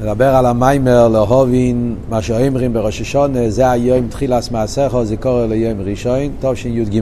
נדבר 0.00 0.34
על 0.36 0.46
המיימר 0.46 1.08
להובין 1.08 1.94
מה 2.10 2.22
שאומרים 2.22 2.72
בראש 2.72 3.00
השונה, 3.00 3.50
זה 3.50 3.70
היום 3.70 4.08
תחילס 4.08 4.50
מעשיך, 4.50 5.02
זה 5.02 5.16
קורא 5.16 5.46
ליום 5.46 5.80
ראשון, 5.80 6.28
תשי"ג. 6.40 7.00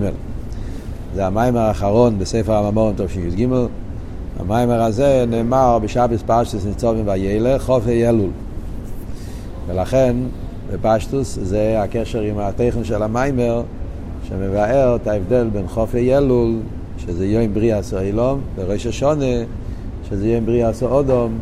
זה 1.14 1.26
המיימר 1.26 1.60
האחרון 1.60 2.18
בספר 2.18 2.52
הממורים 2.52 2.94
תשי"ג. 2.96 3.46
המיימר 4.38 4.82
הזה 4.82 5.24
נאמר 5.28 5.78
בשבס 5.78 6.22
פשטוס 6.26 6.64
ניצובים 6.66 7.09
וילך, 7.09 7.62
חופי 7.62 8.09
אלול. 8.09 8.30
ולכן 9.66 10.16
בפשטוס 10.72 11.38
זה 11.43 11.82
הקשר 11.82 12.20
עם 12.20 12.38
הטכן 12.38 12.84
של 12.84 13.02
המיימר 13.02 13.62
שמבאר 14.29 14.96
את 14.96 15.06
ההבדל 15.06 15.48
בין 15.52 15.68
חופי 15.68 16.16
אלול, 16.16 16.54
שזה 16.98 17.27
יום 17.27 17.54
בריאה 17.54 17.82
סוילום, 17.82 18.40
וראש 18.56 18.86
השונה, 18.86 19.34
שזה 20.11 20.29
יום 20.29 20.46
בריאה 20.46 20.72
סאודום. 20.72 21.38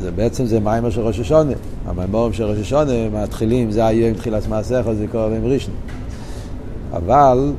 זה 0.00 0.10
בעצם 0.10 0.46
זה 0.46 0.60
מיימר 0.60 0.90
של 0.90 1.00
ראש 1.00 1.18
השונה. 1.18 1.52
המיימורים 1.86 2.32
של 2.32 2.44
ראש 2.44 2.58
השונה 2.58 2.92
מתחילים, 3.22 3.70
זה 3.70 3.86
היום 3.86 4.14
תחילת 4.14 4.48
מעשיך, 4.48 4.92
זה 4.92 5.06
קורא 5.12 5.28
להם 5.28 5.44
ראשון. 5.44 5.74
אבל, 6.92 7.52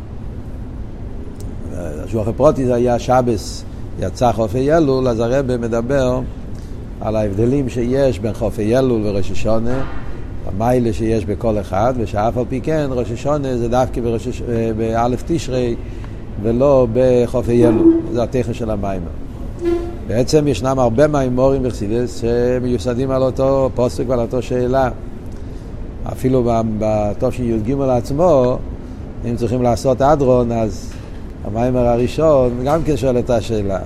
שוח 2.08 2.28
הפרוטי 2.28 2.66
זה 2.66 2.76
היה 2.76 3.00
שבס, 3.00 3.64
יצא 4.00 4.32
חופי 4.32 4.74
אלול, 4.74 5.08
אז 5.08 5.20
הרב 5.20 5.58
מדבר 5.58 6.22
על 7.02 7.16
ההבדלים 7.16 7.70
שיש 7.70 8.20
בין 8.20 8.34
חופי 8.34 8.78
אלול 8.78 9.02
וראש 9.06 9.32
השונה, 9.32 9.84
המיילה 10.48 10.94
שיש 10.94 11.26
בכל 11.26 11.60
אחד, 11.60 11.94
ושאף 11.98 12.38
על 12.38 12.46
פי 12.50 12.62
כן 12.62 12.88
ראש 12.92 13.12
השונה 13.12 13.58
זה 13.58 13.68
דווקא 13.68 14.02
באלף 14.78 15.24
תשרי 15.28 15.76
ולא 16.44 16.88
בחופי 16.94 17.68
אלול, 17.68 17.94
זה 18.14 18.24
הטכן 18.24 18.54
של 18.54 18.70
המיימר. 18.70 19.10
בעצם 20.10 20.48
ישנם 20.48 20.80
הרבה 20.80 21.08
מימורים 21.08 21.64
בחסידס 21.64 22.22
שמיוסדים 22.22 23.12
על 23.12 23.24
אותו 23.24 23.70
פוסק 23.76 24.04
ועל 24.08 24.20
אותו 24.20 24.42
שאלה. 24.42 24.90
אפילו 26.12 26.52
בתשי"ג 26.80 27.74
עצמו, 27.90 28.58
אם 29.26 29.36
צריכים 29.36 29.64
לעשות 29.64 30.02
אדרון, 30.02 30.52
אז 30.52 30.94
המיימר 31.46 31.88
הראשון 31.88 32.52
גם 32.66 32.84
כן 32.84 32.98
שואל 32.98 33.20
את 33.20 33.30
השאלה. 33.30 33.80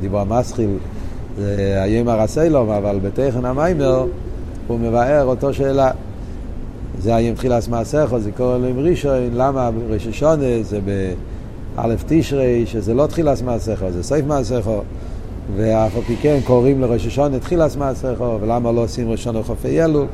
דיבור 0.00 0.20
המסחיל 0.20 0.70
זה 1.38 1.76
הימר 1.82 2.20
הסיילום, 2.20 2.70
אבל 2.70 2.98
בתכן 3.02 3.44
המיימר 3.44 4.06
הוא 4.66 4.78
מבאר 4.80 5.24
אותו 5.24 5.54
שאלה. 5.54 5.90
זה 6.98 7.14
היום 7.14 7.34
תחילת 7.34 7.68
מעשיך, 7.68 8.16
זה 8.16 8.32
קורא 8.32 8.58
להם 8.58 8.78
ראשון, 8.78 9.30
למה 9.34 9.70
ראש 9.90 10.06
השונה 10.06 10.62
זה 10.62 10.78
באלף 11.76 12.04
תשרי, 12.06 12.66
שזה 12.66 12.94
לא 12.94 13.06
תחילת 13.06 13.42
מעשיך, 13.42 13.84
זה 13.92 14.02
סעיף 14.02 14.26
מעשיך. 14.26 14.70
ואף 15.56 15.96
על 15.96 16.02
פי 16.02 16.16
כן 16.16 16.38
קוראים 16.44 16.80
לראש 16.80 17.06
השונה 17.06 17.38
תחילת 17.38 17.76
מעשיכו, 17.76 18.38
ולמה 18.40 18.72
לא 18.72 18.80
עושים 18.80 19.10
ראשון 19.10 19.36
לחופי 19.36 19.82
אלול? 19.82 20.06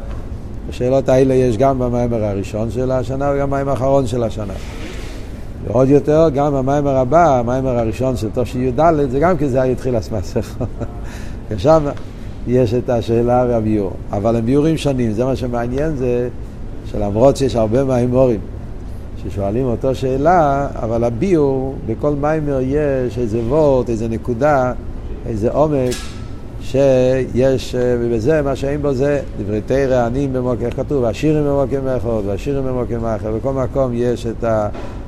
השאלות 0.68 1.08
האלה 1.08 1.34
יש 1.34 1.56
גם 1.56 1.78
במיימר 1.78 2.24
הראשון 2.24 2.70
של 2.70 2.90
השנה 2.90 3.32
וגם 3.34 3.50
במיימר 3.50 3.70
האחרון 3.70 4.06
של 4.06 4.22
השנה. 4.22 4.54
ועוד 5.66 5.88
יותר, 5.88 6.28
גם 6.34 6.52
במיימר 6.52 6.96
הבא, 6.96 7.38
המיימר 7.38 7.78
הראשון 7.78 8.16
של 8.16 8.28
תשי"ד, 8.34 8.80
זה 9.10 9.20
גם 9.20 9.36
כן 9.36 9.46
זה 9.46 9.62
היה 9.62 9.74
תחילת 9.74 10.12
מעשיכו. 10.12 10.64
ושם 11.50 11.84
יש 12.46 12.74
את 12.74 12.90
השאלה 12.90 13.44
והביור. 13.48 13.92
אבל 14.12 14.36
הם 14.36 14.46
ביורים 14.46 14.76
שונים, 14.76 15.12
זה 15.12 15.24
מה 15.24 15.36
שמעניין 15.36 15.96
זה 15.96 16.28
שלמרות 16.90 17.36
שיש 17.36 17.56
הרבה 17.56 17.84
מיימורים 17.84 18.40
ששואלים 19.22 19.66
אותו 19.66 19.94
שאלה, 19.94 20.68
אבל 20.82 21.04
הביור, 21.04 21.74
בכל 21.86 22.14
מיימר 22.14 22.58
יש 22.62 23.18
איזה 23.18 23.40
וורט, 23.40 23.90
איזה 23.90 24.08
נקודה 24.08 24.72
איזה 25.26 25.50
עומק 25.50 25.94
שיש, 26.60 27.74
ובזה 27.78 28.42
מה 28.42 28.56
שאין 28.56 28.82
בו 28.82 28.94
זה 28.94 29.20
דברי 29.40 29.60
תרא 29.66 30.06
עניים 30.06 30.32
במוקר, 30.32 30.66
איך 30.66 30.76
כתוב, 30.76 31.04
השירים 31.04 31.44
במוקר 31.44 31.80
מאחוד 31.84 32.26
והשירים 32.26 32.64
במוקר 32.64 33.00
מאחד, 33.00 33.28
בכל 33.30 33.52
מקום 33.52 33.90
יש 33.94 34.26
את 34.26 34.44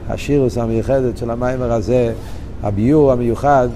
השירוס 0.08 0.58
המיוחדת 0.58 1.16
של 1.16 1.30
המיימר 1.30 1.72
הזה, 1.72 2.12
הביור 2.62 3.12
המיוחד 3.12 3.68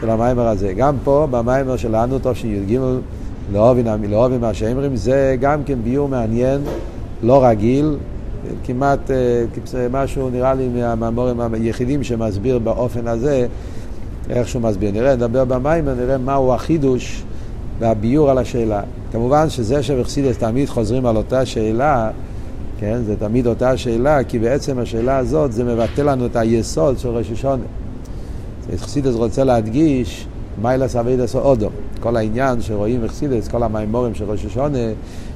של 0.00 0.10
המיימר 0.10 0.48
הזה. 0.48 0.72
גם 0.72 0.94
פה, 1.04 1.26
במיימר 1.30 1.76
שלנו, 1.76 2.18
תשי"ג, 2.22 2.78
לאהובין 3.52 3.86
מה 4.40 4.54
שאומרים, 4.54 4.96
זה 4.96 5.36
גם 5.40 5.64
כן 5.64 5.78
ביור 5.84 6.08
מעניין, 6.08 6.60
לא 7.22 7.44
רגיל, 7.44 7.96
כמעט 8.64 9.10
משהו 9.90 10.30
נראה 10.30 10.54
לי 10.54 10.68
מהמאמורים 10.68 11.40
היחידים 11.40 12.02
שמסביר 12.02 12.58
באופן 12.58 13.06
הזה 13.06 13.46
איך 14.32 14.48
שהוא 14.48 14.62
מסביר. 14.62 14.90
נראה, 14.90 15.16
נדבר 15.16 15.44
במים 15.44 15.84
ונראה 15.86 16.18
מהו 16.18 16.54
החידוש 16.54 17.22
והביור 17.78 18.30
על 18.30 18.38
השאלה. 18.38 18.82
כמובן 19.12 19.50
שזה 19.50 19.82
שבחסידס 19.82 20.38
תמיד 20.38 20.68
חוזרים 20.68 21.06
על 21.06 21.16
אותה 21.16 21.46
שאלה, 21.46 22.10
כן, 22.78 23.02
זה 23.06 23.16
תמיד 23.16 23.46
אותה 23.46 23.76
שאלה, 23.76 24.24
כי 24.24 24.38
בעצם 24.38 24.78
השאלה 24.78 25.16
הזאת 25.16 25.52
זה 25.52 25.64
מבטא 25.64 26.00
לנו 26.00 26.26
את 26.26 26.36
היסוד 26.36 26.98
של 26.98 27.08
ראש 27.08 27.30
השונה. 27.30 27.64
חסידס 28.76 29.14
רוצה 29.14 29.44
להדגיש 29.44 30.26
מיילס 30.62 30.96
אבידס 30.96 31.36
אודום. 31.36 31.72
כל 32.00 32.16
העניין 32.16 32.60
שרואים 32.60 33.02
בחסידס, 33.04 33.48
כל 33.48 33.62
המימורים 33.62 34.14
של 34.14 34.24
ראש 34.24 34.44
השונה, 34.44 34.78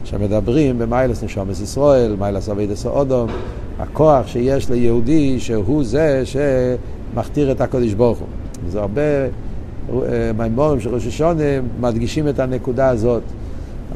שמדברים 0.04 0.78
במיילס 0.78 1.22
נשומת 1.22 1.60
ישראל, 1.62 2.16
מיילס 2.18 2.48
אבידס 2.48 2.86
אודום, 2.86 3.30
הכוח 3.78 4.26
שיש 4.26 4.70
ליהודי 4.70 5.40
שהוא 5.40 5.84
זה 5.84 6.22
שמכתיר 6.24 7.52
את 7.52 7.60
הקודש 7.60 7.92
ברוך 7.92 8.18
הוא. 8.18 8.45
זה 8.70 8.80
הרבה 8.80 9.02
אה, 9.02 10.30
מימורים 10.38 10.80
של 10.80 10.94
ראש 10.94 11.06
השונה 11.06 11.42
מדגישים 11.80 12.28
את 12.28 12.38
הנקודה 12.38 12.88
הזאת. 12.88 13.22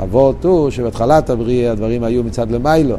אבות 0.03 0.45
הוא 0.45 0.71
שבהתחלת 0.71 1.31
הבריאה 1.31 1.73
הדברים 1.73 2.05
היו 2.05 2.25
מצד 2.25 2.51
למיילו, 2.51 2.97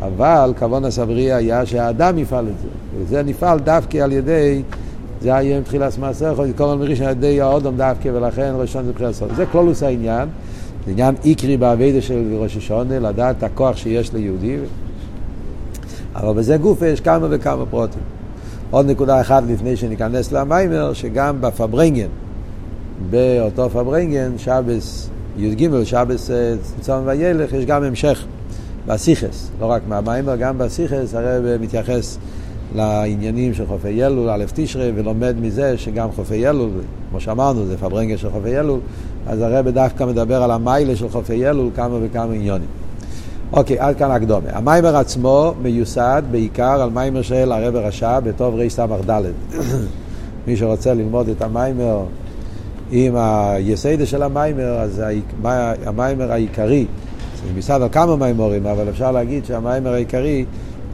אבל 0.00 0.52
כוון 0.58 0.84
הסבריא 0.84 1.34
היה 1.34 1.66
שהאדם 1.66 2.18
יפעל 2.18 2.48
את 2.48 2.58
זה, 2.62 2.68
וזה 2.98 3.22
נפעל 3.22 3.58
דווקא 3.58 3.98
על 3.98 4.12
ידי, 4.12 4.62
זה 5.20 5.34
היה 5.34 5.56
עם 5.56 5.62
תחילת 5.62 5.98
מעשר, 5.98 6.34
כל 6.56 6.64
מריש 6.66 7.00
על 7.00 7.10
ידי 7.10 7.40
האודום 7.40 7.76
דווקא, 7.76 8.08
ולכן 8.14 8.52
ראש 8.56 8.68
השונה 8.68 8.84
זה 8.84 8.92
בחירת 8.92 9.14
סוד. 9.14 9.28
זה 9.36 9.46
כלולוס 9.46 9.82
העניין, 9.82 10.28
זה 10.86 10.90
עניין 10.90 11.14
איקרי 11.24 11.56
באביידה 11.56 12.00
של 12.00 12.36
ראש 12.38 12.56
השונה, 12.56 12.98
לדעת 12.98 13.42
הכוח 13.42 13.76
שיש 13.76 14.12
ליהודי, 14.12 14.56
אבל 16.14 16.34
בזה 16.34 16.56
גוף 16.56 16.82
יש 16.82 17.00
כמה 17.00 17.26
וכמה 17.30 17.66
פרוטים. 17.66 18.21
עוד 18.72 18.86
נקודה 18.86 19.20
אחת 19.20 19.42
לפני 19.48 19.76
שניכנס 19.76 20.32
למיימר, 20.32 20.92
שגם 20.92 21.40
בפברנגן, 21.40 22.06
באותו 23.10 23.70
פברנגן, 23.70 24.38
שבס 24.38 25.10
י"ג, 25.36 25.82
שבס 25.84 26.30
אה, 26.30 26.54
צום 26.80 27.02
וילך, 27.06 27.52
יש 27.52 27.64
גם 27.64 27.82
המשך 27.82 28.24
בשיחות, 28.86 29.50
לא 29.60 29.66
רק 29.66 29.82
מהמאמר, 29.88 30.36
גם 30.36 30.58
בשיחות, 30.58 31.14
הרבי 31.14 31.60
מתייחס 31.60 32.18
לעניינים 32.74 33.54
של 33.54 33.66
ח"י 33.66 34.04
אלול, 34.04 34.30
א' 34.30 34.44
תשרי, 34.54 34.92
ולומד 34.94 35.36
מזה 35.40 35.78
שגם 35.78 36.12
ח"י 36.12 36.48
אלול, 36.48 36.70
כמו 37.10 37.20
שאמרנו, 37.20 37.66
זה 37.66 37.76
פארברענגען 37.76 38.16
של 38.16 38.30
ח"י 38.30 38.58
אלול, 38.58 38.80
אז 39.26 39.40
הרבי 39.40 39.68
דווקא 39.68 40.04
מדבר 40.04 40.42
על 40.42 40.50
המעלה 40.50 40.96
של 40.96 41.08
ח"י 41.08 41.48
אלול, 41.48 41.70
כמה 41.76 41.98
וכמה 42.02 42.32
עניינים. 42.32 42.81
אוקיי, 43.52 43.78
עד 43.78 43.96
כאן 43.96 44.10
ההקדמה. 44.10 44.48
המאמר 44.52 44.96
עצמו 44.96 45.54
מיוסד 45.62 46.22
בעיקר 46.30 46.82
על 46.82 46.90
מאמר 46.90 47.22
של 47.22 47.52
הרבי 47.52 47.76
רש"ב 47.76 48.20
בתרס"ד. 48.20 49.22
מי 50.46 50.56
שרוצה 50.56 50.94
ללמוד 50.94 51.28
את 51.28 51.42
המאמר 51.42 52.04
עם 52.90 53.16
היסוד 53.16 54.06
של 54.06 54.22
המאמר, 54.22 54.80
אז 54.80 55.02
המיימר 55.86 56.32
העיקרי, 56.32 56.86
זה 57.36 57.52
מיוסד 57.52 57.82
על 57.82 57.88
כמה 57.92 58.16
מיימורים, 58.16 58.66
אבל 58.66 58.88
אפשר 58.88 59.12
להגיד 59.12 59.44
שהמיימר 59.44 59.92
העיקרי 59.92 60.44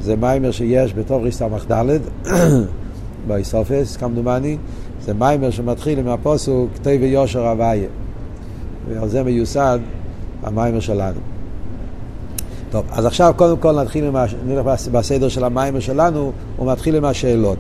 זה 0.02 0.16
מיימר 0.16 0.50
שיש 0.50 0.94
בטוב 0.94 1.24
רס"ד, 1.24 1.98
באיסופס, 3.26 3.97
כמדומני, 3.97 4.56
זה 5.04 5.14
מיימר 5.14 5.50
שמתחיל 5.50 5.98
עם 5.98 6.08
הפוסוק 6.08 6.70
תהי 6.82 6.97
ויושר 6.97 7.48
הוויה. 7.48 7.88
ועל 8.88 9.09
זה 9.09 9.22
מיוסד 9.22 9.78
המיימר 10.42 10.80
שלנו. 10.80 11.37
טוב, 12.70 12.84
אז 12.92 13.06
עכשיו 13.06 13.32
קודם 13.36 13.56
כל 13.56 13.82
נתחיל 13.82 14.04
עם, 14.04 14.16
הש... 14.16 14.34
נלך 14.47 14.66
בסדר 14.92 15.28
של 15.28 15.44
המים 15.44 15.80
שלנו, 15.80 16.32
הוא 16.56 16.72
מתחיל 16.72 16.97
עם 16.97 17.04
השאלות. 17.04 17.59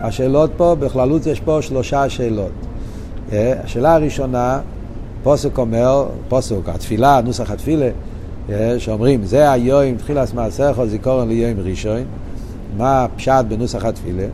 השאלות 0.00 0.50
פה, 0.56 0.76
בכללות 0.78 1.26
יש 1.26 1.40
פה 1.40 1.62
שלושה 1.62 2.08
שאלות. 2.08 2.50
אה, 3.32 3.54
השאלה 3.64 3.94
הראשונה, 3.94 4.60
פוסק 5.22 5.58
אומר, 5.58 6.06
פוסק, 6.28 6.56
התפילה, 6.66 7.20
נוסח 7.24 7.50
התפילה, 7.50 7.88
אה, 8.50 8.74
שאומרים, 8.78 9.24
זה 9.24 9.52
היום 9.52 9.96
תחילת 9.96 10.34
מעשיך 10.34 10.84
זיכורן 10.84 11.28
ליום 11.28 11.60
ראשון, 11.64 12.04
מה 12.76 13.04
הפשט 13.04 13.44
בנוסח 13.48 13.84
התפילה? 13.84 14.26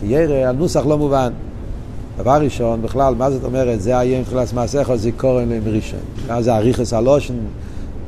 חיירה, 0.00 0.48
הנוסח 0.48 0.86
לא 0.86 0.98
מובן. 0.98 1.32
דבר 2.18 2.40
ראשון, 2.40 2.82
בכלל, 2.82 3.14
מה 3.14 3.30
זאת 3.30 3.44
אומרת, 3.44 3.80
זה 3.80 3.98
היום 3.98 4.22
תחילת 4.22 4.52
מעשיך 4.52 4.94
זיכורן 4.94 5.48
ליום 5.48 5.64
ראשון? 5.66 6.00
מה 6.28 6.42
זה 6.42 6.56
אריכס 6.56 6.92
הלושן? 6.92 7.34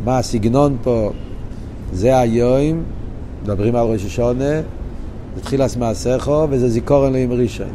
מה 0.05 0.19
הסגנון 0.19 0.77
פה? 0.83 1.11
זה 1.93 2.19
היום, 2.19 2.83
מדברים 3.43 3.77
על 3.77 3.87
ראש 3.87 4.05
השונה, 4.05 4.61
זה 5.35 5.41
תחילת 5.43 5.77
מעשיכו 5.77 6.47
וזה 6.51 6.69
זיכורן 6.69 7.13
לאם 7.13 7.33
ראשון. 7.33 7.69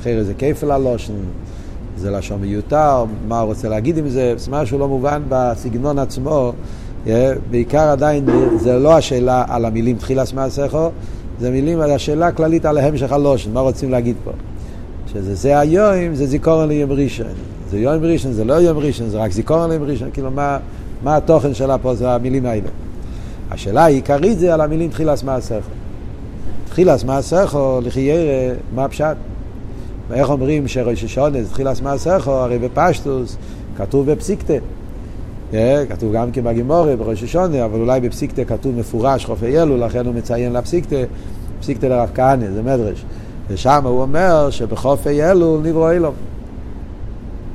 אחרי 0.00 0.24
זה 0.24 0.34
כפל 0.34 0.70
הלושן, 0.70 1.12
זה 1.96 2.10
לשון 2.10 2.40
מיותר, 2.40 3.04
מה 3.28 3.40
הוא 3.40 3.46
רוצה 3.46 3.68
להגיד 3.68 3.98
עם 3.98 4.08
זה, 4.08 4.34
זה 4.36 4.50
משהו 4.50 4.78
לא 4.78 4.88
מובן 4.88 5.22
בסגנון 5.28 5.98
עצמו, 5.98 6.52
בעיקר 7.50 7.88
עדיין 7.88 8.26
זה 8.56 8.78
לא 8.78 8.96
השאלה 8.96 9.44
על 9.48 9.64
המילים 9.64 9.96
תחילס 9.96 10.32
מעשיכו, 10.32 10.90
זה 11.40 11.50
מילים 11.50 11.80
על 11.80 11.90
השאלה 11.90 12.26
הכללית 12.26 12.64
על 12.64 12.78
המשך 12.78 13.12
הלושן, 13.12 13.52
מה 13.52 13.60
רוצים 13.60 13.90
להגיד 13.90 14.16
פה. 14.24 14.30
שזה 15.12 15.34
זה 15.34 15.58
היום, 15.58 16.14
זה 16.14 16.26
זיכרון 16.26 16.68
ליום 16.68 16.92
ראשון. 16.92 17.26
זה 17.70 17.78
יום 17.78 18.04
ראשון, 18.04 18.32
זה 18.32 18.44
לא 18.44 18.54
יום 18.54 18.78
ראשון, 18.78 19.08
זה 19.08 19.18
רק 19.18 19.32
זיכרון 19.32 19.70
ליום 19.70 19.82
ראשון, 19.82 20.08
כאילו 20.12 20.30
מה, 20.30 20.58
מה 21.02 21.16
התוכן 21.16 21.54
שלה 21.54 21.78
פה, 21.78 21.94
זה 21.94 22.10
המילים 22.10 22.46
האלה. 22.46 22.68
השאלה 23.50 23.84
העיקרית 23.84 24.38
זה 24.38 24.54
על 24.54 24.60
המילים 24.60 24.90
תחילס 24.90 25.22
מעשיכו. 25.22 25.70
תחילס 26.68 27.04
לכי 27.82 28.00
ירא, 28.00 28.54
מה 28.74 28.84
הפשט? 28.84 29.16
ואיך 30.08 30.30
אומרים 30.30 30.68
שראש 30.68 31.04
השונה 31.04 31.42
זה 31.42 31.50
תחילס 31.50 31.80
מעשיכו, 31.80 32.30
הרי 32.30 32.58
בפשטוס 32.58 33.36
כתוב 33.76 34.10
בפסיקתא. 34.10 34.58
כתוב 35.88 36.12
גם 36.12 36.30
כן 36.32 36.44
בגימורי, 36.44 36.96
בראש 36.96 37.22
השונה, 37.22 37.64
אבל 37.64 37.80
אולי 37.80 38.00
בפסיקתא 38.00 38.44
כתוב 38.44 38.76
מפורש 38.76 39.24
חופי 39.24 39.62
אלו, 39.62 39.76
לכן 39.76 40.06
הוא 40.06 40.14
מציין 40.14 40.52
לפסיקתא, 40.52 41.04
פסיקתא 41.60 41.86
לרב 41.86 42.10
כהנא, 42.14 42.50
זה 42.50 42.62
מדרש. 42.62 43.04
ושם 43.48 43.80
הוא 43.84 44.02
אומר 44.02 44.50
שבחופי 44.50 45.22
אלו 45.22 45.60
נברו 45.60 45.90
אילום. 45.90 46.14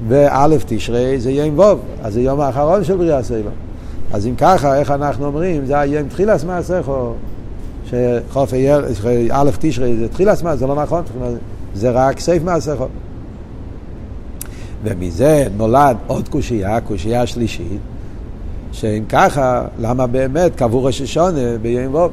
וא' 0.07 0.47
תשרי 0.65 1.19
זה 1.19 1.31
יום 1.31 1.59
ווב, 1.59 1.79
אז 2.03 2.13
זה 2.13 2.21
יום 2.21 2.39
האחרון 2.39 2.83
של 2.83 2.97
בריאה 2.97 3.23
סלום. 3.23 3.53
אז 4.13 4.27
אם 4.27 4.35
ככה, 4.37 4.79
איך 4.79 4.91
אנחנו 4.91 5.25
אומרים, 5.25 5.65
זה 5.65 5.79
היום 5.79 6.07
תחילס 6.07 6.43
מעשיכו, 6.43 7.13
שחופי 7.85 8.71
א' 9.31 9.49
תשרי 9.59 9.97
זה 9.97 10.07
תחילס 10.07 10.43
מעשיכו, 10.43 10.59
זה 10.59 10.67
לא 10.67 10.75
נכון, 10.75 11.03
זה 11.73 11.91
רק 11.91 12.19
סייף 12.19 12.43
מעשיכו. 12.43 12.87
ומזה 14.83 15.47
נולד 15.57 15.97
עוד 16.07 16.27
קושייה, 16.29 16.81
קושייה 16.81 17.27
שלישית, 17.27 17.79
שאם 18.71 19.03
ככה, 19.09 19.65
למה 19.79 20.07
באמת 20.07 20.55
קבעו 20.55 20.83
ראש 20.83 21.01
השונה 21.01 21.57
ביום 21.61 21.95
ווב? 21.95 22.11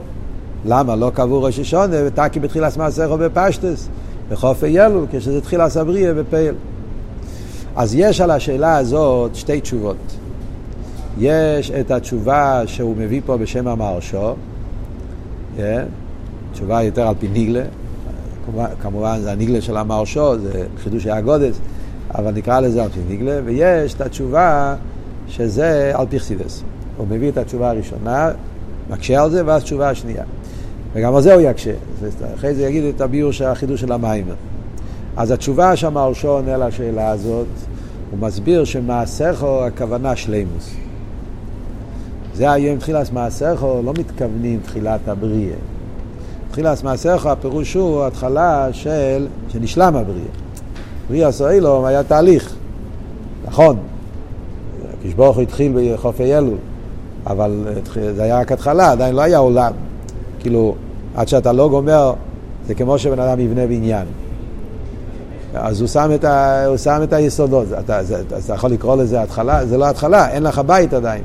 למה 0.66 0.96
לא 0.96 1.10
קבעו 1.14 1.42
ראש 1.42 1.58
השונה 1.58 1.96
ותקי 2.06 2.40
בתחילת 2.40 2.76
מעשיכו 2.76 3.16
בפשטס, 3.18 3.88
בחופי 4.30 4.80
אלול, 4.80 5.06
כשזה 5.12 5.40
תחילת 5.40 5.76
אבריה 5.76 6.14
בפייל. 6.14 6.54
אז 7.76 7.94
יש 7.94 8.20
על 8.20 8.30
השאלה 8.30 8.76
הזאת 8.76 9.34
שתי 9.34 9.60
תשובות. 9.60 9.96
יש 11.18 11.70
את 11.70 11.90
התשובה 11.90 12.62
שהוא 12.66 12.96
מביא 12.96 13.20
פה 13.26 13.36
בשם 13.36 13.68
המהרשו, 13.68 14.34
yeah, 15.56 15.60
תשובה 16.52 16.82
יותר 16.82 17.08
על 17.08 17.14
פי 17.18 17.28
ניגלה, 17.28 17.64
כמובן 18.82 19.20
זה 19.20 19.32
הניגלה 19.32 19.60
של 19.60 19.76
המהרשו, 19.76 20.38
זה 20.38 20.66
חידוש 20.78 21.06
האגודס, 21.06 21.58
אבל 22.14 22.32
נקרא 22.32 22.60
לזה 22.60 22.82
על 22.82 22.88
פי 22.88 23.00
ניגלה, 23.08 23.40
ויש 23.44 23.94
את 23.94 24.00
התשובה 24.00 24.74
שזה 25.28 25.92
על 25.94 26.06
פי 26.10 26.20
חסידס. 26.20 26.62
הוא 26.96 27.06
מביא 27.10 27.28
את 27.28 27.38
התשובה 27.38 27.70
הראשונה, 27.70 28.30
מקשה 28.90 29.22
על 29.22 29.30
זה, 29.30 29.42
ואז 29.46 29.62
תשובה 29.62 29.90
השנייה. 29.90 30.24
וגם 30.92 31.14
על 31.14 31.22
זה 31.22 31.34
הוא 31.34 31.42
יקשה. 31.42 31.72
אחרי 32.34 32.54
זה 32.54 32.62
יגיד 32.62 32.84
את 32.84 33.00
הביור 33.00 33.32
של 33.32 33.44
החידוש 33.44 33.80
של 33.80 33.92
המים. 33.92 34.24
אז 35.16 35.30
התשובה 35.30 35.76
שהמהרשו 35.76 36.28
עונה 36.28 36.56
לשאלה 36.56 37.10
הזאת, 37.10 37.46
הוא 38.10 38.18
מסביר 38.18 38.64
שמעשיכו 38.64 39.64
הכוונה 39.64 40.16
שלימוס. 40.16 40.74
זה 42.34 42.52
היום 42.52 42.78
תחילת 42.78 43.12
מעשיכו, 43.12 43.80
לא 43.84 43.92
מתכוונים 43.98 44.60
תחילת 44.64 45.08
הבריאה. 45.08 45.56
תחילת 46.50 46.84
מעשיכו, 46.84 47.28
הפירוש 47.28 47.74
הוא 47.74 48.04
התחלה 48.04 48.68
של, 48.72 49.26
שנשלם 49.48 49.96
הבריאה. 49.96 50.26
בריאה 51.08 51.32
סוילום 51.32 51.84
היה 51.84 52.02
תהליך, 52.02 52.54
נכון. 53.44 53.76
כשברוך 55.02 55.36
הוא 55.36 55.42
התחיל 55.42 55.72
בחופי 55.76 56.34
אלול, 56.34 56.56
אבל 57.26 57.64
זה 58.14 58.22
היה 58.22 58.38
רק 58.38 58.52
התחלה, 58.52 58.92
עדיין 58.92 59.14
לא 59.14 59.22
היה 59.22 59.38
עולם. 59.38 59.72
כאילו, 60.38 60.74
עד 61.14 61.28
שאתה 61.28 61.52
לא 61.52 61.68
גומר, 61.68 62.12
זה 62.66 62.74
כמו 62.74 62.98
שבן 62.98 63.18
אדם 63.18 63.40
יבנה 63.40 63.66
בניין. 63.66 64.06
אז 65.54 65.80
הוא 65.80 65.88
שם 65.88 66.10
את, 66.14 66.24
ה, 66.24 66.66
הוא 66.66 66.76
שם 66.76 67.00
את 67.02 67.12
היסודות. 67.12 67.66
אתה, 67.78 68.02
זה, 68.02 68.22
אתה 68.44 68.54
יכול 68.54 68.70
לקרוא 68.70 68.96
לזה 68.96 69.22
התחלה, 69.22 69.66
זה 69.66 69.78
לא 69.78 69.84
התחלה, 69.84 70.30
אין 70.30 70.42
לך 70.42 70.58
בית 70.58 70.94
עדיין. 70.94 71.22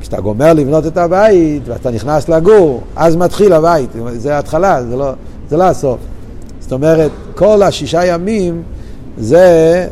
כשאתה 0.00 0.20
גומר 0.20 0.52
לבנות 0.52 0.86
את 0.86 0.96
הבית 0.96 1.68
ואתה 1.68 1.90
נכנס 1.90 2.28
לגור, 2.28 2.80
אז 2.96 3.16
מתחיל 3.16 3.52
הבית. 3.52 3.90
זה 4.16 4.36
ההתחלה, 4.36 4.82
זה 4.82 4.96
לא, 4.96 5.12
זה 5.50 5.56
לא 5.56 5.64
הסוף. 5.64 5.98
זאת 6.60 6.72
אומרת, 6.72 7.10
כל 7.34 7.62
השישה 7.62 8.04
ימים 8.04 8.62
זה, 9.18 9.86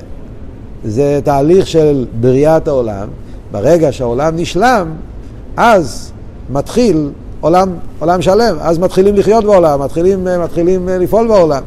זה 0.85 1.21
תהליך 1.25 1.67
של 1.67 2.07
בריאת 2.21 2.69
העולם. 2.69 3.09
ברגע 3.53 3.93
שהעולם 3.93 4.37
נשלם, 4.37 4.93
אז 5.57 6.13
מתחיל 6.51 7.11
עולם, 7.41 7.69
עולם 7.99 8.23
שלם, 8.23 8.57
אז 8.61 8.79
מתחילים 8.79 9.17
לחיות 9.17 9.45
בעולם, 9.45 9.83
מתחילים, 9.83 10.29
מתחילים 10.43 10.89
לפעול 10.89 11.29
בעולם. 11.29 11.63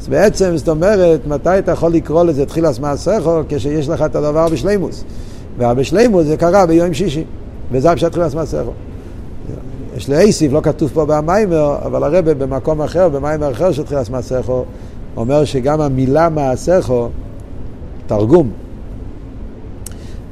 אז 0.00 0.08
בעצם, 0.08 0.56
זאת 0.56 0.68
אומרת, 0.68 1.26
מתי 1.26 1.58
אתה 1.58 1.72
יכול 1.72 1.92
לקרוא 1.92 2.24
לזה 2.24 2.46
תחילת 2.46 2.78
מעשיכו? 2.78 3.40
כשיש 3.48 3.88
לך 3.88 4.02
את 4.02 4.16
הדבר 4.16 4.48
בשלימוס. 4.48 5.04
והבשלימוס 5.58 6.26
זה 6.26 6.36
קרה 6.36 6.66
ביום 6.66 6.94
שישי, 6.94 7.24
וזה 7.72 7.90
הפשט 7.90 8.10
תחילת 8.10 8.34
מעשיכו. 8.34 8.70
יש 9.96 10.08
לאייסיף, 10.08 10.52
לא 10.52 10.60
כתוב 10.60 10.90
פה 10.94 11.04
במיימר, 11.06 11.76
אבל 11.84 12.16
הרבה 12.16 12.34
במקום 12.34 12.82
אחר, 12.82 13.08
במיימר 13.08 13.50
אחר 13.50 13.72
של 13.72 13.82
תחילת 13.82 14.10
מעשיכו, 14.10 14.64
אומר 15.16 15.44
שגם 15.44 15.80
המילה 15.80 16.28
מעשיכו, 16.28 17.08
תרגום, 18.06 18.50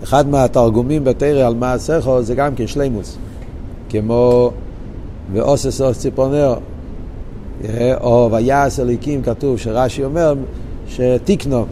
אחד 0.03 0.29
מהתרגומים 0.29 1.05
בתרא 1.05 1.47
על 1.47 1.55
מעשיכו 1.55 2.23
זה 2.23 2.35
גם 2.35 2.55
כן 2.55 2.67
שלימוס. 2.67 3.17
כמו 3.89 4.51
ואוסס 5.33 5.81
אוס 5.81 5.99
ציפורנר, 5.99 6.55
או 8.01 8.29
ויעש 8.33 8.81
אליקים 8.81 9.23
כתוב 9.23 9.59
שרש"י 9.59 10.05
אומר 10.05 10.35
שתיקנו, 10.89 11.67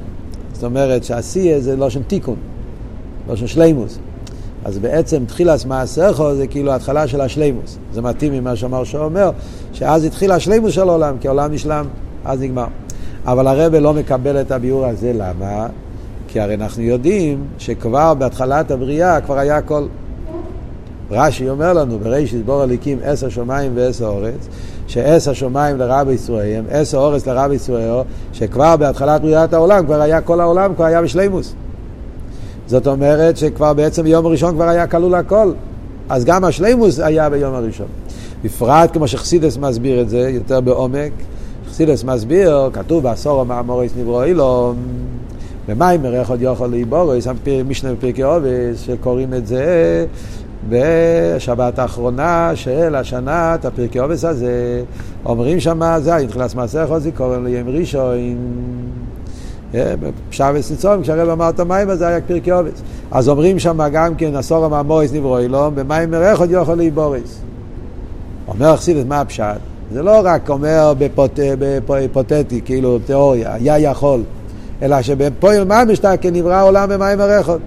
זאת 0.53 0.65
אומרת 0.65 1.05
שעשייה 1.05 1.61
זה 1.61 1.77
לא 1.77 1.91
שם 1.91 2.03
תיקון, 2.03 2.37
לא 3.29 3.37
שם 3.37 3.47
שלימוס. 3.47 3.99
אז 4.65 4.79
בעצם 4.79 5.25
תחילת 5.27 5.65
מעשיכו 5.65 6.35
זה 6.35 6.47
כאילו 6.47 6.73
התחלה 6.73 7.07
של 7.07 7.21
השלימוס. 7.21 7.79
זה 7.93 8.03
מתאים 8.03 8.33
ממה 8.33 8.57
שאמר 8.57 8.85
שאומר, 8.85 9.31
שאז 9.73 10.05
התחיל 10.05 10.33
השלימוס 10.33 10.73
של 10.73 10.89
העולם, 10.89 11.17
כי 11.21 11.29
העולם 11.29 11.53
נשלם, 11.53 11.87
אז 12.25 12.41
נגמר. 12.41 12.67
אבל 13.25 13.47
הרבה 13.47 13.81
לא 13.81 13.95
מקבל 13.95 14.41
את 14.41 14.51
הביאור 14.51 14.87
הזה, 14.87 15.13
למה? 15.13 15.67
כי 16.29 16.41
הרי 16.41 16.55
אנחנו 16.55 16.83
יודעים 16.83 17.45
שכבר 17.59 18.15
בהתחלת 18.15 18.71
הבריאה 18.71 19.21
כבר 19.21 19.39
היה 19.39 19.57
הכל. 19.57 19.87
רש"י 21.11 21.49
אומר 21.49 21.73
לנו, 21.73 21.99
בראשית 21.99 22.45
בור 22.45 22.63
הליקים 22.63 22.99
עשר 23.05 23.29
שמיים 23.29 23.73
ועשר 23.75 24.07
אורץ, 24.07 24.49
שעשר 24.87 25.33
שמיים 25.33 25.77
לרב 25.77 26.09
ישראל, 26.11 26.65
עשר 26.71 26.99
אורץ 26.99 27.27
לרב 27.27 27.53
ישראל, 27.53 28.03
שכבר 28.33 28.77
בהתחלת 28.77 29.21
בריאת 29.23 29.53
העולם 29.53 29.87
כבר 29.87 30.01
היה 30.01 30.21
כל 30.21 30.41
העולם, 30.41 30.75
כבר 30.75 30.85
היה 30.85 31.03
בשלימוס. 31.03 31.55
זאת 32.67 32.87
אומרת 32.87 33.37
שכבר 33.37 33.73
בעצם 33.73 34.03
ביום 34.03 34.27
הראשון 34.27 34.55
כבר 34.55 34.69
היה 34.69 34.87
כלול 34.87 35.15
הכל, 35.15 35.53
אז 36.09 36.25
גם 36.25 36.45
השלימוס 36.45 37.01
היה 37.01 37.31
ביום 37.31 37.55
הראשון. 37.55 37.87
בפרט 38.45 38.93
כמו 38.93 39.09
שחסידס 39.09 39.57
מסביר 39.57 40.01
את 40.01 40.09
זה 40.09 40.31
יותר 40.31 40.61
בעומק, 40.61 41.13
חסידס 41.71 42.05
מסביר, 42.05 42.71
כתוב 42.73 43.03
בעשור 43.03 43.41
המאמורס 43.41 43.91
נברו 43.99 44.23
אילום, 44.23 44.77
במיימר 45.69 46.23
עוד 46.29 46.43
יכול 46.43 46.69
להיבורס, 46.69 47.27
משנה 47.69 47.93
בפרקי 47.93 48.23
עובס, 48.23 48.81
שקוראים 48.87 49.35
את 49.35 49.47
זה 49.47 50.07
בשבת 50.69 51.79
האחרונה 51.79 52.51
של 52.55 52.95
השנה, 52.95 53.55
את 53.55 53.65
הפרקי 53.65 53.99
עובס 53.99 54.25
הזה, 54.25 54.83
אומרים 55.25 55.59
זה 55.99 56.15
היה 56.15 56.29
תחילת 56.29 56.55
מעשה 56.55 56.87
חוזי, 56.87 57.13
קוראים 57.13 57.45
ליום 57.45 57.69
ראשון, 57.69 58.17
שבס 60.31 60.71
ניצום, 60.71 61.03
כשהרב 61.03 61.29
אמר 61.29 61.49
את 61.49 61.61
המים 61.61 61.91
הזה 61.91 62.09
היה 62.09 62.21
פרקי 62.21 62.51
עובס. 62.51 62.83
אז 63.11 63.29
אומרים 63.29 63.59
שם 63.59 63.89
גם 63.93 64.15
כן, 64.15 64.37
עשור 64.37 64.65
המאמוריס 64.65 65.13
נברו 65.13 65.39
אילום, 65.39 65.75
במים 65.75 66.11
מרך 66.11 66.41
עוד 66.41 66.51
יכול 66.51 66.75
להיבורס. 66.75 67.41
אומר 68.49 68.75
אכסידס, 68.75 69.05
מה 69.09 69.21
הפשט? 69.21 69.45
זה 69.93 70.03
לא 70.03 70.21
רק 70.25 70.51
אומר 70.51 70.93
בהיפותטי, 71.87 72.61
כאילו 72.65 72.99
תיאוריה, 72.99 73.55
היה 73.55 73.79
יכול, 73.79 74.23
אלא 74.83 75.03
שבפועל 75.03 75.65
ממש 75.65 76.01
כנברא 76.21 76.55
העולם 76.55 76.89
במים 76.89 77.21
הרכות. 77.21 77.61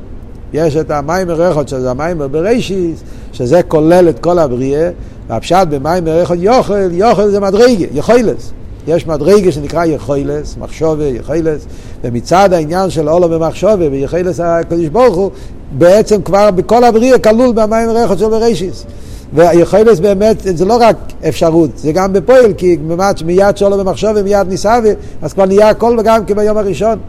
יש 0.53 0.75
את 0.75 0.91
המים 0.91 1.29
הרכות, 1.29 1.70
שזה 1.70 1.91
המים 1.91 2.18
בראשיס, 2.32 3.03
שזה 3.34 3.63
כולל 3.63 4.10
את 4.10 4.20
כל 4.20 4.39
הבריאה, 4.39 4.89
והפשט 5.27 5.68
במים 5.70 6.08
הרכות 6.08 6.38
יוכל, 6.39 6.91
יוכל 6.91 7.29
זה 7.29 7.39
מדרגה, 7.39 7.86
יכולס. 7.94 8.51
יש 8.88 9.08
מדרגה 9.08 9.51
שנקרא 9.51 9.86
יכולס, 9.86 10.56
מחשובה, 10.60 11.06
יכולס, 11.06 11.65
ומצד 12.03 12.53
העניין 12.53 12.89
של 12.89 13.08
עולו 13.08 13.29
במחשובה 13.29 13.89
ויכולס 13.91 14.39
הקדוש 14.39 14.88
ברוך 14.88 15.15
הוא, 15.15 15.32
בעצם 15.72 16.22
כבר 16.22 16.51
בכל 16.51 16.84
הבריאה 16.84 17.20
כלול 17.20 17.51
במים 17.51 17.89
הרכות 17.89 18.20
של 18.20 18.29
בראשיס. 18.29 18.86
והיכולת 19.34 20.00
באמת, 20.00 20.38
זה 20.41 20.65
לא 20.65 20.77
רק 20.82 20.96
אפשרות, 21.27 21.70
זה 21.75 21.91
גם 21.91 22.13
בפועל, 22.13 22.53
כי 22.53 22.77
מיד 23.25 23.58
שעולו 23.58 23.77
במחשוב 23.77 24.12
ומיד 24.15 24.48
ניסה, 24.48 24.79
אז 25.22 25.34
כבר 25.34 25.46
נהיה 25.46 25.70
הכל 25.70 25.96
וגם 26.00 26.25
כביום 26.25 26.58
הראשון. 26.58 27.00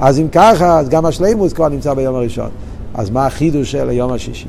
אז 0.00 0.18
אם 0.18 0.28
ככה, 0.32 0.78
אז 0.78 0.88
גם 0.88 1.06
השלימוס 1.06 1.52
כבר 1.52 1.68
נמצא 1.68 1.94
ביום 1.94 2.14
הראשון. 2.14 2.48
אז 2.94 3.10
מה 3.10 3.26
החידוש 3.26 3.72
של 3.72 3.88
היום 3.88 4.12
השישי? 4.12 4.48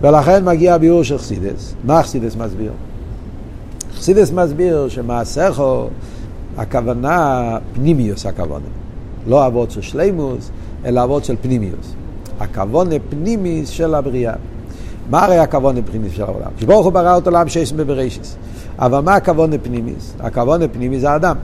ולכן 0.00 0.44
מגיע 0.44 0.74
הביאור 0.74 1.02
של 1.02 1.18
חסידס. 1.18 1.74
מה 1.84 2.02
חסידס 2.02 2.36
מסביר? 2.36 2.72
חסידס 3.96 4.32
מסביר 4.32 4.88
שמעשיכו, 4.88 5.88
הכוונה 6.56 7.58
פנימיוס 7.74 8.26
הכוונה. 8.26 8.66
לא 9.26 9.46
אבות 9.46 9.70
של 9.70 9.80
שלימוס, 9.80 10.50
אלא 10.84 11.04
אבות 11.04 11.24
של 11.24 11.36
פנימיוס. 11.42 11.94
הכוונה 12.40 12.94
פנימיס 13.10 13.68
של 13.68 13.94
הבריאה. 13.94 14.34
מה 15.10 15.24
הרי 15.24 15.38
הכוונה 15.38 15.80
פנימיס 15.82 16.12
של 16.12 16.22
העולם? 16.22 16.50
שברוך 16.60 16.84
הוא 16.84 16.92
ברא 16.92 17.18
את 17.18 17.26
עולם 17.26 17.48
שיש 17.48 17.72
בבראשיס. 17.72 18.36
אבל 18.78 19.00
מה 19.00 19.14
הכוונה 19.14 19.58
פנימיס? 19.58 20.14
הכוונה 20.20 20.68
פנימיס 20.68 21.00
זה 21.00 21.10
האדם. 21.10 21.36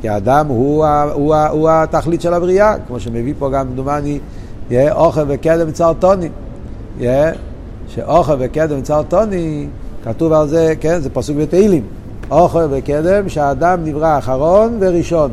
כי 0.00 0.08
האדם 0.08 0.46
הוא, 0.46 0.86
הוא, 0.86 1.12
הוא, 1.12 1.36
הוא 1.36 1.70
התכלית 1.70 2.20
של 2.20 2.34
הבריאה, 2.34 2.74
כמו 2.86 3.00
שמביא 3.00 3.34
פה 3.38 3.50
גם 3.50 3.66
דומני, 3.74 4.18
אוכל 4.72 5.24
וקדם 5.28 5.70
צרטוני. 5.70 6.28
שאוכל 7.88 8.34
וקדם 8.38 8.82
צרטוני, 8.82 9.66
כתוב 10.04 10.32
על 10.32 10.48
זה, 10.48 10.74
כן, 10.80 11.00
זה 11.00 11.10
פסוק 11.10 11.36
בתהילים. 11.36 11.82
אוכל 12.30 12.66
וקדם, 12.70 13.28
שהאדם 13.28 13.84
נברא 13.84 14.18
אחרון 14.18 14.76
וראשון. 14.80 15.30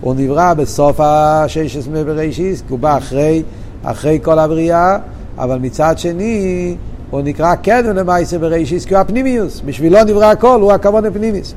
הוא 0.00 0.14
נברא 0.18 0.54
בסוף 0.54 1.00
השש 1.00 1.76
עשרה 1.76 2.04
בראשיס, 2.04 2.62
הוא 2.68 2.78
בא 2.78 2.98
אחרי, 2.98 3.42
אחרי 3.82 4.18
כל 4.22 4.38
הבריאה, 4.38 4.98
אבל 5.38 5.58
מצד 5.58 5.98
שני 5.98 6.76
הוא 7.10 7.20
נקרא 7.20 7.54
קדם 7.54 7.96
למעשה 7.96 8.38
בראשיס, 8.38 8.84
כי 8.84 8.94
הוא 8.94 9.00
הפנימיוס, 9.00 9.62
בשבילו 9.64 10.04
נברא 10.04 10.24
הכל, 10.24 10.58
הוא 10.60 10.72
הכבוד 10.72 11.04
הפנימיוס. 11.04 11.54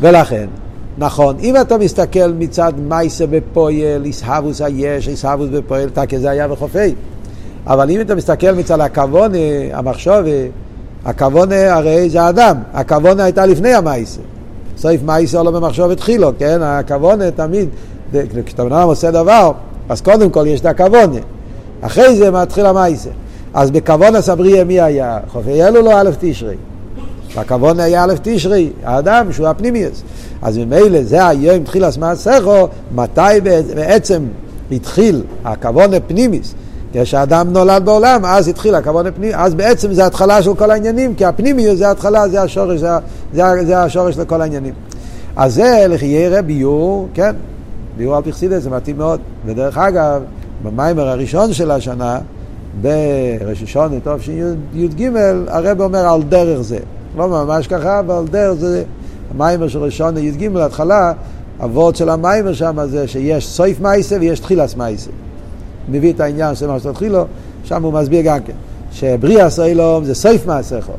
ולכן, 0.00 0.46
נכון, 0.98 1.36
אם 1.40 1.56
אתה 1.60 1.78
מסתכל 1.78 2.32
מצד 2.38 2.72
מייסה 2.88 3.26
בפועל, 3.26 4.04
איסהבוס 4.04 4.60
היש, 4.60 5.08
איסהבוס 5.08 5.48
בפועל, 5.52 5.90
תקה 5.90 6.18
זה 6.18 6.30
היה 6.30 6.48
בחופי. 6.48 6.94
אבל 7.66 7.90
אם 7.90 8.00
אתה 8.00 8.14
מסתכל 8.14 8.52
מצד 8.52 8.80
הכוונה, 8.80 9.38
המחשוב, 9.72 10.16
הכוונה 11.04 11.74
הרי 11.74 12.10
זה 12.10 12.22
האדם, 12.22 12.56
הכוונה 12.72 13.24
הייתה 13.24 13.46
לפני 13.46 13.74
המייסה. 13.74 14.20
סעיף 14.76 15.02
מייסה 15.02 15.42
לא 15.42 15.50
במחשוב 15.50 15.90
התחילו, 15.90 16.32
כן? 16.38 16.62
הכוונה 16.62 17.30
תמיד, 17.30 17.68
כשאתה 18.46 18.64
בן 18.64 18.72
אדם 18.72 18.88
עושה 18.88 19.10
דבר, 19.10 19.52
אז 19.88 20.00
קודם 20.00 20.30
כל 20.30 20.46
יש 20.46 20.60
את 20.60 20.66
הכוונה. 20.66 21.18
אחרי 21.80 22.16
זה 22.16 22.30
מתחיל 22.30 22.66
המייסה. 22.66 23.10
אז 23.54 23.70
בכוונה 23.70 24.20
סבריה 24.20 24.64
מי 24.64 24.80
היה? 24.80 25.18
חופי 25.28 25.64
אלו 25.64 25.82
לא 25.82 26.00
א' 26.00 26.10
תשרי. 26.20 26.56
הכוונה 27.38 27.82
היה 27.82 28.04
א' 28.04 28.14
תשרי, 28.22 28.70
האדם 28.84 29.32
שהוא 29.32 29.46
הפנימיוס. 29.48 30.02
אז 30.42 30.58
ממילא 30.58 31.02
זה 31.02 31.26
היום 31.26 31.56
התחיל 31.62 31.84
הסמאסכו, 31.84 32.68
מתי 32.94 33.40
בעצם 33.74 34.22
התחיל 34.72 35.22
הכוונה 35.44 36.00
פנימיס. 36.00 36.54
כשאדם 36.92 37.52
נולד 37.52 37.84
בעולם, 37.84 38.24
אז 38.24 38.48
התחיל 38.48 38.74
הכוונה 38.74 39.10
פנימי, 39.12 39.34
אז 39.34 39.54
בעצם 39.54 39.92
זה 39.92 40.06
התחלה 40.06 40.42
של 40.42 40.54
כל 40.54 40.70
העניינים, 40.70 41.14
כי 41.14 41.24
הפנימיות 41.24 41.78
זה 41.78 41.90
התחלה, 41.90 42.28
זה 42.28 42.42
השורש, 42.42 42.80
זה, 42.80 42.88
זה, 43.34 43.42
זה 43.66 43.82
השורש 43.82 44.18
לכל 44.18 44.42
העניינים. 44.42 44.74
אז 45.36 45.54
זה 45.54 45.86
לחיירה 45.88 46.42
ביור, 46.42 47.08
כן, 47.14 47.34
ביור 47.96 48.16
על 48.16 48.22
פרסידס, 48.22 48.62
זה 48.62 48.70
מתאים 48.70 48.98
מאוד. 48.98 49.20
ודרך 49.46 49.78
אגב, 49.78 50.22
במיימר 50.62 51.08
הראשון 51.08 51.52
של 51.52 51.70
השנה, 51.70 52.18
בראש 52.80 53.62
השונה 53.62 53.96
תשי"ג, 54.04 55.10
הרב 55.48 55.80
אומר 55.80 56.08
על 56.08 56.22
דרך 56.22 56.60
זה. 56.60 56.78
לא 57.16 57.28
ממש 57.28 57.66
ככה, 57.66 57.98
אבל 57.98 58.24
דרך 58.30 58.52
זה, 58.52 58.84
המיימר 59.30 59.68
של 59.68 59.78
ראשון 59.78 60.16
י"ג, 60.16 60.56
התחלה, 60.56 61.12
הוורד 61.58 61.96
של 61.96 62.08
המיימר 62.08 62.52
שם 62.52 62.78
זה 62.84 63.08
שיש 63.08 63.46
סויף 63.46 63.80
מייסה 63.80 64.16
ויש 64.20 64.40
תחילס 64.40 64.76
מייסה. 64.76 65.10
מביא 65.88 66.12
את 66.12 66.20
העניין 66.20 66.54
של 66.54 66.66
מה 66.66 66.80
שתתחילו, 66.80 67.24
שם 67.64 67.82
הוא 67.82 67.92
מסביר 67.92 68.22
גם 68.24 68.38
כן, 68.40 68.52
שבריאה 68.92 69.50
סיילום 69.50 70.04
זה 70.04 70.14
סויף 70.14 70.46
מעשיכו. 70.46 70.92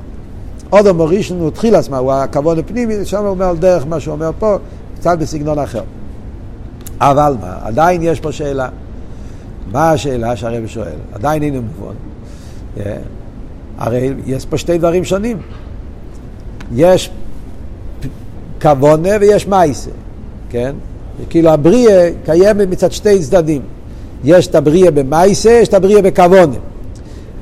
עוד 0.69 0.87
אומר 0.87 1.05
ראשון 1.05 1.39
הוא 1.39 1.49
תחילס 1.49 1.89
מה, 1.89 1.97
הוא 1.97 2.13
הכבוד 2.13 2.59
הפנימי, 2.59 3.05
שם 3.05 3.21
הוא 3.21 3.29
אומר 3.29 3.53
דרך 3.53 3.87
מה 3.87 3.99
שהוא 3.99 4.13
אומר 4.13 4.31
פה, 4.39 4.57
קצת 4.99 5.17
בסגנון 5.19 5.59
אחר. 5.59 5.83
אבל 6.99 7.35
מה, 7.41 7.57
עדיין 7.61 8.01
יש 8.03 8.19
פה 8.19 8.31
שאלה. 8.31 8.69
מה 9.71 9.91
השאלה 9.91 10.35
שהרב 10.35 10.67
שואל? 10.67 10.95
עדיין 11.13 11.43
אין 11.43 11.53
מובן. 11.53 11.93
Yeah. 12.77 12.79
הרי 13.77 14.13
יש 14.25 14.45
פה 14.45 14.57
שתי 14.57 14.77
דברים 14.77 15.03
שונים. 15.03 15.37
יש 16.75 17.09
כוונה 18.61 19.09
ויש 19.21 19.47
מייסה, 19.47 19.89
כן? 20.49 20.75
כאילו 21.29 21.49
הבריאה 21.49 22.09
קיימת 22.25 22.67
מצד 22.69 22.91
שתי 22.91 23.19
צדדים. 23.19 23.61
יש 24.23 24.47
את 24.47 24.55
הבריאה 24.55 24.91
במייסה, 24.91 25.49
יש 25.49 25.67
את 25.67 25.73
הבריאה 25.73 26.01
בכוונה. 26.01 26.55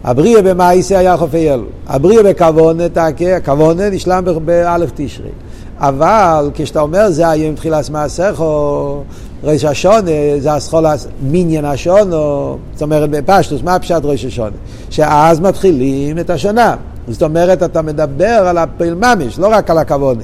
הבריאה 0.03 0.41
במייסה 0.41 0.97
היה 0.97 1.17
חופי 1.17 1.51
אלו. 1.51 1.63
הבריאה 1.87 2.23
בכוונה, 2.23 2.83
הכוונה 3.37 3.89
נשלם 3.89 4.23
באלף 4.45 4.91
תשרי. 4.95 5.29
אבל 5.77 6.49
כשאתה 6.53 6.81
אומר 6.81 7.11
זה 7.11 7.29
היום 7.29 7.55
תחילת 7.55 7.89
מעשיכו, 7.89 9.03
ראש 9.43 9.63
השונה, 9.63 10.11
זה 10.39 10.53
הסחולס 10.53 11.07
מיניאן 11.21 11.65
השונו, 11.65 12.57
זאת 12.73 12.81
אומרת 12.81 13.09
בפשטוס, 13.09 13.61
מה 13.63 13.79
פשט 13.79 14.01
ראש 14.03 14.25
השונה? 14.25 14.55
שאז 14.89 15.39
מתחילים 15.39 16.19
את 16.19 16.29
השנה. 16.29 16.75
זאת 17.07 17.23
אומרת, 17.23 17.63
אתה 17.63 17.81
מדבר 17.81 18.25
על 18.25 18.57
הפעיל 18.57 18.93
ממש, 18.93 19.39
לא 19.39 19.47
רק 19.47 19.69
על 19.69 19.77
הכוונה. 19.77 20.23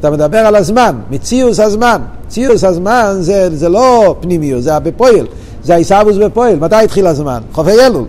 אתה 0.00 0.10
מדבר 0.10 0.38
על 0.38 0.56
הזמן, 0.56 0.96
מציאוס 1.10 1.60
הזמן. 1.60 2.02
ציוס 2.28 2.64
הזמן 2.64 3.16
זה, 3.20 3.56
זה 3.56 3.68
לא 3.68 4.16
פנימיוס, 4.20 4.64
זה 4.64 4.78
בפועל. 4.78 5.26
זה 5.64 5.74
העיסאוווס 5.74 6.16
בפועל. 6.16 6.56
מתי 6.56 6.76
התחיל 6.76 7.06
הזמן? 7.06 7.40
חופי 7.52 7.70
אלול. 7.70 8.04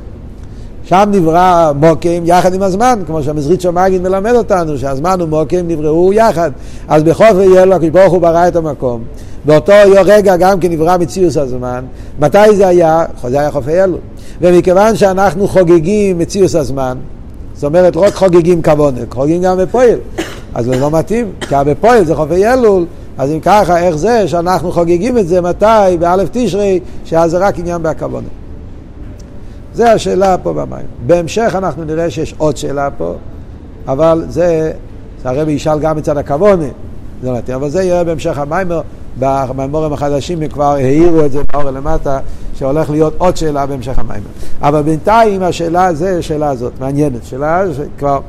שם 0.85 1.09
נברא 1.11 1.71
מוקים 1.75 2.23
יחד 2.25 2.53
עם 2.53 2.61
הזמן, 2.61 2.99
כמו 3.07 3.23
שהמזריצ'ו 3.23 3.71
מגיד 3.71 4.01
מלמד 4.01 4.33
אותנו, 4.35 4.77
שהזמן 4.77 5.21
ומוקים 5.21 5.67
נבראו 5.67 6.13
יחד. 6.13 6.51
אז 6.87 7.03
בחופי 7.03 7.59
אלול 7.59 7.73
הקדוש 7.73 7.89
ברוך 7.89 8.13
הוא 8.13 8.21
ברא 8.21 8.47
את 8.47 8.55
המקום. 8.55 9.03
באותו 9.45 9.73
רגע 10.05 10.37
גם 10.37 10.59
כן 10.59 10.71
נברא 10.71 10.97
מציאוס 10.97 11.37
הזמן. 11.37 11.85
מתי 12.19 12.55
זה 12.55 12.67
היה? 12.67 13.05
זה 13.27 13.39
היה 13.39 13.51
חופי 13.51 13.83
אלול. 13.83 13.99
ומכיוון 14.41 14.95
שאנחנו 14.95 15.47
חוגגים 15.47 16.17
מציאוס 16.17 16.55
הזמן, 16.55 16.97
זאת 17.63 17.67
אומרת, 17.67 17.95
לא 17.95 18.01
רק 18.01 18.13
חוגגים 18.13 18.61
כבונת, 18.61 19.13
חוגגים 19.13 19.41
גם 19.41 19.57
בפועל. 19.57 19.99
אז 20.53 20.65
זה 20.65 20.79
לא 20.79 20.91
מתאים, 20.91 21.31
כי 21.41 21.55
בפועל 21.65 22.05
זה 22.05 22.15
חופי 22.15 22.47
אלול, 22.47 22.85
אז 23.17 23.31
אם 23.31 23.39
ככה, 23.39 23.79
איך 23.79 23.95
זה 23.95 24.27
שאנחנו 24.27 24.71
חוגגים 24.71 25.17
את 25.17 25.27
זה, 25.27 25.41
מתי? 25.41 25.97
באלף 25.99 26.29
תשרי, 26.31 26.79
שאז 27.05 27.31
זה 27.31 27.37
רק 27.37 27.59
עניין 27.59 27.83
בהכוונה. 27.83 28.27
זה 29.73 29.91
השאלה 29.91 30.37
פה 30.37 30.53
במים. 30.53 30.85
בהמשך 31.05 31.53
אנחנו 31.57 31.83
נראה 31.83 32.09
שיש 32.09 32.35
עוד 32.37 32.57
שאלה 32.57 32.89
פה, 32.97 33.13
אבל 33.87 34.25
זה, 34.29 34.71
הרבי 35.23 35.51
ישאל 35.51 35.79
גם 35.79 35.97
מצד 35.97 36.17
הכוונה, 36.17 36.67
זה 37.23 37.31
לא 37.31 37.55
אבל 37.55 37.69
זה 37.69 37.83
יראה 37.83 38.03
בהמשך 38.03 38.37
המיימר, 38.37 38.81
במימורים 39.19 39.93
החדשים 39.93 40.41
הם 40.41 40.47
כבר 40.47 40.73
העירו 40.73 41.25
את 41.25 41.31
זה 41.31 41.41
באור 41.53 41.71
למטה, 41.71 42.19
שהולך 42.63 42.89
להיות 42.89 43.13
עוד 43.17 43.37
שאלה 43.37 43.65
בהמשך 43.65 43.99
המיימר. 43.99 44.27
אבל 44.61 44.81
בינתיים 44.81 45.43
השאלה 45.43 45.93
זה, 45.93 46.17
השאלה 46.19 46.49
הזאת, 46.49 46.71
מעניינת. 46.79 47.25
שאלה 47.25 47.63
שכבר, 47.73 48.19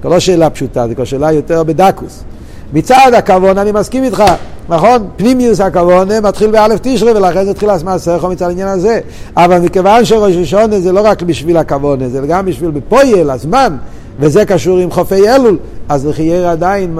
כבר 0.00 0.10
לא 0.10 0.18
שאלה 0.18 0.50
פשוטה, 0.50 0.88
זה 0.88 0.94
כבר 0.94 1.04
שאלה 1.04 1.32
יותר 1.32 1.62
בדקוס. 1.62 2.24
מצד 2.72 3.10
הכוון 3.18 3.58
אני 3.58 3.72
מסכים 3.72 4.04
איתך, 4.04 4.22
נכון? 4.68 5.08
פנימיוס 5.16 5.60
הכוון 5.60 6.08
מתחיל 6.22 6.50
באלף 6.50 6.78
תשרי 6.82 7.12
ולכן 7.12 7.44
זה 7.44 7.50
התחיל 7.50 7.70
הסמסכו 7.70 8.28
מצד 8.28 8.46
העניין 8.46 8.68
הזה. 8.68 9.00
אבל 9.36 9.58
מכיוון 9.58 10.04
שראש 10.04 10.36
השונה 10.36 10.80
זה 10.80 10.92
לא 10.92 11.00
רק 11.04 11.22
בשביל 11.22 11.56
הכוון, 11.56 12.08
זה 12.08 12.20
גם 12.28 12.46
בשביל 12.46 12.70
בפויל, 12.70 13.30
הזמן, 13.30 13.76
וזה 14.20 14.44
קשור 14.44 14.78
עם 14.78 14.90
חופי 14.90 15.28
אלול, 15.28 15.58
אז 15.88 16.06
לחייר 16.06 16.48
עדיין 16.48 16.98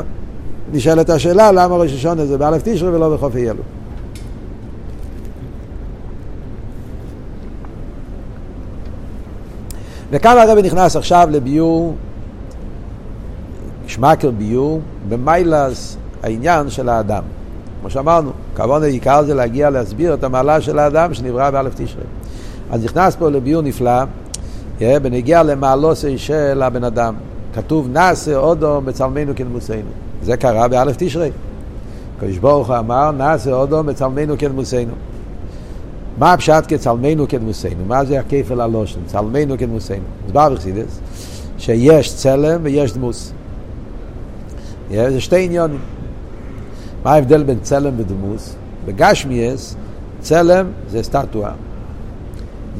נשאלת 0.72 1.10
השאלה 1.10 1.52
למה 1.52 1.76
ראש 1.76 1.92
השונה 1.92 2.26
זה 2.26 2.38
באלף 2.38 2.62
תשרי 2.64 2.88
ולא 2.88 3.14
בחופי 3.14 3.44
אלול. 3.44 3.56
וכאן 10.14 10.38
הרבי 10.38 10.62
נכנס 10.62 10.96
עכשיו 10.96 11.28
לביור 11.30 11.94
שמקר 13.86 14.30
ביור 14.30 14.80
במיילס 15.08 15.96
העניין 16.22 16.70
של 16.70 16.88
האדם. 16.88 17.22
כמו 17.80 17.90
שאמרנו, 17.90 18.30
כבוד 18.54 18.82
העיקר 18.82 19.22
זה 19.24 19.34
להגיע 19.34 19.70
להסביר 19.70 20.14
את 20.14 20.24
המעלה 20.24 20.60
של 20.60 20.78
האדם 20.78 21.14
שנברא 21.14 21.50
באלף 21.50 21.72
תשרי. 21.76 22.02
אז 22.70 22.84
נכנס 22.84 23.16
פה 23.16 23.30
לביור 23.30 23.62
נפלא, 23.62 24.04
בנגיע 24.80 25.42
למעלוסי 25.42 26.18
של 26.18 26.62
הבן 26.62 26.84
אדם. 26.84 27.14
כתוב 27.54 27.88
נעשה 27.92 28.36
אודום 28.36 28.86
בצלמנו 28.86 29.32
כנמוסנו. 29.36 29.90
זה 30.22 30.36
קרה 30.36 30.68
באלף 30.68 30.96
תשרי. 30.98 31.30
הקדוש 32.16 32.38
ברוך 32.38 32.68
הוא 32.68 32.78
אמר 32.78 33.10
נעשה 33.10 33.52
אודום 33.52 33.86
בצלמנו 33.86 34.34
כנמוסנו. 34.38 34.92
מה 36.18 36.32
הפשט 36.32 36.64
כצלמנו 36.68 37.28
כנמוסנו? 37.28 37.84
מה 37.86 38.04
זה 38.04 38.20
הכפל 38.20 38.60
הלושן? 38.60 39.00
צלמנו 39.06 39.58
כנמוסנו. 39.58 40.04
אז 40.26 40.32
בא 40.32 40.48
בחסידס 40.48 41.00
שיש 41.58 42.14
צלם 42.14 42.60
ויש 42.62 42.92
דמוס. 42.92 43.32
זה 44.90 45.20
שתי 45.20 45.44
עניונים. 45.44 45.78
מה 47.04 47.12
ההבדל 47.12 47.42
בין 47.42 47.58
צלם 47.62 47.92
ודמוס? 47.96 48.54
בגשמיאס, 48.86 49.76
צלם 50.20 50.66
זה 50.88 51.02
סטטואה. 51.02 51.52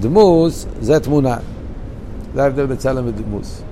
דמוס 0.01 0.67
זה 0.81 1.01
תמונה. 1.01 1.37
זה 2.35 2.43
ההבדל 2.43 2.67
בין 2.67 2.77
צלם 2.77 3.07
ודמוס. 3.07 3.63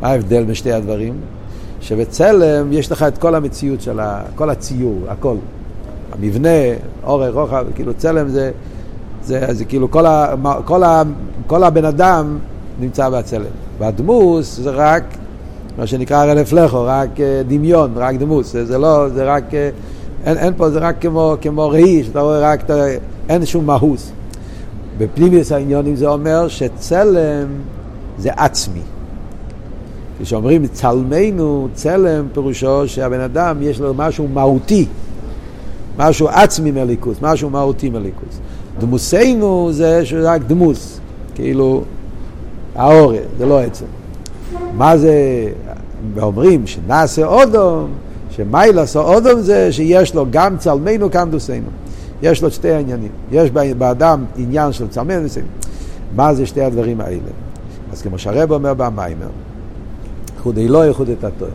מה 0.00 0.08
ההבדל 0.08 0.44
בין 0.44 0.54
שתי 0.54 0.72
הדברים? 0.72 1.14
שבצלם 1.80 2.72
יש 2.72 2.92
לך 2.92 3.02
את 3.02 3.18
כל 3.18 3.34
המציאות 3.34 3.80
של 3.80 4.00
ה... 4.00 4.22
כל 4.34 4.50
הציור, 4.50 4.98
הכל. 5.08 5.36
המבנה, 6.12 6.48
אורך, 7.04 7.34
רוחב, 7.34 7.66
כאילו 7.74 7.94
צלם 7.94 8.28
זה, 8.28 8.50
זה, 9.24 9.46
זה 9.50 9.64
כאילו 9.64 9.90
כל, 9.90 10.06
ה, 10.06 10.34
כל, 10.64 10.82
ה, 10.82 11.02
כל 11.46 11.64
הבן 11.64 11.84
אדם 11.84 12.38
נמצא 12.80 13.08
בצלם. 13.08 13.44
והדמוס 13.78 14.56
זה 14.56 14.70
רק 14.70 15.04
מה 15.78 15.86
שנקרא 15.86 16.24
רלף 16.24 16.52
לכו, 16.52 16.84
רק 16.86 17.20
אה, 17.20 17.42
דמיון, 17.48 17.92
רק 17.96 18.16
דמוס. 18.16 18.52
זה, 18.52 18.64
זה 18.64 18.78
לא, 18.78 19.08
זה 19.08 19.24
רק, 19.24 19.54
אה, 19.54 19.70
אין, 20.24 20.36
אין 20.36 20.54
פה, 20.56 20.70
זה 20.70 20.78
רק 20.78 20.96
כמו, 21.00 21.36
כמו 21.40 21.68
ראי, 21.68 22.04
שאתה 22.04 22.20
רואה 22.20 22.40
רק, 22.40 22.64
אין 23.28 23.46
שום 23.46 23.66
מהוס. 23.66 24.12
בפנימיוס 24.98 25.52
העניונים 25.52 25.96
זה 25.96 26.08
אומר 26.08 26.48
שצלם 26.48 27.46
זה 28.18 28.30
עצמי. 28.36 28.80
כשאומרים 30.22 30.66
צלמנו, 30.66 31.68
צלם 31.74 32.26
פירושו 32.32 32.88
שהבן 32.88 33.20
אדם 33.20 33.56
יש 33.60 33.80
לו 33.80 33.94
משהו 33.94 34.28
מהותי, 34.28 34.86
משהו 35.98 36.28
עצמי 36.28 36.70
מליכוס, 36.70 37.18
משהו 37.22 37.50
מהותי 37.50 37.90
מליכוס. 37.90 38.38
דמוסנו 38.78 39.68
זה 39.72 40.02
רק 40.22 40.42
דמוס, 40.46 41.00
כאילו 41.34 41.82
האורן, 42.74 43.16
זה 43.38 43.46
לא 43.46 43.60
עצם. 43.60 43.84
מה 44.76 44.98
זה, 44.98 45.14
אומרים 46.22 46.66
שנעשה 46.66 47.26
אודום, 47.26 47.90
שמיילס 48.30 48.96
אודום 48.96 49.40
זה 49.40 49.72
שיש 49.72 50.14
לו 50.14 50.26
גם 50.30 50.56
צלמנו, 50.58 51.10
גם 51.10 51.30
דוסנו. 51.30 51.68
יש 52.22 52.42
לו 52.42 52.50
שתי 52.50 52.70
העניינים. 52.70 53.10
יש 53.32 53.50
באדם 53.50 54.24
עניין 54.36 54.72
של 54.72 54.88
צלמנו 54.88 55.20
ודוסנו. 55.20 55.44
מה 56.16 56.34
זה 56.34 56.46
שתי 56.46 56.62
הדברים 56.62 57.00
האלה? 57.00 57.18
אז 57.92 58.02
כמו 58.02 58.18
שהרב 58.18 58.52
אומר 58.52 58.74
במיימר, 58.74 59.28
איחוד 60.36 60.58
אלוהי, 60.58 60.88
איחוד 60.88 61.08
את 61.08 61.24
התואר. 61.24 61.50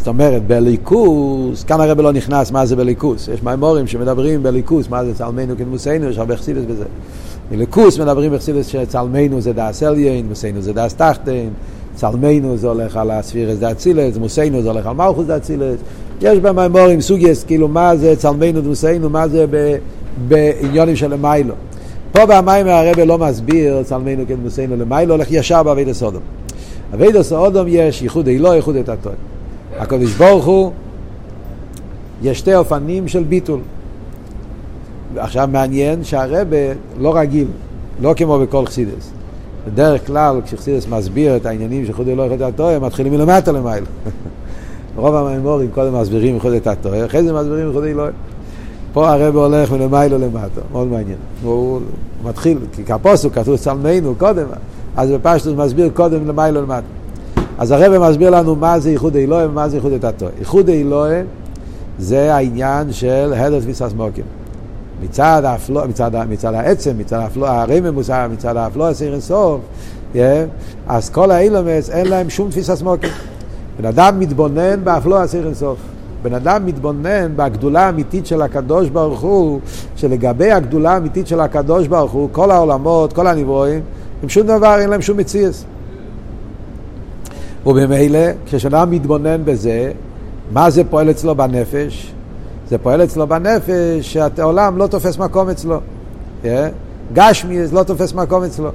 זאת 0.00 0.08
אומרת, 0.08 0.46
בליכוס, 0.46 1.64
כאן 1.64 1.80
הרב 1.80 2.00
לא 2.00 2.12
נכנס 2.12 2.50
מה 2.50 2.66
זה 2.66 2.76
בליכוס. 2.76 3.28
יש 3.28 3.42
מימורים 3.42 3.86
שמדברים 3.86 4.42
בליכוס, 4.42 4.88
מה 4.88 5.04
זה 5.04 5.14
צלמנו 5.14 5.54
כנמוסנו, 5.58 6.08
יש 6.08 6.18
הרבה 6.18 6.36
חסידס 6.36 6.62
בזה. 6.68 6.84
בליכוס 7.50 7.98
מדברים 7.98 8.32
בחסידס 8.32 8.66
שצלמנו 8.66 9.40
זה 9.40 9.52
דאס 9.52 9.82
עליין, 9.82 10.28
מוסנו 10.28 10.62
זה 10.62 10.72
דאס 10.72 10.94
תחתין, 10.94 11.50
צלמנו 11.94 12.56
זה 12.56 12.68
הולך 12.68 12.96
על 12.96 13.10
הספירס 13.10 13.58
דאצילס, 13.58 14.16
מוסנו 14.16 14.62
זה 14.62 14.70
הולך 14.70 14.86
על 14.86 14.92
מלכוס 14.92 15.26
דאצילס. 15.26 15.80
יש 16.20 16.38
במימורים 16.38 17.00
סוגייס, 17.00 17.44
כאילו 17.44 17.68
מה 17.68 17.96
זה 17.96 18.16
צלמנו 18.16 18.60
דמוסנו, 18.60 19.10
מה 19.10 19.28
זה 19.28 19.46
בעניונים 20.28 20.96
של 20.96 21.16
מיילו. 21.16 21.54
פה 22.12 22.26
במיימר 22.26 22.70
הרב 22.70 23.00
לא 23.00 23.18
מסביר 23.18 23.82
צלמנו 23.82 24.22
כנמוסנו 24.28 24.76
למיילו, 24.76 25.14
הולך 25.14 25.26
ישר 25.30 25.62
בעביד 25.62 25.88
הסודום. 25.88 26.22
אבידוס 26.94 27.32
האודום 27.32 27.66
יש 27.68 28.02
ייחוד 28.02 28.26
אילו, 28.26 28.54
ייחוד 28.54 28.76
את 28.76 28.88
התואר. 28.88 29.14
הקדוש 29.80 30.14
ברוך 30.14 30.44
הוא, 30.44 30.72
יש 32.22 32.38
שתי 32.38 32.54
אופנים 32.54 33.08
של 33.08 33.22
ביטול. 33.22 33.60
עכשיו 35.16 35.48
מעניין 35.52 36.04
שהרבה 36.04 36.56
לא 36.98 37.16
רגיל, 37.16 37.48
לא 38.00 38.14
כמו 38.16 38.38
בכל 38.38 38.66
חסידס. 38.66 39.10
בדרך 39.66 40.06
כלל 40.06 40.40
כשחסידס 40.44 40.86
מסביר 40.88 41.36
את 41.36 41.46
העניינים 41.46 41.82
של 41.84 41.88
ייחוד 41.88 42.08
אילו, 42.08 42.22
ייחוד 42.22 42.42
את 42.42 42.54
התואר, 42.54 42.78
מתחילים 42.78 43.12
מלמטה 43.12 43.52
למעלה. 43.52 43.86
רוב 44.96 45.14
המימורים 45.14 45.70
קודם 45.74 46.00
מסבירים 46.00 46.34
ייחוד 46.34 46.52
את 46.52 46.66
התואר, 46.66 47.06
אחרי 47.06 47.22
זה 47.22 47.32
מסבירים 47.32 47.66
ייחוד 47.66 47.84
אילו. 47.84 48.04
פה 48.92 49.10
הרב 49.10 49.36
הולך 49.36 49.72
מלמעלה 49.72 50.18
למטה, 50.18 50.60
מאוד 50.72 50.88
מעניין. 50.88 51.18
הוא 51.42 51.80
מתחיל, 52.24 52.58
כי 52.72 52.84
כפוסו 52.84 53.32
כתוב 53.32 53.56
צלמנו 53.56 54.14
קודם, 54.18 54.46
אז 54.96 55.10
בפשטוס 55.10 55.54
מסביר 55.56 55.90
קודם 55.94 56.28
למיילו 56.28 56.62
למטה. 56.62 56.99
אז 57.60 57.70
הרב 57.70 57.98
מסביר 57.98 58.30
לנו 58.30 58.56
מה 58.56 58.78
זה 58.78 58.90
איחוד 58.90 59.16
אלוהים 59.16 59.50
ומה 59.50 59.68
זה 59.68 59.76
איחוד 59.76 59.92
התתוי. 59.92 60.28
איחוד 60.40 60.68
אלוהים 60.68 61.26
זה 61.98 62.34
העניין 62.34 62.92
של 62.92 63.32
הדר 63.36 63.60
תפיסת 63.60 63.90
מוקים. 63.96 64.24
מצד, 65.02 65.42
האפלו, 65.44 65.80
מצד, 65.88 66.10
מצד 66.28 66.54
העצם, 66.54 66.98
מצד 66.98 67.16
האפלו, 67.16 67.46
הרממוס, 67.46 68.10
מצד 68.10 68.56
האפלו 68.56 68.88
הסיר 68.88 69.12
אינסוף, 69.12 69.60
yeah, 70.14 70.18
אז 70.88 71.10
כל 71.10 71.30
האילומס 71.30 71.90
אין 71.90 72.06
להם 72.06 72.30
שום 72.30 72.50
תפיסת 72.50 72.82
מוקים. 72.82 73.10
בן 73.80 73.84
אדם 73.84 74.18
מתבונן 74.18 74.84
באפלו 74.84 75.18
הסיר 75.18 75.46
אינסוף. 75.46 75.78
בן 76.22 76.34
אדם 76.34 76.66
מתבונן 76.66 77.36
בגדולה 77.36 77.86
האמיתית 77.86 78.26
של 78.26 78.42
הקדוש 78.42 78.88
ברוך 78.88 79.20
הוא, 79.20 79.60
שלגבי 79.96 80.50
הגדולה 80.50 80.92
האמיתית 80.92 81.26
של 81.26 81.40
הקדוש 81.40 81.86
ברוך 81.86 82.12
הוא, 82.12 82.28
כל 82.32 82.50
העולמות, 82.50 83.12
כל 83.12 83.26
הנברואים, 83.26 83.80
עם 84.22 84.28
שום 84.28 84.46
דבר, 84.46 84.78
אין 84.78 84.90
להם 84.90 85.02
שום 85.02 85.16
מציאס. 85.16 85.64
ובמילא, 87.66 88.26
כשאדם 88.46 88.90
מתבונן 88.90 89.44
בזה, 89.44 89.92
מה 90.52 90.70
זה 90.70 90.84
פועל 90.84 91.10
אצלו 91.10 91.34
בנפש? 91.34 92.12
זה 92.68 92.78
פועל 92.78 93.04
אצלו 93.04 93.26
בנפש 93.26 93.72
שהעולם 94.00 94.78
לא 94.78 94.86
תופס 94.86 95.18
מקום 95.18 95.48
אצלו. 95.48 95.80
Yeah? 96.44 96.46
גשמי 97.12 97.58
לא 97.72 97.82
תופס 97.82 98.12
מקום 98.12 98.42
אצלו. 98.42 98.70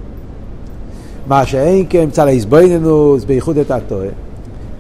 מה 1.28 1.46
שאין 1.46 1.86
כן 1.90 2.06
מצד 2.08 2.28
ההסבויננוס 2.28 3.24
בייחוד 3.24 3.58
את 3.58 3.72
התועה. 3.72 4.08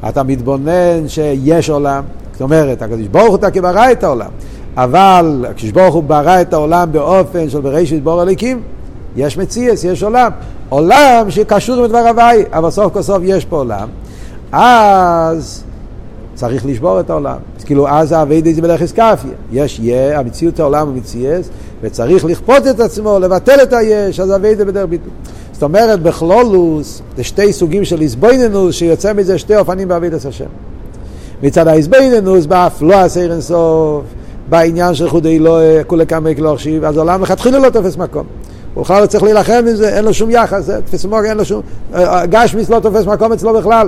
אתה 0.09 0.23
מתבונן 0.23 1.07
שיש 1.07 1.69
עולם, 1.69 2.03
זאת 2.31 2.41
אומרת, 2.41 2.81
הקדוש 2.81 3.07
ברוך 3.07 3.29
הוא 3.29 3.37
תקי 3.37 3.61
ברא 3.61 3.91
את 3.91 4.03
העולם, 4.03 4.29
אבל 4.77 5.45
הקדוש 5.49 5.71
ברוך 5.71 5.95
הוא 5.95 6.03
ברא 6.03 6.41
את 6.41 6.53
העולם 6.53 6.91
באופן 6.91 7.49
של 7.49 7.61
בראשית 7.61 8.03
בור 8.03 8.21
הליקים, 8.21 8.61
יש 9.15 9.37
מציאס, 9.37 9.83
יש 9.83 10.03
עולם. 10.03 10.31
עולם 10.69 11.25
שקשור 11.29 11.75
עם 11.75 11.87
דבר 11.87 12.07
הוואי, 12.07 12.43
אבל 12.53 12.69
סוף 12.69 12.93
כל 12.93 13.01
סוף 13.01 13.21
יש 13.23 13.45
פה 13.45 13.57
עולם. 13.57 13.87
אז 14.51 15.63
צריך 16.35 16.65
לשבור 16.65 16.99
את 16.99 17.09
העולם. 17.09 17.37
אז 17.57 17.63
כאילו, 17.63 17.87
אז 17.87 18.11
האביידה 18.11 18.53
זה 18.53 18.61
בדרך 18.61 18.81
אסקאפיה. 18.81 19.31
יש 19.51 19.79
יה, 19.83 20.19
המציאות 20.19 20.59
העולם 20.59 20.87
הוא 20.87 20.95
מציאס, 20.95 21.49
וצריך 21.81 22.25
לכפות 22.25 22.67
את 22.67 22.79
עצמו, 22.79 23.19
לבטל 23.19 23.63
את 23.63 23.73
היש, 23.73 24.19
אז 24.19 24.29
האביידה 24.29 24.65
בדרך 24.65 24.89
ביטול. 24.89 25.11
זאת 25.53 25.63
אומרת, 25.63 26.01
בכלולוס, 26.01 27.01
זה 27.17 27.23
שתי 27.23 27.53
סוגים 27.53 27.85
של 27.85 28.01
איזבויננוס, 28.01 28.75
שיוצא 28.75 29.13
מזה 29.13 29.37
שתי 29.37 29.55
אופנים 29.55 29.87
באביידת 29.87 30.25
השם. 30.25 30.45
מצד 31.43 31.67
האיזבויננוס, 31.67 32.45
באף 32.45 32.81
לא 32.81 32.95
עשר 32.95 33.31
אינסוף, 33.31 34.03
בעניין 34.49 34.93
של 34.93 35.09
חודי 35.09 35.39
לא, 35.39 35.59
כולי 35.87 36.05
כמה 36.07 36.29
לא 36.37 36.53
החשיב, 36.53 36.83
אז 36.83 36.97
העולם 36.97 37.19
מלכתחילה 37.19 37.59
לא 37.59 37.69
תופס 37.69 37.97
מקום. 37.97 38.25
הוא 38.75 38.83
בכלל 38.83 39.01
לא 39.01 39.07
צריך 39.07 39.23
להילחם 39.23 39.63
עם 39.69 39.75
זה, 39.75 39.89
אין 39.89 40.05
לו 40.05 40.13
שום 40.13 40.31
יחס, 40.31 40.69
תפס 40.85 41.05
מוג, 41.05 41.25
אין 41.25 41.37
לו 41.37 41.45
שום, 41.45 41.61
אה, 41.93 42.19
אה, 42.19 42.25
גשמיס 42.25 42.69
לא 42.69 42.79
תופס 42.79 43.05
מקום 43.05 43.33
אצלו 43.33 43.53
בכלל. 43.53 43.87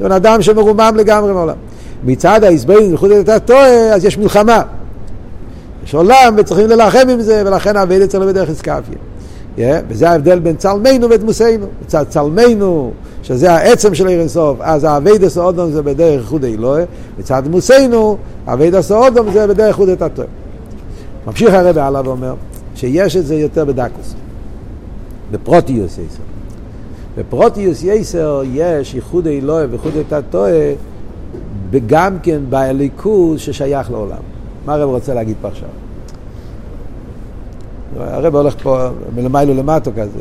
זה 0.00 0.04
בן 0.04 0.12
אדם 0.12 0.42
שמרומם 0.42 0.92
לגמרי 0.96 1.32
מעולם. 1.32 1.56
מצד 2.04 2.44
ההסברים, 2.44 2.88
בייחוד 2.88 3.10
את 3.10 3.28
הטועה, 3.28 3.94
אז 3.94 4.04
יש 4.04 4.18
מלחמה. 4.18 4.62
יש 5.84 5.94
עולם 5.94 6.34
וצריכים 6.36 6.66
להילחם 6.68 7.08
עם 7.08 7.20
זה, 7.20 7.42
ולכן 7.46 7.76
האבד 7.76 8.00
אצלנו 8.00 8.26
בדרך 8.26 8.50
אסקאפיה. 8.50 8.96
Yeah, 9.56 9.60
וזה 9.88 10.10
ההבדל 10.10 10.38
בין 10.38 10.56
צלמנו 10.56 11.10
ודמוסנו. 11.10 11.66
מצד 11.84 12.04
צלמנו, 12.08 12.92
שזה 13.22 13.52
העצם 13.52 13.94
של 13.94 14.06
עיר 14.06 14.20
אינסוף, 14.20 14.58
אז 14.60 14.84
האבד 14.84 15.24
הסעודום 15.24 15.70
זה 15.70 15.82
בדרך 15.82 16.20
איחוד 16.20 16.44
אלוהי, 16.44 16.84
מצד 17.18 17.42
דמוסנו, 17.44 18.16
האבד 18.46 18.74
הסעודום 18.74 19.32
זה 19.32 19.46
בדרך 19.46 19.68
איחוד 19.68 19.88
את. 19.88 20.02
ממשיך 21.26 21.54
הרב 21.54 21.78
הלאה 21.78 22.02
ואומר, 22.04 22.34
שיש 22.80 23.16
את 23.16 23.26
זה 23.26 23.34
יותר 23.34 23.64
בדקוס. 23.64 24.14
בפרוטיוס 25.30 25.98
יסר. 25.98 26.22
בפרוטיוס 27.18 27.82
יסר 27.82 28.42
יש 28.52 28.94
ייחוד 28.94 29.26
אלוהי 29.26 29.66
וייחוד 29.66 29.92
תתוה 30.08 30.50
וגם 31.70 32.18
כן 32.22 32.40
בליכוז 32.48 33.40
ששייך 33.40 33.90
לעולם. 33.90 34.22
מה 34.66 34.74
הרב 34.74 34.88
רוצה 34.88 35.14
להגיד 35.14 35.36
פה 35.40 35.48
עכשיו? 35.48 35.68
הרב 37.96 38.36
הולך 38.36 38.54
פה 38.62 38.88
מלמיילו 39.14 39.54
למטו 39.54 39.90
כזה. 39.96 40.20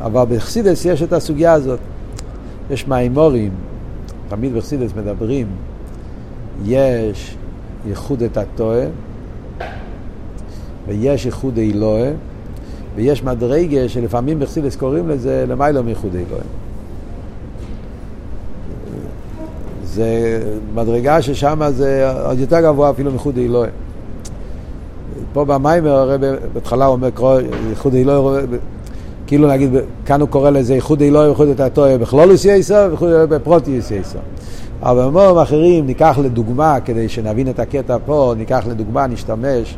אבל 0.00 0.24
בחסידס 0.36 0.84
יש 0.84 1.02
את 1.02 1.12
הסוגיה 1.12 1.52
הזאת. 1.52 1.80
יש 2.70 2.88
מימורים, 2.88 3.50
תמיד 4.28 4.54
בחסידס 4.54 4.90
מדברים, 4.96 5.46
יש 6.64 7.36
ייחוד 7.86 8.22
את 8.22 8.36
התועה 8.36 8.84
ויש 10.88 11.26
ייחוד 11.26 11.58
אלוהי 11.58 12.10
ויש 12.96 13.24
מדרגה 13.24 13.88
שלפעמים 13.88 14.38
בחסידס 14.38 14.76
קוראים 14.76 15.08
לזה 15.08 15.44
למיילו 15.48 15.82
מייחוד 15.82 16.14
אלוהי. 16.14 16.42
זה 19.84 20.40
מדרגה 20.74 21.22
ששם 21.22 21.62
זה 21.70 22.12
עוד 22.24 22.38
יותר 22.38 22.60
גבוה 22.60 22.90
אפילו 22.90 23.10
מייחוד 23.10 23.38
אלוהי. 23.38 23.70
פה 25.32 25.44
במיימר 25.44 25.90
הרי 25.90 26.16
בהתחלה 26.52 26.84
הוא 26.84 26.92
אומר 26.92 27.08
ייחוד 27.70 27.94
אלוהי, 27.94 28.44
כאילו 29.26 29.48
נגיד, 29.48 29.70
כאן 30.06 30.20
הוא 30.20 30.28
קורא 30.28 30.50
לזה 30.50 30.74
ייחוד 30.74 31.02
אלוהי 31.02 31.26
וייחוד 31.26 31.48
את 31.48 31.60
התועה 31.60 31.98
בכלולוס 31.98 32.44
יסר 32.44 32.86
וייחוד 32.88 33.08
אלוהי 33.08 33.26
בפרוטיוס 33.26 33.90
יסר. 33.90 34.18
אבל 34.82 35.02
במורים 35.02 35.38
אחרים 35.38 35.86
ניקח 35.86 36.18
לדוגמה, 36.22 36.78
כדי 36.84 37.08
שנבין 37.08 37.50
את 37.50 37.58
הקטע 37.58 37.96
פה, 38.06 38.34
ניקח 38.36 38.64
לדוגמה, 38.70 39.06
נשתמש 39.06 39.76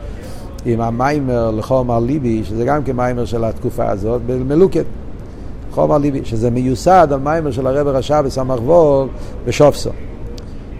עם 0.64 0.80
המיימר 0.80 1.50
לחומר 1.50 1.98
ליבי, 1.98 2.44
שזה 2.44 2.64
גם 2.64 2.84
כמיימר 2.84 3.24
של 3.24 3.44
התקופה 3.44 3.90
הזאת, 3.90 4.20
במלוקת. 4.26 4.84
חומר 5.70 5.98
ליבי, 5.98 6.20
שזה 6.24 6.50
מיוסד 6.50 7.08
על 7.12 7.20
מיימר 7.20 7.50
של 7.50 7.66
הרב 7.66 7.86
רשע 7.86 8.22
בסמ"ך 8.22 8.60
ווב 8.64 9.08
בשופסו. 9.46 9.90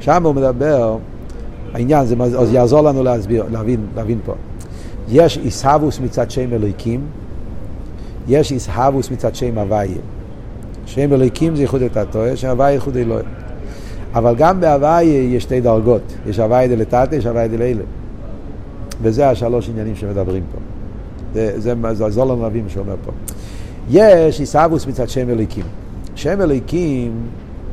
שם 0.01 0.27
הוא 0.27 0.35
מדבר, 0.35 0.97
העניין, 1.73 2.07
זה 2.07 2.15
אז 2.39 2.53
יעזור 2.53 2.81
לנו 2.81 3.03
להסביר, 3.03 3.45
להבין, 3.51 3.81
להבין 3.97 4.19
פה. 4.25 4.33
יש 5.09 5.39
איסהבוס 5.39 6.01
מצד 6.01 6.31
שם 6.31 6.53
אלוהיקים, 6.53 7.01
יש 8.29 8.53
איסהבוס 8.53 9.11
מצד 9.11 9.35
שם 9.35 9.59
הוויה. 9.59 9.99
שם 10.87 11.13
אלוהיקים 11.13 11.57
זה 11.57 11.63
ייחוד 11.63 11.83
את 11.83 11.97
התואר, 11.97 12.35
שם 12.35 12.49
הוויה 12.49 12.71
ייחוד 12.71 12.97
אלוהים. 12.97 13.27
אבל 14.15 14.35
גם 14.39 14.61
בהוויה 14.61 15.03
יש 15.03 15.43
שתי 15.43 15.61
דרגות, 15.61 16.03
יש 16.27 16.39
הוויה 16.39 16.69
דלתתא, 16.69 17.15
יש 17.15 17.27
הוויה 17.27 17.49
דלילה. 17.49 17.83
וזה 19.03 19.31
השלוש 19.31 19.69
עניינים 19.69 19.97
שמדברים 19.97 20.43
פה. 20.53 20.59
זה, 21.35 21.61
זה, 21.61 21.75
זה 22.09 22.25
להבין 22.25 22.65
מה 22.65 22.71
שאומר 22.71 22.95
פה. 23.05 23.13
יש 23.91 24.41
עיסאוווס 24.41 24.87
מצד 24.87 25.09
שם 25.09 25.31
אליקים. 25.31 25.65
שם 26.15 26.41
אליקים 26.41 27.13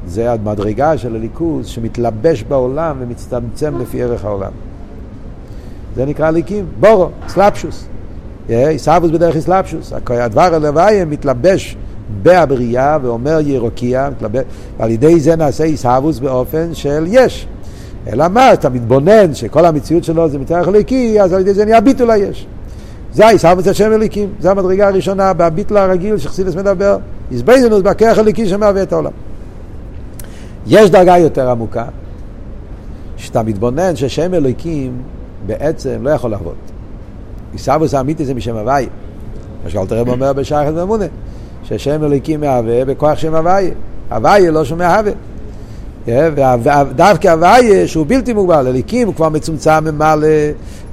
זה 0.08 0.32
המדרגה 0.32 0.98
של 0.98 1.16
הליכוז 1.16 1.68
שמתלבש 1.68 2.44
בעולם 2.44 2.98
ומצטמצם 3.00 3.78
לפי 3.82 4.04
ערך 4.04 4.26
העולם. 4.26 4.52
זה 5.96 6.06
נקרא 6.06 6.30
אליקים, 6.30 6.66
בורו, 6.80 7.10
סלפשוס. 7.28 7.88
עיסאוווס 8.50 9.12
בדרך 9.12 9.36
אסלאפשוס. 9.36 9.94
הדבר 10.10 10.56
הלוואי 10.56 11.06
מתלבש 11.06 11.78
בהבריאה 12.24 12.98
ואומר 13.02 13.40
ירוקיע, 13.44 14.10
ועל 14.80 14.92
ידי 14.92 15.20
זה 15.20 15.36
נעשה 15.36 15.63
עיסאוווס 15.63 16.20
באופן 16.20 16.74
של 16.74 17.06
יש. 17.08 17.48
אלא 18.12 18.28
מה, 18.28 18.54
אתה 18.54 18.70
מתבונן 18.70 19.34
שכל 19.34 19.65
המציאות 19.65 20.04
שלו 20.04 20.30
זה 20.30 20.39
מתארך 20.39 20.67
אליקי, 20.67 21.22
אז 21.22 21.34
על 21.34 21.41
ידי 21.41 21.54
זה 21.54 21.65
נהיה 21.65 21.82
ביטול 21.82 22.12
היש. 22.12 22.48
זה 23.13 23.26
העיסאוווס 23.26 23.67
השם 23.67 23.93
אליקים, 23.93 24.30
זה 24.39 24.52
המדרגה 24.52 24.88
הראשונה 24.88 25.34
בביטל 25.34 25.78
הרגיל 25.78 26.17
שחסילס 26.17 26.56
מדבר, 26.56 26.98
איזבייזנוס 27.32 27.82
בכרך 27.82 28.20
אליקי 28.20 28.48
שמהווה 28.48 28.84
את 28.84 28.93
העולם. 28.93 29.12
יש 30.67 30.89
דרגה 30.89 31.17
יותר 31.17 31.50
עמוקה, 31.50 31.86
שאתה 33.17 33.43
מתבונן 33.43 33.96
ששם 33.96 34.34
אליקים 34.34 35.02
בעצם 35.46 35.98
לא 36.02 36.10
יכול 36.10 36.32
לעבוד. 36.32 36.56
עיסאוווס 37.54 37.93
האמיתי 37.93 38.26
זה 38.26 38.34
משם 38.34 38.56
הוואי. 38.56 38.88
מה 39.63 39.70
שאלתרם 39.70 40.08
אומר 40.08 40.34
בשייכת 40.34 40.74
ומונה, 40.76 41.06
ששם 41.63 42.04
אליקים 42.04 42.39
מהווה 42.39 42.86
בכוח 42.86 43.17
שם 43.17 43.36
הוואי. 43.36 43.72
הוואי 44.12 44.52
לא 44.52 44.65
שומע 44.65 44.98
הווה. 44.98 45.12
ודווקא 46.08 47.28
הוויה 47.28 47.88
שהוא 47.88 48.06
בלתי 48.08 48.34
מוגבל, 48.34 48.67
אליקים 48.67 49.08
הוא 49.08 49.15
כבר 49.15 49.30
מצומצם 49.30 49.84
ממלא, 49.84 50.28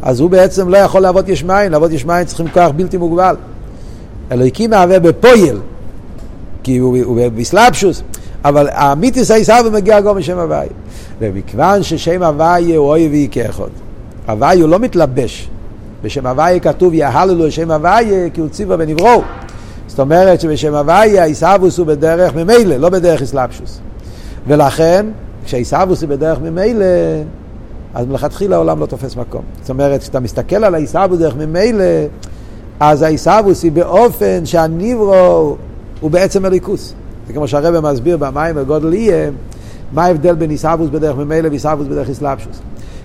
אז 0.02 0.20
הוא 0.20 0.30
בעצם 0.30 0.68
לא 0.68 0.76
יכול 0.76 1.00
לעבוד 1.00 1.28
יש 1.28 1.44
מים, 1.44 1.72
לעבוד 1.72 1.92
יש 1.92 2.04
מים 2.04 2.24
צריכים 2.24 2.48
כוח 2.48 2.70
בלתי 2.76 2.96
מוגבל. 2.96 3.36
אליקים 4.32 4.70
מהווה 4.70 4.98
בפויל, 4.98 5.58
כי 6.62 6.78
הוא, 6.78 6.98
הוא 7.04 7.18
בסלאפשוס, 7.34 8.02
אבל 8.44 8.68
המיתיס 8.72 9.30
הישאב 9.30 9.68
מגיע 9.72 10.00
גם 10.00 10.18
משם 10.18 10.38
הוויה. 10.38 10.70
ומכיוון 11.18 11.82
ששם 11.82 12.22
הוויה 12.22 12.76
הוא 12.76 12.88
אוי 12.88 13.08
ואי 13.08 13.28
כאחד, 13.30 13.68
הוויה 14.28 14.62
הוא 14.62 14.68
לא 14.68 14.78
מתלבש. 14.78 15.48
בשם 16.02 16.26
הוויה 16.26 16.60
כתוב 16.60 16.94
יהללו 16.94 17.46
לשם 17.46 17.70
הוויה 17.70 18.30
כי 18.30 18.40
הוא 18.40 18.48
ציווה 18.48 18.76
ונברו. 18.78 19.22
זאת 19.86 20.00
אומרת 20.00 20.40
שבשם 20.40 20.74
הוויה 20.74 21.22
הישאבוס 21.22 21.78
הוא 21.78 21.86
בדרך 21.86 22.34
ממילא, 22.34 22.76
לא 22.76 22.88
בדרך 22.88 23.22
אסלאפשוס. 23.22 23.80
ולכן, 24.46 25.06
כשהעיסאוווס 25.44 26.00
היא 26.00 26.08
בדרך 26.08 26.38
ממילא, 26.40 26.84
אז 27.94 28.06
מלכתחילה 28.06 28.56
העולם 28.56 28.80
לא 28.80 28.86
תופס 28.86 29.16
מקום. 29.16 29.42
זאת 29.60 29.70
אומרת, 29.70 30.00
כשאתה 30.00 30.20
מסתכל 30.20 30.64
על 30.64 30.74
העיסאוווס 30.74 31.18
דרך 31.18 31.36
ממילא, 31.36 31.84
אז 32.80 33.02
העיסאוווס 33.02 33.62
היא 33.62 33.72
באופן 33.72 34.46
שהניברו 34.46 35.56
הוא 36.00 36.10
בעצם 36.10 36.44
הליכוס. 36.44 36.94
זה 37.26 37.32
כמו 37.32 37.48
שהרבא 37.48 37.92
מסביר 37.92 38.16
במים 38.16 38.54
וגודל 38.58 38.94
יהיה, 38.94 39.30
מה 39.92 40.04
ההבדל 40.04 40.34
בין 40.34 40.50
עיסאוווס 40.50 40.88
בדרך 40.90 41.16
ממילא 41.16 41.48
ועיסאוווס 41.48 41.86
בדרך 41.86 42.10
אסלאפשוס. 42.10 42.60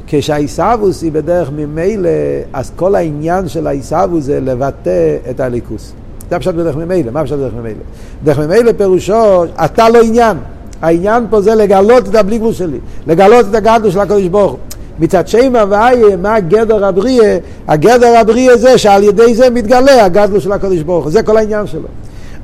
כשהעיסאוווס 0.07 1.01
היא 1.01 1.11
בדרך 1.11 1.49
ממילא, 1.55 2.09
אז 2.53 2.71
כל 2.75 2.95
העניין 2.95 3.47
של 3.47 3.67
העיסאוווס 3.67 4.23
זה 4.23 4.39
לבטא 4.39 5.17
את 5.29 5.39
הליכוס. 5.39 5.93
זה 6.29 6.35
הפשט 6.35 6.53
בדרך 6.53 6.75
ממילא, 6.75 7.11
מה 7.11 7.19
הפשט 7.19 7.35
בדרך 7.35 7.53
ממילא? 7.53 7.81
בדרך 8.23 8.39
ממילא 8.39 8.71
פירושו, 8.77 9.45
אתה 9.45 9.89
לא 9.89 10.01
עניין. 10.03 10.37
העניין 10.81 11.25
פה 11.29 11.41
זה 11.41 11.55
לגלות 11.55 12.09
את 12.09 12.15
הבלי 12.15 12.39
שלי, 12.51 12.77
לגלות 13.07 13.45
את 13.49 13.55
הגדול 13.55 13.91
של 13.91 13.99
הקדוש 13.99 14.27
ברוך 14.27 14.51
הוא. 14.51 14.59
מצד 14.99 15.27
שם 15.27 15.55
הוויה, 15.55 16.17
מה 16.17 16.39
גדר 16.39 16.85
הבריאה? 16.85 17.37
הגדר 17.67 18.17
הבריאה 18.17 18.57
זה 18.57 18.77
שעל 18.77 19.03
ידי 19.03 19.35
זה 19.35 19.49
מתגלה 19.49 20.05
הגדול 20.05 20.39
של 20.39 20.51
הקדוש 20.51 20.79
ברוך 20.79 21.03
הוא, 21.03 21.11
זה 21.11 21.23
כל 21.23 21.37
העניין 21.37 21.67
שלו. 21.67 21.87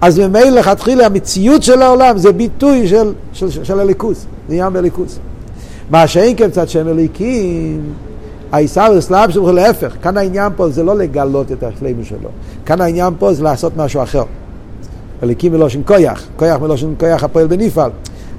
אז 0.01 0.19
ממילא 0.19 0.49
לכתחילה 0.49 1.05
המציאות 1.05 1.63
של 1.63 1.81
העולם 1.81 2.17
זה 2.17 2.31
ביטוי 2.31 2.87
של, 2.87 3.13
של, 3.33 3.49
של, 3.49 3.63
של 3.63 3.79
הליכוס, 3.79 4.25
זה 4.47 4.53
עניין 4.53 4.73
בליכוס. 4.73 5.19
מה 5.89 6.07
שאין 6.07 6.35
כן 6.37 6.49
קצת 6.49 6.69
שם 6.69 6.87
אליקים, 6.87 7.81
העיסאוויר 8.51 9.01
סלאב 9.01 9.31
שלו 9.31 9.51
להפך, 9.51 9.95
כאן 10.01 10.17
העניין 10.17 10.51
פה 10.55 10.69
זה 10.69 10.83
לא 10.83 10.97
לגלות 10.97 11.51
את 11.51 11.63
השלימו 11.63 12.05
שלו, 12.05 12.29
כאן 12.65 12.81
העניין 12.81 13.13
פה 13.19 13.33
זה 13.33 13.43
לעשות 13.43 13.77
משהו 13.77 14.03
אחר. 14.03 14.23
אליקים 15.23 15.51
מלושן 15.51 15.81
כויח, 15.85 16.23
כויח 16.35 16.59
מלושן 16.61 16.93
כויח 16.99 17.23
הפועל 17.23 17.47
בנפעל. 17.47 17.91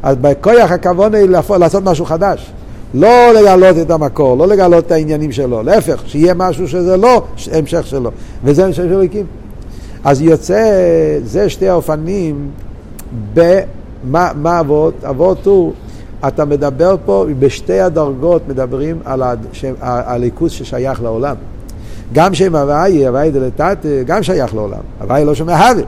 אז 0.02 0.16
בכוח 0.20 0.70
הכוון 0.70 1.14
היא 1.14 1.28
לעשות 1.58 1.82
משהו 1.84 2.04
חדש. 2.04 2.52
לא 2.94 3.32
לגלות 3.34 3.78
את 3.78 3.90
המקור, 3.90 4.36
לא 4.36 4.46
לגלות 4.48 4.86
את 4.86 4.92
העניינים 4.92 5.32
שלו, 5.32 5.62
להפך, 5.62 6.02
שיהיה 6.06 6.34
משהו 6.34 6.68
שזה 6.68 6.96
לא 6.96 7.22
המשך 7.52 7.86
שלו, 7.86 8.10
וזה 8.44 8.64
המשך 8.64 8.82
של 8.82 8.92
אלוקים. 8.92 9.26
אז 10.04 10.22
יוצא, 10.22 10.70
זה 11.24 11.48
שתי 11.48 11.68
האופנים 11.68 12.50
במה 13.34 14.30
מה 14.34 14.60
אבות, 14.60 14.94
אבות 15.04 15.46
הוא, 15.46 15.72
אתה 16.28 16.44
מדבר 16.44 16.96
פה, 17.04 17.26
בשתי 17.38 17.80
הדרגות 17.80 18.42
מדברים 18.48 18.98
על 19.04 19.22
הליכוס 19.80 20.52
ששייך 20.52 21.02
לעולם. 21.02 21.36
גם 22.12 22.34
שם 22.34 22.56
הוואי, 22.56 23.06
הוואי 23.06 23.30
דלתת, 23.30 23.78
גם 24.06 24.22
שייך 24.22 24.54
לעולם, 24.54 24.80
הוואי 25.00 25.24
לא 25.24 25.34
שומע 25.34 25.68
הווה. 25.68 25.82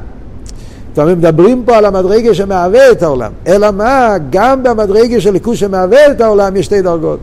זאת 0.90 0.98
אומרת, 0.98 1.16
מדברים 1.16 1.62
פה 1.66 1.76
על 1.76 1.84
המדרגה 1.84 2.34
שמהווה 2.34 2.90
את 2.90 3.02
העולם. 3.02 3.32
אלא 3.46 3.70
מה, 3.70 4.14
גם 4.30 4.62
במדרגה 4.62 5.20
של 5.20 5.30
ליכוז 5.30 5.58
שמהווה 5.58 6.10
את 6.10 6.20
העולם 6.20 6.56
יש 6.56 6.66
שתי 6.66 6.82
דרגות. 6.82 7.18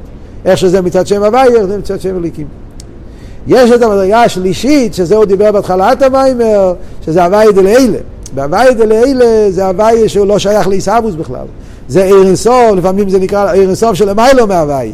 איך 0.45 0.57
שזה 0.57 0.81
מצד 0.81 1.07
שם 1.07 1.23
הוואי, 1.23 1.55
איך 1.55 1.65
זה 1.65 1.77
מצד 1.77 2.01
שם 2.01 2.17
אליקים. 2.17 2.47
יש 3.47 3.71
את 3.71 3.81
המדרגה 3.81 4.23
השלישית, 4.23 4.93
שזה 4.93 5.15
הוא 5.15 5.25
דיבר 5.25 5.51
בהתחלת 5.51 6.01
המיימר, 6.01 6.73
שזה 7.05 7.25
הוואי 7.25 7.53
דלאלה. 7.53 7.97
בהוואי 8.35 8.73
דלאלה 8.73 9.51
זה 9.51 9.65
הוואי 9.65 10.09
שהוא 10.09 10.27
לא 10.27 10.39
שייך 10.39 10.67
לעיסאוווס 10.67 11.15
בכלל. 11.15 11.45
זה 11.87 12.03
עיר 12.03 12.23
אינסוף, 12.23 12.71
לפעמים 12.77 13.09
זה 13.09 13.19
נקרא 13.19 13.51
עיר 13.51 13.61
אינסוף 13.61 13.93
של 13.93 14.13
מיילו 14.13 14.47
מהוואי. 14.47 14.91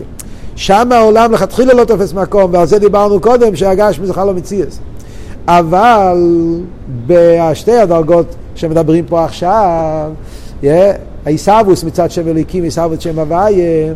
שם 0.56 0.92
העולם 0.92 1.32
לכתחילה 1.32 1.74
לא 1.74 1.84
תופס 1.84 2.14
מקום, 2.14 2.54
ועל 2.54 2.68
זה 2.68 2.80
דיברנו 2.80 3.20
קודם, 3.20 3.56
שהגש 3.56 4.00
בכלל 4.00 4.28
לא 4.28 4.34
מציאס. 4.34 4.80
אבל 5.48 6.18
בשתי 7.08 7.78
הדרגות 7.78 8.36
שמדברים 8.56 9.06
פה 9.06 9.26
עכשיו, 9.26 10.12
העיסאוווס 11.26 11.84
מצד 11.84 12.12
שם 12.12 12.28
אליקים, 12.28 12.64
עיסאוווס 12.64 13.00
שם 13.00 13.20
הוויה, 13.20 13.94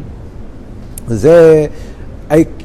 זה 1.08 1.66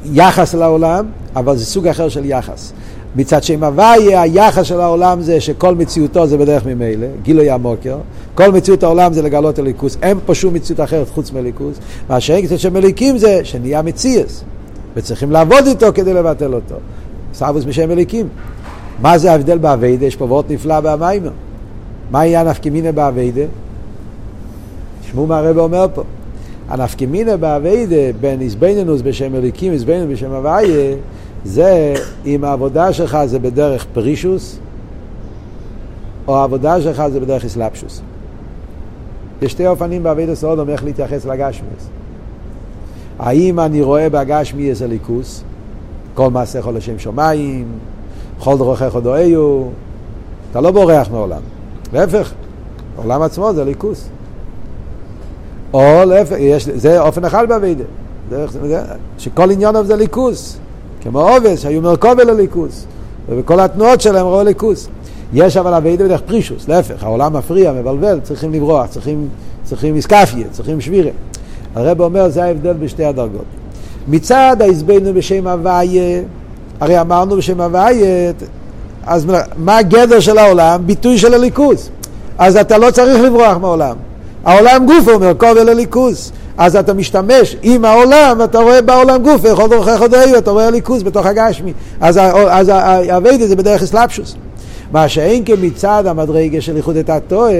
יחס 0.05 0.53
לעולם, 0.53 1.05
אבל 1.35 1.57
זה 1.57 1.65
סוג 1.65 1.87
אחר 1.87 2.09
של 2.09 2.25
יחס. 2.25 2.73
מצד 3.15 3.43
שם 3.43 3.63
הוויה, 3.63 4.21
היחס 4.21 4.65
של 4.65 4.79
העולם 4.79 5.21
זה 5.21 5.41
שכל 5.41 5.75
מציאותו 5.75 6.27
זה 6.27 6.37
בדרך 6.37 6.65
ממילא, 6.65 7.07
גילוי 7.21 7.49
המוקר, 7.49 7.97
כל 8.35 8.51
מציאות 8.51 8.83
העולם 8.83 9.13
זה 9.13 9.21
לגלות 9.21 9.59
אליקוס, 9.59 9.97
אין 10.01 10.17
פה 10.25 10.35
שום 10.35 10.53
מציאות 10.53 10.79
אחרת 10.79 11.09
חוץ 11.09 11.31
מאליקוס, 11.31 11.77
מה 12.09 12.19
שאין 12.19 12.45
קצת 12.45 12.59
שם 12.59 12.77
אליקים 12.77 13.17
זה 13.17 13.39
שנהיה 13.43 13.81
מציאס, 13.81 14.43
וצריכים 14.95 15.31
לעבוד 15.31 15.67
איתו 15.67 15.87
כדי 15.93 16.13
לבטל 16.13 16.53
אותו. 16.53 16.75
סבוס 17.33 17.63
בשם 17.63 17.91
אליקים. 17.91 18.27
מה 19.01 19.17
זה 19.17 19.31
ההבדל 19.31 19.57
באביידה? 19.57 20.05
יש 20.05 20.15
פה 20.15 20.25
וורט 20.25 20.45
נפלא 20.49 20.79
במיימר. 20.79 21.31
מה 22.11 22.25
יהיה 22.25 22.41
הנפקמינה 22.41 22.91
באביידה? 22.91 23.45
תשמעו 25.01 25.27
מה 25.27 25.37
הרב 25.37 25.57
אומר 25.57 25.85
פה. 25.93 26.03
הנפקמינה 26.69 27.37
באביידה 27.37 28.17
בין 28.21 28.41
איזבנינוס 28.41 29.01
בשם 29.01 29.35
אליקים, 29.35 29.73
איזבנינוס 29.73 30.07
בשם 30.11 30.31
הוויה, 30.31 30.95
זה 31.45 31.93
אם 32.25 32.43
העבודה 32.43 32.93
שלך 32.93 33.17
זה 33.25 33.39
בדרך 33.39 33.85
פרישוס, 33.93 34.59
או 36.27 36.37
העבודה 36.37 36.81
שלך 36.81 37.03
זה 37.07 37.19
בדרך 37.19 37.45
אסלאפשוס. 37.45 38.01
יש 39.41 39.51
שתי 39.51 39.67
אופנים 39.67 40.03
באביידה 40.03 40.35
סעודום 40.35 40.69
איך 40.69 40.83
להתייחס 40.83 41.25
לגשמיאס. 41.25 41.89
האם 43.19 43.59
אני 43.59 43.81
רואה 43.81 44.09
בגשמיאס 44.09 44.81
הליכוס, 44.81 45.43
כל 46.13 46.29
מעשיך 46.29 46.67
לשם 46.73 46.99
שמיים, 46.99 47.67
כל 48.39 48.57
דרוכך 48.57 48.95
דואיו, 49.03 49.63
אתה 50.51 50.61
לא 50.61 50.71
בורח 50.71 51.09
מעולם. 51.11 51.41
להפך, 51.93 52.31
העולם 52.97 53.21
עצמו 53.21 53.53
זה 53.53 53.63
ליכוס. 53.63 54.07
או 55.73 56.03
להפך, 56.05 56.35
יש, 56.39 56.69
זה 56.69 57.01
אופן 57.01 57.25
אחד 57.25 57.49
באביידה. 57.49 57.83
שכל 59.17 59.51
עניון 59.51 59.85
זה 59.85 59.95
ליכוס. 59.95 60.57
כמו 61.01 61.29
עובס, 61.29 61.61
שהיו 61.61 61.81
מרכובל 61.81 62.31
לליכוס, 62.31 62.85
ובכל 63.29 63.59
התנועות 63.59 64.01
שלהם 64.01 64.25
ראו 64.25 64.43
ליכוס. 64.43 64.87
יש 65.33 65.57
אבל 65.57 65.73
אביידה 65.73 66.05
בדרך 66.05 66.21
פרישוס, 66.21 66.67
להפך, 66.67 67.03
העולם 67.03 67.33
מפריע, 67.33 67.73
מבלבל, 67.73 68.19
צריכים 68.23 68.53
לברוח, 68.53 68.87
צריכים, 68.87 69.27
צריכים 69.63 69.95
איסקפיה, 69.95 70.47
צריכים 70.51 70.81
שבירה. 70.81 71.11
הרב 71.75 72.01
אומר, 72.01 72.29
זה 72.29 72.43
ההבדל 72.43 72.73
בשתי 72.73 73.05
הדרגות. 73.05 73.45
מצד 74.07 74.57
ההסבנו 74.59 75.13
בשם 75.13 75.47
הוויה, 75.47 76.21
הרי 76.79 77.01
אמרנו 77.01 77.37
בשם 77.37 77.61
הוויה, 77.61 78.31
אז 79.07 79.25
מה 79.57 79.77
הגדר 79.77 80.19
של 80.19 80.37
העולם? 80.37 80.81
ביטוי 80.85 81.17
של 81.17 81.33
הליכוז. 81.33 81.89
אז 82.37 82.57
אתה 82.57 82.77
לא 82.77 82.91
צריך 82.91 83.21
לברוח 83.21 83.57
מהעולם. 83.57 83.95
העולם 84.45 84.85
גוף 84.85 85.07
אומר, 85.07 85.33
כובל 85.37 85.69
הליכוז. 85.69 86.31
אז 86.57 86.75
אתה 86.75 86.93
משתמש 86.93 87.55
עם 87.61 87.85
העולם, 87.85 88.41
אתה 88.43 88.59
רואה 88.59 88.81
בעולם 88.81 89.23
גוף, 89.23 89.43
יכול 89.43 89.69
דורכי 89.69 89.97
חודאי, 89.97 90.37
אתה 90.37 90.51
רואה 90.51 90.71
ליכוז 90.71 91.03
בתוך 91.03 91.25
הגשמי. 91.25 91.73
אז, 92.01 92.71
האביידה 92.73 93.47
זה 93.47 93.55
בדרך 93.55 93.81
אסלאפשוס. 93.83 94.35
מה 94.91 95.07
שאין 95.07 95.45
כמצד 95.45 96.03
המדרגה 96.07 96.61
של 96.61 96.75
איחוד 96.75 96.95
את 96.95 97.09
התועה, 97.09 97.51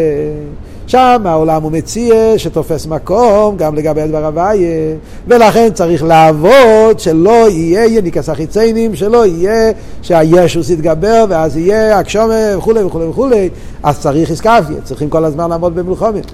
שם 0.91 1.21
העולם 1.25 1.63
הוא 1.63 1.71
מציע 1.71 2.15
שתופס 2.37 2.85
מקום 2.85 3.57
גם 3.57 3.75
לגבי 3.75 4.01
הדבר 4.01 4.25
הוויה, 4.25 4.95
ולכן 5.27 5.69
צריך 5.73 6.03
לעבוד 6.03 6.99
שלא 6.99 7.49
יהיה 7.49 7.85
יניקס 7.85 8.29
החיציינים, 8.29 8.95
שלא 8.95 9.25
יהיה 9.25 9.71
שהישוס 10.01 10.69
יתגבר 10.69 11.25
ואז 11.29 11.57
יהיה 11.57 11.99
הקשומה 11.99 12.57
וכולי 12.57 12.83
וכולי 12.83 13.05
וכולי, 13.05 13.49
אז 13.83 13.99
צריך 13.99 14.29
איסקפיה, 14.29 14.81
צריכים 14.83 15.09
כל 15.09 15.25
הזמן 15.25 15.49
לעמוד 15.49 15.75
במלחומת. 15.75 16.31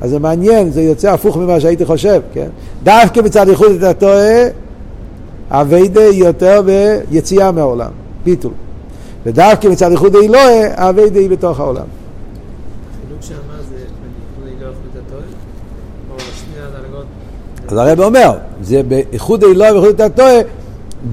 אז 0.00 0.10
זה 0.10 0.18
מעניין, 0.18 0.70
זה 0.70 0.82
יוצא 0.82 1.12
הפוך 1.12 1.36
ממה 1.36 1.60
שהייתי 1.60 1.84
חושב, 1.84 2.20
כן? 2.32 2.48
דווקא 2.82 3.20
מצד 3.20 3.48
איחוד 3.48 3.70
את 3.70 3.82
התועה, 3.82 4.48
אביידה 5.50 6.04
יותר 6.04 6.62
ביציאה 7.10 7.52
מהעולם, 7.52 7.90
ביטול. 8.24 8.52
ודווקא 9.26 9.68
מצד 9.68 9.90
איחוד 9.90 10.16
אלוהה, 10.16 10.88
אביידה 10.88 11.20
היא 11.20 11.30
בתוך 11.30 11.60
העולם. 11.60 12.03
אז 17.68 17.76
הרב 17.76 18.00
אומר, 18.00 18.32
זה 18.62 18.82
באיחוד 18.88 19.44
אלוהי 19.44 19.72
ואיחוד 19.72 20.00
התועה, 20.00 20.40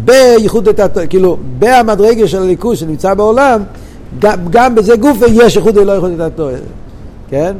בייחוד 0.06 0.68
התועה, 0.68 1.08
כאילו, 1.08 1.38
במדרגה 1.60 2.28
של 2.28 2.42
הליכוז 2.42 2.78
שנמצא 2.78 3.14
בעולם, 3.14 3.64
גם, 4.20 4.38
גם 4.50 4.76
בזה 4.76 4.96
גופה 4.96 5.26
יש 5.28 5.58
איחוד 5.58 5.78
אלוהי 5.78 6.00
ואיחוד 6.00 6.22
התועה, 6.22 6.56
כן? 7.30 7.54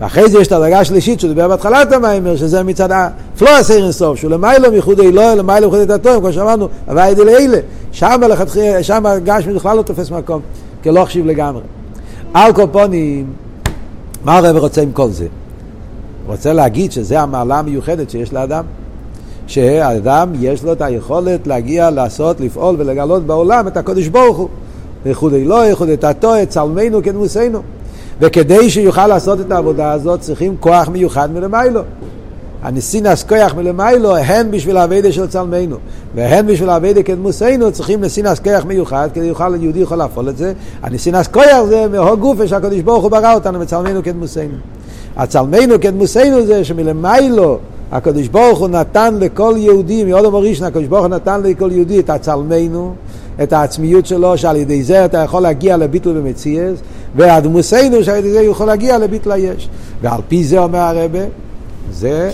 ואחרי 0.00 0.30
זה 0.30 0.38
יש 0.38 0.46
את 0.46 0.52
הדרגה 0.52 0.80
השלישית 0.80 1.20
שהוא 1.20 1.28
דיבר 1.28 1.48
בהתחלת 1.48 1.92
המיימר, 1.92 2.36
שזה 2.36 2.62
מצד 2.62 2.88
הפלואס 2.92 3.70
אין 3.70 3.92
סוף, 3.92 4.18
שהוא 4.18 4.30
למיילו 4.30 4.70
מייחוד 4.70 5.00
אלוהי, 5.00 5.36
למיילו 5.36 5.70
מייחוד 5.70 5.90
התועה, 5.90 6.20
כמו 6.20 6.32
שאמרנו, 6.32 6.68
הווי 6.86 7.14
דלאלה, 7.14 7.58
שם 7.92 8.20
לכתחילה, 8.30 8.82
שם 8.82 9.04
גשמי 9.24 9.54
בכלל 9.54 9.76
לא 9.76 9.82
תופס 9.82 10.10
מקום, 10.10 10.40
כי 10.82 10.90
לא 10.90 11.04
חשיב 11.04 11.26
לגמרי. 11.26 11.62
על 12.34 12.52
מה 14.24 14.38
הרב 14.38 14.56
רוצה 14.56 14.82
עם 14.82 14.92
כל 14.92 15.10
זה? 15.10 15.26
רוצה 16.28 16.52
להגיד 16.52 16.92
שזה 16.92 17.20
המעלה 17.20 17.58
המיוחדת 17.58 18.10
שיש 18.10 18.32
לאדם. 18.32 18.64
שהאדם 19.46 20.32
יש 20.40 20.64
לו 20.64 20.72
את 20.72 20.82
היכולת 20.82 21.46
להגיע, 21.46 21.90
לעשות, 21.90 22.40
לפעול 22.40 22.76
ולגלות 22.78 23.26
בעולם 23.26 23.68
את 23.68 23.76
הקודש 23.76 24.06
ברוך 24.06 24.36
הוא. 24.36 24.48
איחוד 25.06 25.34
אלוה, 25.34 25.64
איחוד 25.64 25.88
את 25.88 26.04
התו, 26.04 26.42
את 26.42 26.48
צלמנו 26.48 27.02
כנמוסנו. 27.02 27.62
וכדי 28.20 28.70
שיוכל 28.70 29.06
לעשות 29.06 29.40
את 29.40 29.52
העבודה 29.52 29.92
הזאת 29.92 30.20
צריכים 30.20 30.56
כוח 30.60 30.88
מיוחד 30.88 31.32
מלמיילו. 31.32 31.80
הנסינס 32.62 33.22
כוח 33.22 33.54
מלמיילו 33.54 34.16
הן 34.16 34.50
בשביל 34.50 34.76
האביידה 34.76 35.12
של 35.12 35.26
צלמנו 35.26 35.76
והן 36.14 36.46
בשביל 36.46 36.68
האביידה 36.68 37.02
כדמוסנו 37.02 37.72
צריכים 37.72 38.00
נסינס 38.00 38.38
כוח 38.38 38.64
מיוחד 38.64 39.08
כדי 39.14 39.24
יוכל 39.24 39.54
יהודי 39.60 39.78
יכול 39.78 39.96
להפעול 39.96 40.28
את 40.28 40.36
זה 40.36 40.52
הנסינס 40.82 41.26
כוח 41.26 41.64
זה 41.68 41.86
מהוג 41.88 42.20
גופה 42.20 42.48
שהקדוש 42.48 42.80
ברוך 42.80 43.02
הוא 43.02 43.10
ברא 43.10 43.34
אותנו 43.34 43.58
מצלמנו 43.58 44.02
כדמוסנו 44.02 44.54
הצלמנו 45.16 45.80
כדמוסנו 45.80 46.46
זה 46.46 46.64
שמלמיילו 46.64 47.58
הקדוש 47.92 48.28
ברוך 48.28 48.58
הוא 48.58 48.68
נתן 48.68 49.14
לכל 49.20 49.54
יהודי, 49.56 50.04
מאודו 50.04 50.30
מורישן, 50.30 50.64
הקדוש 50.64 50.86
ברוך 50.86 51.00
הוא 51.00 51.08
נתן 51.08 51.42
לכל 51.42 51.70
יהודי 51.72 52.00
את 52.00 52.10
הצלמנו, 52.10 52.94
את 53.42 53.52
העצמיות 53.52 54.06
שלו, 54.06 54.38
שעל 54.38 54.56
ידי 54.56 54.82
זה 54.82 55.04
אתה 55.04 55.18
יכול 55.18 55.42
להגיע 55.42 55.76
לביטול 55.76 56.20
במציאס, 56.20 56.78
והדמוסנו 57.16 58.04
שעל 58.04 58.16
ידי 58.16 58.32
זה 58.32 58.42
יכול 58.42 58.66
להגיע 58.66 58.98
לביטול 58.98 59.32
היש. 59.32 59.68
ועל 60.00 60.20
פי 60.28 60.44
זה 60.44 60.58
אומר 60.58 60.78
הרבה, 60.78 61.18
זה 61.90 62.30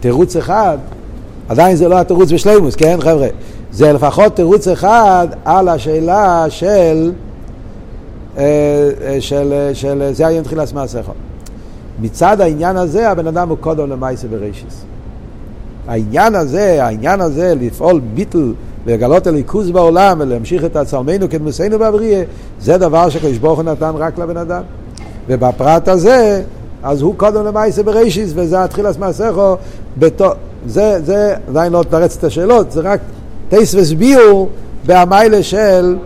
תירוץ 0.00 0.36
אחד, 0.36 0.78
עדיין 1.48 1.76
זה 1.76 1.88
לא 1.88 1.98
התירוץ 1.98 2.32
בשלימוס, 2.32 2.74
כן 2.74 2.98
חבר'ה? 3.00 3.28
זה 3.72 3.92
לפחות 3.92 4.36
תירוץ 4.36 4.68
אחד 4.68 5.28
על 5.44 5.68
השאלה 5.68 6.46
של, 6.48 7.12
אה, 8.38 8.42
אה, 8.42 9.16
של, 9.20 9.70
של, 9.72 9.72
של 9.74 10.10
זה 10.12 10.26
היום 10.26 10.44
תחילת 10.44 10.72
מעשיך. 10.72 11.10
מצד 12.00 12.40
העניין 12.40 12.76
הזה 12.76 13.10
הבן 13.10 13.26
אדם 13.26 13.48
הוא 13.48 13.58
קודם 13.60 13.90
למעשה 13.90 14.28
בראשיס. 14.28 14.84
העניין 15.88 16.34
הזה, 16.34 16.84
העניין 16.84 17.20
הזה 17.20 17.54
לפעול 17.60 18.00
ביטל 18.14 18.52
ולגלות 18.86 19.26
הליכוז 19.26 19.70
בעולם 19.70 20.20
ולהמשיך 20.20 20.64
את 20.64 20.76
עצמנו 20.76 21.30
כדמוסנו 21.30 21.78
בבריאה, 21.78 22.22
זה 22.60 22.78
דבר 22.78 23.08
שקדוש 23.08 23.38
ברוך 23.38 23.58
הוא 23.58 23.64
נתן 23.64 23.92
רק 23.94 24.18
לבן 24.18 24.36
אדם. 24.36 24.62
ובפרט 25.28 25.88
הזה, 25.88 26.42
אז 26.82 27.02
הוא 27.02 27.14
קודם 27.16 27.46
למעשה 27.46 27.82
בראשיס, 27.82 28.32
וזה 28.34 28.64
התחילת 28.64 28.98
מעשיכו, 28.98 29.56
זה, 30.66 31.00
זה 31.04 31.34
עדיין 31.48 31.72
לא 31.72 31.84
תרץ 31.90 32.16
את 32.16 32.24
השאלות, 32.24 32.72
זה 32.72 32.80
רק 32.80 33.00
טייס 33.48 33.74
וסביעו 33.74 34.48
בהמיילה 34.86 35.42
של 35.42 35.96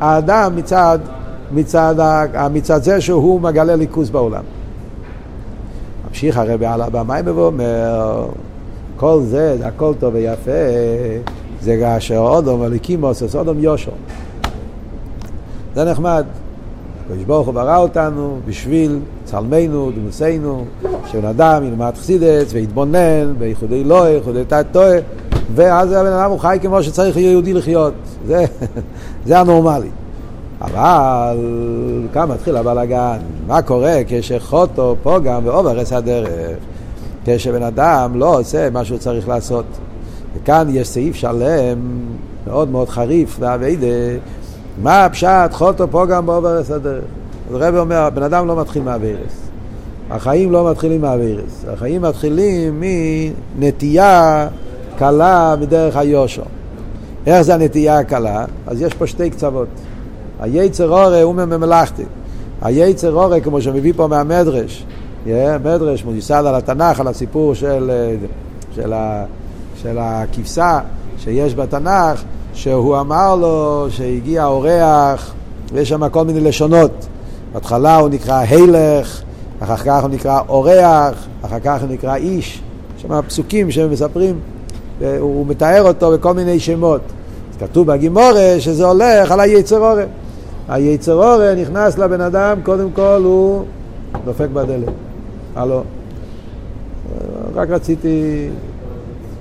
האדם 0.00 0.56
מצד, 0.56 0.98
מצד, 1.52 1.94
מצד 2.52 2.82
זה 2.82 3.00
שהוא 3.00 3.40
מגלה 3.40 3.76
ליכוז 3.76 4.10
בעולם. 4.10 4.42
ממשיך 6.18 6.36
הרבי 6.36 6.66
על 6.66 6.82
הבמאי 6.82 7.22
ואומר, 7.24 8.26
כל 8.96 9.20
זה, 9.22 9.56
זה 9.58 9.66
הכל 9.66 9.92
טוב 9.98 10.14
ויפה, 10.14 10.50
זה 11.60 11.76
כאשר 11.80 12.18
אודום 12.18 12.62
הליקימוס, 12.62 13.22
אז 13.22 13.36
אודום 13.36 13.58
יושו. 13.58 13.90
זה 15.74 15.84
נחמד. 15.84 16.24
הקדוש 17.04 17.24
ברוך 17.24 17.46
הוא 17.46 17.54
ברא 17.54 17.76
אותנו 17.76 18.38
בשביל 18.46 18.98
צלמנו, 19.24 19.90
דמוסנו, 19.90 20.64
שבן 21.06 21.24
אדם 21.24 21.64
ילמד 21.64 21.92
חסידס 21.96 22.52
ויתבונן 22.52 23.34
בייחודי 23.38 23.84
לא, 23.84 24.08
ייחודי 24.08 24.44
תת-טועה, 24.44 24.98
ואז 25.54 25.92
הבן 25.92 26.12
אדם 26.12 26.30
הוא 26.30 26.38
חי 26.38 26.58
כמו 26.62 26.82
שצריך 26.82 27.16
יהודי 27.16 27.52
לחיות. 27.52 27.94
זה, 28.26 28.44
זה 29.26 29.38
הנורמלי. 29.38 29.88
אבל 30.60 31.36
כאן 32.12 32.28
מתחיל 32.28 32.56
הבלאגן, 32.56 33.18
מה 33.46 33.62
קורה 33.62 34.00
כשחוטו 34.08 34.96
פוגם 35.02 35.42
ועוברס 35.44 35.92
הדרך, 35.92 36.56
כשבן 37.24 37.62
אדם 37.62 38.12
לא 38.14 38.38
עושה 38.38 38.70
מה 38.70 38.84
שהוא 38.84 38.98
צריך 38.98 39.28
לעשות. 39.28 39.64
וכאן 40.34 40.66
יש 40.70 40.88
סעיף 40.88 41.16
שלם 41.16 41.78
מאוד 42.46 42.70
מאוד 42.70 42.88
חריף 42.88 43.36
ואביידה, 43.40 43.86
מה 44.82 45.04
הפשט 45.04 45.52
חוטו 45.52 45.88
פוגם 45.90 46.26
בעוברס 46.26 46.70
הדרך. 46.70 47.04
אז 47.50 47.54
הרב 47.54 47.76
אומר, 47.76 47.96
הבן 47.96 48.22
אדם 48.22 48.48
לא 48.48 48.60
מתחיל 48.60 48.82
מהווירס. 48.82 49.48
החיים 50.10 50.52
לא 50.52 50.70
מתחילים 50.70 51.00
מהווירס, 51.00 51.64
החיים 51.72 52.02
מתחילים 52.02 52.82
מנטייה 53.58 54.48
קלה 54.98 55.54
מדרך 55.60 55.96
היושו. 55.96 56.42
איך 57.26 57.42
זה 57.42 57.54
הנטייה 57.54 57.98
הקלה? 57.98 58.44
אז 58.66 58.82
יש 58.82 58.94
פה 58.94 59.06
שתי 59.06 59.30
קצוות. 59.30 59.68
היצר 60.40 60.88
אורי 60.88 61.20
הוא 61.20 61.34
ממלכתי. 61.34 62.02
היצר 62.62 63.12
אורי, 63.12 63.40
כמו 63.40 63.60
שמביא 63.60 63.92
פה 63.96 64.06
מהמדרש, 64.06 64.84
מדרש 65.64 66.04
מודיסד 66.04 66.42
על 66.46 66.54
התנ"ך, 66.54 67.00
על 67.00 67.08
הסיפור 67.08 67.54
של, 67.54 67.90
של, 68.74 68.92
ה, 68.92 69.24
של 69.82 69.98
הכבשה 70.00 70.80
שיש 71.18 71.54
בתנ"ך, 71.54 72.22
שהוא 72.54 73.00
אמר 73.00 73.36
לו 73.36 73.86
שהגיע 73.90 74.46
אורח, 74.46 75.34
ויש 75.72 75.88
שם 75.88 76.08
כל 76.08 76.24
מיני 76.24 76.40
לשונות. 76.40 77.06
בהתחלה 77.52 77.96
הוא 77.96 78.08
נקרא 78.08 78.38
הילך, 78.48 79.22
אחר 79.60 79.76
כך 79.76 80.02
הוא 80.02 80.10
נקרא 80.10 80.40
אורח, 80.48 81.26
אחר 81.42 81.60
כך 81.60 81.80
הוא 81.80 81.88
נקרא 81.90 82.14
איש. 82.14 82.62
יש 82.96 83.02
שם 83.02 83.22
פסוקים 83.22 83.70
שמספרים, 83.70 84.38
הוא 85.20 85.46
מתאר 85.46 85.82
אותו 85.82 86.10
בכל 86.12 86.34
מיני 86.34 86.60
שמות. 86.60 87.00
כתוב 87.60 87.86
בגימורה 87.86 88.54
שזה 88.58 88.86
הולך 88.86 89.30
על 89.30 89.40
היצר 89.40 89.78
אורי. 89.78 90.04
היצר 90.68 91.14
אורה 91.14 91.54
נכנס 91.54 91.98
לבן 91.98 92.20
אדם, 92.20 92.58
קודם 92.62 92.90
כל 92.92 93.20
הוא 93.24 93.64
דופק 94.24 94.48
בדלת. 94.52 94.92
הלו. 95.56 95.82
רק 97.54 97.70
רציתי 97.70 98.48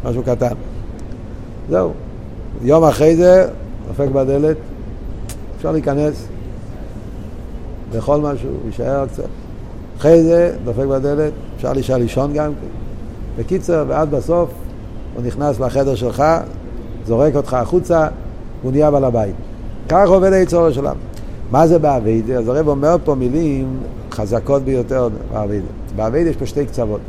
משהו 0.06 0.24
קטן. 0.24 0.54
זהו. 1.70 1.92
יום 2.62 2.84
אחרי 2.84 3.16
זה, 3.16 3.48
דופק 3.88 4.08
בדלת, 4.13 4.58
אפשר 5.58 5.72
להיכנס, 5.72 6.28
לאכול 7.96 8.22
משהו, 8.22 8.50
להישאר 8.63 9.06
קצת. 9.08 9.24
אחרי 9.98 10.24
זה, 10.24 10.56
דופק 10.66 10.86
בדלת, 10.86 11.34
אפשר 11.56 11.74
להישאר 11.74 11.98
לישון 11.98 12.34
גם 12.34 12.52
כן. 12.54 12.68
בקיצר, 13.42 13.86
ועד 13.88 14.12
בסוף, 14.12 14.50
הוא 15.16 15.24
נכנס 15.24 15.60
לחדר 15.60 15.96
שלך, 15.96 16.24
זורק 17.08 17.36
אותך 17.36 17.54
החוצה, 17.54 18.08
הוא 18.62 18.72
נהיה 18.72 18.92
בעל 18.92 19.04
הבית. 19.04 19.36
כך 19.90 20.10
עובד 20.10 20.34
היצור 20.34 20.72
שלנו. 20.72 21.00
מה 21.51 21.67
זה 21.67 21.79
באביידה? 21.79 22.38
אז 22.38 22.47
הרב 22.47 22.67
אומר 22.67 22.95
פה 23.03 23.15
מילים 23.15 23.77
חזקות 24.12 24.63
ביותר 24.63 25.10
באביידה. 25.33 25.67
באביידה 25.95 26.29
יש 26.29 26.36
פה 26.36 26.45
שתי 26.45 26.65
קצוות. 26.65 26.99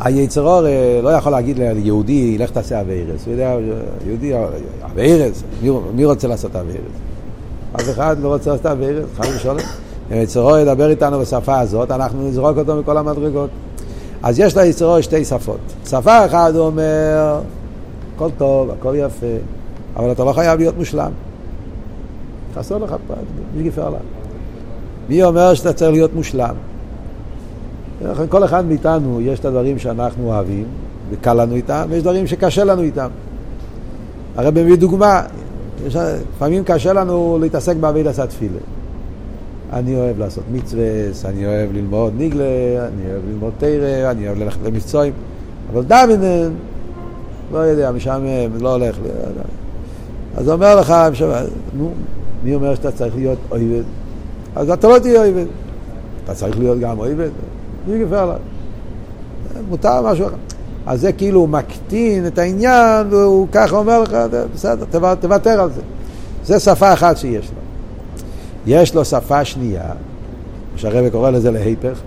היצרור 0.00 0.60
לא 1.02 1.08
יכול 1.08 1.32
להגיד 1.32 1.58
ליהודי, 1.58 2.38
לך 2.38 2.50
תעשה 2.50 2.80
אביירס. 2.80 3.26
הוא 3.26 3.32
יודע, 3.32 3.56
יהודי, 4.06 4.32
אביירס, 4.84 5.42
מי, 5.94 6.04
רוצה 6.04 6.28
לעשות 6.28 6.56
אביירס? 6.56 6.82
אף 7.76 7.90
אחד 7.90 8.16
לא 8.20 8.28
רוצה 8.28 8.50
לעשות 8.50 8.66
אביירס, 8.66 9.04
חד 9.16 9.24
ושלום. 9.36 9.56
אם 10.12 10.16
היצרור 10.16 10.58
ידבר 10.58 10.90
איתנו 10.90 11.20
בשפה 11.20 11.60
הזאת, 11.60 11.90
אנחנו 11.90 12.28
נזרוק 12.28 12.58
אותו 12.58 12.76
מכל 12.76 12.96
המדרגות. 12.98 13.50
אז 14.22 14.38
יש 14.38 14.56
ליצרור 14.56 15.00
שתי 15.00 15.24
שפות. 15.24 15.58
שפה 15.86 16.26
אחת 16.26 16.54
הוא 16.54 16.66
אומר, 16.66 17.40
הכל 18.16 18.28
טוב, 18.38 18.70
הכל 18.70 18.94
יפה, 18.96 19.26
אבל 19.96 20.12
אתה 20.12 20.24
לא 20.24 20.32
חייב 20.32 20.58
להיות 20.58 20.78
מושלם. 20.78 21.10
חסר 22.54 22.78
לך 22.78 22.94
פרט, 23.06 23.18
מי 23.56 23.62
גיפר 23.62 23.86
עליו? 23.86 24.00
מי 25.08 25.22
אומר 25.22 25.54
שאתה 25.54 25.72
צריך 25.72 25.90
להיות 25.90 26.14
מושלם? 26.14 26.54
כל 28.28 28.44
אחד 28.44 28.66
מאיתנו 28.66 29.20
יש 29.20 29.40
את 29.40 29.44
הדברים 29.44 29.78
שאנחנו 29.78 30.26
אוהבים 30.26 30.64
וקל 31.10 31.34
לנו 31.34 31.54
איתם, 31.54 31.86
ויש 31.88 32.02
דברים 32.02 32.26
שקשה 32.26 32.64
לנו 32.64 32.82
איתם. 32.82 33.08
הרי 34.36 34.50
מביא 34.50 34.76
דוגמה, 34.76 35.22
יש, 35.86 35.96
לפעמים 35.96 36.64
קשה 36.64 36.92
לנו 36.92 37.38
להתעסק 37.40 37.76
בעביד 37.76 38.06
עשה 38.06 38.26
תפילה. 38.26 38.58
אני 39.72 39.96
אוהב 39.96 40.18
לעשות 40.18 40.44
מצווה, 40.52 40.84
אני 41.24 41.46
אוהב 41.46 41.72
ללמוד 41.72 42.12
ניגלה, 42.16 42.44
אני 42.76 43.12
אוהב 43.12 43.22
ללמוד 43.28 43.52
תרא, 43.58 44.10
אני 44.10 44.28
אוהב 44.28 44.38
ללכת 44.38 44.58
למבצועים, 44.64 45.12
אבל 45.72 45.82
דמינן, 45.82 46.52
לא 47.52 47.58
יודע, 47.58 47.92
משעמם, 47.92 48.56
לא 48.60 48.72
הולך. 48.72 48.98
לא 49.02 49.42
אז 50.36 50.48
אומר 50.48 50.80
לך, 50.80 50.94
נו, 51.78 51.90
מי 52.44 52.54
אומר 52.54 52.74
שאתה 52.74 52.90
צריך 52.90 53.16
להיות 53.16 53.38
אויבד? 53.50 53.82
אז 54.56 54.70
אתה 54.70 54.88
לא 54.88 54.98
תהיה 54.98 55.20
אויבד. 55.20 55.46
אתה 56.24 56.34
צריך 56.34 56.58
להיות 56.58 56.80
גם 56.80 56.98
אויבד. 56.98 57.30
מי 57.86 58.04
גפר 58.04 58.18
עליו? 58.18 58.36
מותר 59.68 60.02
משהו 60.02 60.26
אחר. 60.26 60.34
אז 60.86 61.00
זה 61.00 61.12
כאילו 61.12 61.40
הוא 61.40 61.48
מקטין 61.48 62.26
את 62.26 62.38
העניין, 62.38 63.06
והוא 63.10 63.46
ככה 63.52 63.76
אומר 63.76 64.02
לך, 64.02 64.16
בסדר, 64.54 64.84
תוותר 65.20 65.60
על 65.60 65.70
זה. 65.72 65.80
זה 66.44 66.60
שפה 66.60 66.92
אחת 66.92 67.16
שיש 67.16 67.50
לו. 67.50 67.58
יש 68.66 68.94
לו 68.94 69.04
שפה 69.04 69.44
שנייה, 69.44 69.90
שהרבא 70.76 71.10
קורא 71.10 71.30
לזה 71.30 71.50
להיפך, 71.50 72.00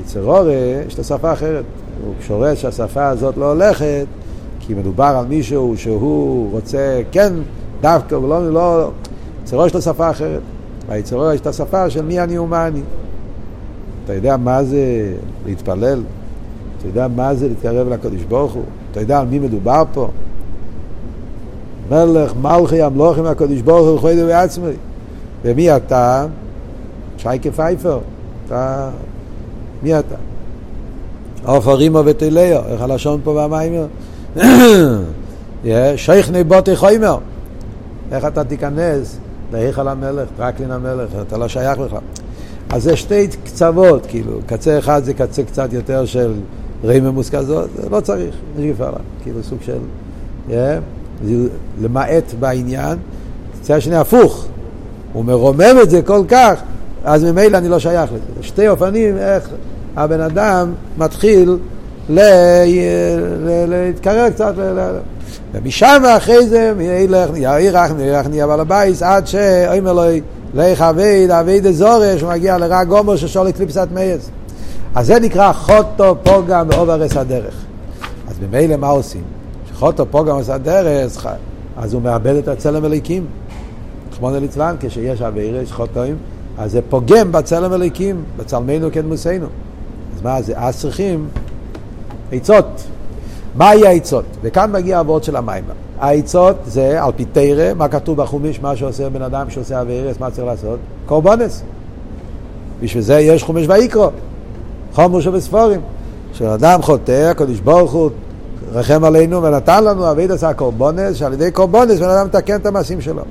יצרורה, 0.00 0.52
יש 0.86 0.98
לו 0.98 1.04
שפה 1.04 1.32
אחרת. 1.32 1.64
הוא 2.04 2.14
שורש 2.26 2.62
שהשפה 2.62 3.08
הזאת 3.08 3.36
לא 3.36 3.52
הולכת, 3.52 4.06
כי 4.60 4.74
מדובר 4.74 5.04
על 5.18 5.26
מישהו 5.26 5.74
שהוא 5.76 6.50
רוצה, 6.52 7.02
כן, 7.12 7.32
דווקא, 7.80 8.14
הוא 8.14 8.28
לא, 8.28 8.52
לא, 8.52 8.90
יצרור 9.46 9.66
יש 9.66 9.74
לו 9.74 9.82
שפה 9.82 10.10
אחרת. 10.10 10.40
ביצרור 10.88 11.32
יש 11.32 11.40
את 11.40 11.46
השפה 11.46 11.90
של 11.90 12.02
מי 12.02 12.20
אני 12.20 12.38
ומה 12.38 12.66
אני. 12.66 12.80
אתה 14.04 14.14
יודע 14.14 14.36
מה 14.36 14.64
זה 14.64 15.14
להתפלל? 15.46 16.02
אתה 16.78 16.86
יודע 16.86 17.08
מה 17.08 17.34
זה 17.34 17.48
להתקרב 17.48 17.88
לקדוש 17.88 18.22
ברוך 18.22 18.52
הוא? 18.52 18.62
אתה 18.90 19.00
יודע 19.00 19.20
על 19.20 19.26
מי 19.26 19.38
מדובר 19.38 19.82
פה? 19.92 20.08
מלך 21.90 22.32
מלכי 22.42 22.82
המלוכים 22.82 23.26
הקדוש 23.26 23.60
ברוך 23.60 23.86
הוא 23.88 23.98
חוידו 23.98 24.26
בעצמי. 24.26 24.72
ומי 25.44 25.76
אתה? 25.76 26.26
שייקה 27.18 27.50
פייפר. 27.50 27.98
אתה... 28.46 28.90
מי 29.82 29.98
אתה? 29.98 30.14
עופר 31.44 31.74
רימו 31.74 32.02
ותלאו, 32.04 32.60
איך 32.68 32.82
הלשון 32.82 33.20
פה 33.24 33.46
במיימר? 33.48 33.86
שייך 35.96 36.30
נבוטי 36.30 36.76
חיימר. 36.76 37.18
איך 38.12 38.24
אתה 38.24 38.44
תיכנס 38.44 39.18
להיכל 39.52 39.88
המלך, 39.88 40.28
טרקלין 40.36 40.70
המלך, 40.70 41.10
אתה 41.26 41.38
לא 41.38 41.48
שייך 41.48 41.78
לך. 41.78 41.96
אז 42.70 42.82
זה 42.82 42.96
שתי 42.96 43.28
קצוות, 43.44 44.06
כאילו, 44.06 44.40
קצה 44.46 44.78
אחד 44.78 45.04
זה 45.04 45.14
קצה 45.14 45.42
קצת 45.42 45.72
יותר 45.72 46.06
של 46.06 46.32
רייממוס 46.84 47.30
כזאת, 47.30 47.70
זה 47.76 47.88
לא 47.88 48.00
צריך, 48.00 48.34
נגיף 48.58 48.80
עליו, 48.80 49.00
כאילו 49.22 49.42
סוג 49.42 49.58
של, 49.62 49.78
yeah, 50.48 50.52
למעט 51.80 52.34
בעניין, 52.40 52.98
קצה 53.60 53.76
השני 53.76 53.96
הפוך, 53.96 54.46
הוא 55.12 55.24
מרומם 55.24 55.76
את 55.82 55.90
זה 55.90 56.02
כל 56.02 56.22
כך, 56.28 56.60
אז 57.04 57.24
ממילא 57.24 57.58
אני 57.58 57.68
לא 57.68 57.78
שייך 57.78 58.12
לזה. 58.12 58.42
שתי 58.42 58.68
אופנים 58.68 59.16
איך 59.16 59.50
הבן 59.96 60.20
אדם 60.20 60.72
מתחיל 60.98 61.58
להתקרר 63.68 64.30
קצת, 64.30 64.54
ומשם 65.54 66.02
אחרי 66.16 66.46
זה, 66.46 66.72
ילך, 66.80 67.30
יאירך, 67.34 67.90
ילך 67.98 68.26
נהיה 68.26 68.46
בעל 68.46 68.60
הבייס, 68.60 69.02
עד 69.02 69.26
שאומר 69.26 69.92
לו, 69.92 70.02
לך 70.54 70.82
אביד, 70.82 71.30
אביד 71.30 71.66
אזורש, 71.66 72.22
הוא 72.22 72.30
מגיע 72.30 72.58
לרע 72.58 72.84
גומר 72.84 73.16
ששול 73.16 73.50
קליפסת 73.50 73.88
מייס. 73.92 74.30
אז 74.94 75.06
זה 75.06 75.20
נקרא 75.20 75.52
חוטו 75.52 76.16
פוגם 76.22 76.66
ואוברס 76.70 77.16
הדרך. 77.16 77.54
אז 78.28 78.36
ממילא 78.40 78.76
מה 78.76 78.88
עושים? 78.88 79.22
שחוטו 79.70 80.06
פוגם 80.10 80.34
ועושה 80.34 80.58
דרך, 80.58 81.26
אז 81.76 81.94
הוא 81.94 82.02
מאבד 82.02 82.34
את 82.36 82.48
הצלם 82.48 82.84
אליקים. 82.84 83.26
חמונה 84.16 84.38
ליצלן, 84.38 84.76
כשיש 84.80 85.22
אבירה, 85.22 85.62
יש 85.62 85.72
חוטואים, 85.72 86.16
אז 86.58 86.72
זה 86.72 86.80
פוגם 86.88 87.32
בצלם 87.32 87.72
אליקים, 87.72 88.24
בצלמנו 88.36 88.92
כדמוסנו. 88.92 89.46
אז 90.16 90.22
מה 90.22 90.42
זה? 90.42 90.52
אז 90.56 90.80
צריכים 90.80 91.28
עצות. 92.32 92.84
מהי 93.56 93.86
העצות? 93.86 94.24
וכאן 94.42 94.72
מגיע 94.72 94.98
הוורד 94.98 95.24
של 95.24 95.36
המים. 95.36 95.64
העצות 95.98 96.56
זה 96.66 97.02
על 97.02 97.12
פי 97.16 97.24
תרא, 97.24 97.74
מה 97.74 97.88
כתוב 97.88 98.16
בחומיש, 98.22 98.60
מה 98.60 98.76
שעושה 98.76 99.08
בן 99.08 99.22
אדם 99.22 99.50
שעושה 99.50 99.80
אבירס, 99.80 100.20
מה 100.20 100.30
צריך 100.30 100.46
לעשות? 100.46 100.78
קורבנס. 101.06 101.62
בשביל 102.82 103.02
זה 103.02 103.20
יש 103.20 103.42
חומש 103.42 103.66
ויקרו, 103.68 104.10
חומר 104.92 105.20
שבספורים. 105.20 105.80
כשאדם 106.32 106.82
חוטא, 106.82 107.28
הקדוש 107.30 107.60
ברוך 107.60 107.92
הוא 107.92 108.10
רחם 108.72 109.04
עלינו 109.04 109.42
ונתן 109.42 109.84
לנו 109.84 110.10
אבית 110.10 110.30
עשה 110.30 110.52
קורבנס, 110.54 111.16
שעל 111.16 111.32
ידי 111.32 111.50
קורבנס 111.50 111.98
בן 111.98 112.08
אדם 112.08 112.26
מתקן 112.26 112.56
את 112.56 112.66
המעשים 112.66 113.00
שלו. 113.00 113.22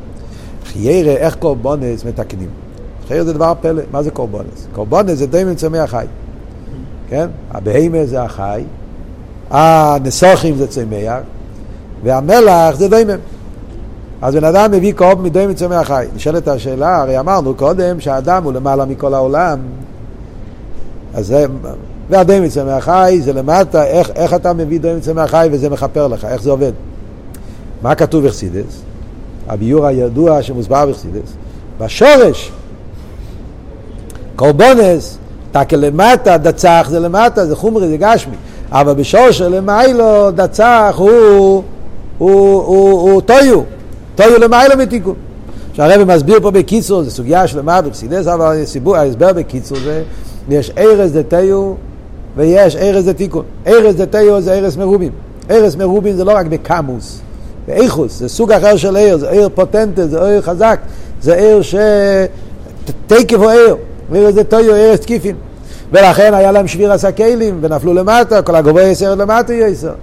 חיירה, 0.65 1.11
איך 1.11 1.35
קורבנס 1.35 2.05
מתקנים? 2.05 2.49
חיירה 3.07 3.23
זה 3.23 3.33
דבר 3.33 3.53
פלא, 3.61 3.83
מה 3.91 4.03
זה 4.03 4.11
קורבנס? 4.11 4.67
קורבנס 4.73 5.17
זה 5.17 5.27
די 5.27 5.43
מצמח 5.43 5.89
חי. 5.89 6.05
כן? 7.09 7.27
הבהמה 7.51 8.05
זה 8.05 8.23
החי, 8.23 8.63
הנסוכים 9.49 10.55
זה 10.57 10.67
צמח, 10.67 11.19
והמלח 12.03 12.75
זה 12.75 12.87
דיימם. 12.87 13.19
אז 14.21 14.35
בן 14.35 14.43
אדם 14.43 14.71
מביא 14.71 14.93
קרוב 14.93 15.21
מדיימם 15.21 15.53
צמח 15.53 15.87
חי. 15.87 16.05
נשאלת 16.15 16.47
השאלה, 16.47 17.01
הרי 17.01 17.19
אמרנו 17.19 17.53
קודם 17.53 17.99
שהאדם 17.99 18.43
הוא 18.43 18.53
למעלה 18.53 18.85
מכל 18.85 19.13
העולם. 19.13 19.59
אז 21.13 21.27
זה, 21.27 21.45
והדיימם 22.09 22.47
צמח 22.47 22.83
חי 22.83 23.19
זה 23.21 23.33
למטה, 23.33 23.85
איך, 23.85 24.09
איך 24.15 24.33
אתה 24.33 24.53
מביא 24.53 24.79
דיימם 24.79 24.99
צמח 24.99 25.31
חי 25.31 25.47
וזה 25.51 25.69
מכפר 25.69 26.07
לך, 26.07 26.25
איך 26.25 26.41
זה 26.41 26.51
עובד? 26.51 26.71
מה 27.81 27.95
כתוב 27.95 28.27
בחסידס? 28.27 28.81
הביור 29.47 29.85
הידוע 29.85 30.41
שמוסבר 30.41 30.85
בחסידס. 30.85 31.33
בשורש, 31.79 32.51
קורבונס, 34.35 35.17
תקל 35.51 35.75
למטה, 35.75 36.37
דצח 36.37 36.87
זה 36.89 36.99
למטה, 36.99 37.45
זה 37.45 37.55
חומרי, 37.55 37.87
זה 37.87 37.97
גשמי. 37.97 38.35
אבל 38.71 38.93
בשור 38.93 39.31
של 39.31 39.47
למיילו 39.47 40.31
דצח 40.31 40.95
הוא, 40.97 41.09
הוא, 41.09 41.63
הוא, 42.17 43.11
הוא, 43.11 43.21
טויו, 43.21 43.61
טויו 44.15 44.39
למיילו 44.39 44.77
מתיקון. 44.77 45.15
שהרבא 45.73 46.15
מסביר 46.15 46.39
פה 46.39 46.51
בקיצור, 46.51 47.03
זו 47.03 47.11
סוגיה 47.11 47.47
שלמה 47.47 47.81
בחסידס, 47.81 48.27
אבל 48.27 48.61
הסיבור, 48.63 48.97
ההסבר 48.97 49.33
בקיצור 49.33 49.77
זה, 49.77 50.03
יש 50.49 50.71
ארז 50.77 51.11
דתיו 51.11 51.73
ויש 52.35 52.75
ארז 52.75 53.05
דתיקון. 53.05 53.45
ארז 53.67 53.95
דתיו 53.95 54.41
זה 54.41 54.53
ארז 54.53 54.77
מרובים. 54.77 55.11
ארז 55.49 55.75
מרובים 55.75 56.15
זה 56.15 56.23
לא 56.23 56.31
רק 56.31 56.45
בקמוס, 56.45 57.19
באיכוס, 57.67 58.19
זה 58.19 58.29
סוג 58.29 58.51
אחר 58.51 58.77
של 58.77 58.95
עיר, 58.95 59.17
זה 59.17 59.29
עיר 59.29 59.49
פוטנטה, 59.55 60.07
זה 60.07 60.27
עיר 60.27 60.41
חזק, 60.41 60.79
זה 61.21 61.35
עיר 61.35 61.61
ש... 61.61 61.75
תקף 63.07 63.37
הוא 63.37 63.49
עיר, 63.49 63.75
ארז 64.15 64.35
דתיו, 64.35 64.75
ארז 64.75 64.99
תקיפים. 64.99 65.35
ולכן 65.91 66.33
היה 66.33 66.51
להם 66.51 66.67
שביר 66.67 66.91
הסקלים 66.91 67.57
ונפלו 67.61 67.93
למטה, 67.93 68.41
כל 68.41 68.55
הגובה 68.55 68.83
יסר 68.83 69.15
למטה 69.15 69.53
יסר. 69.53 69.93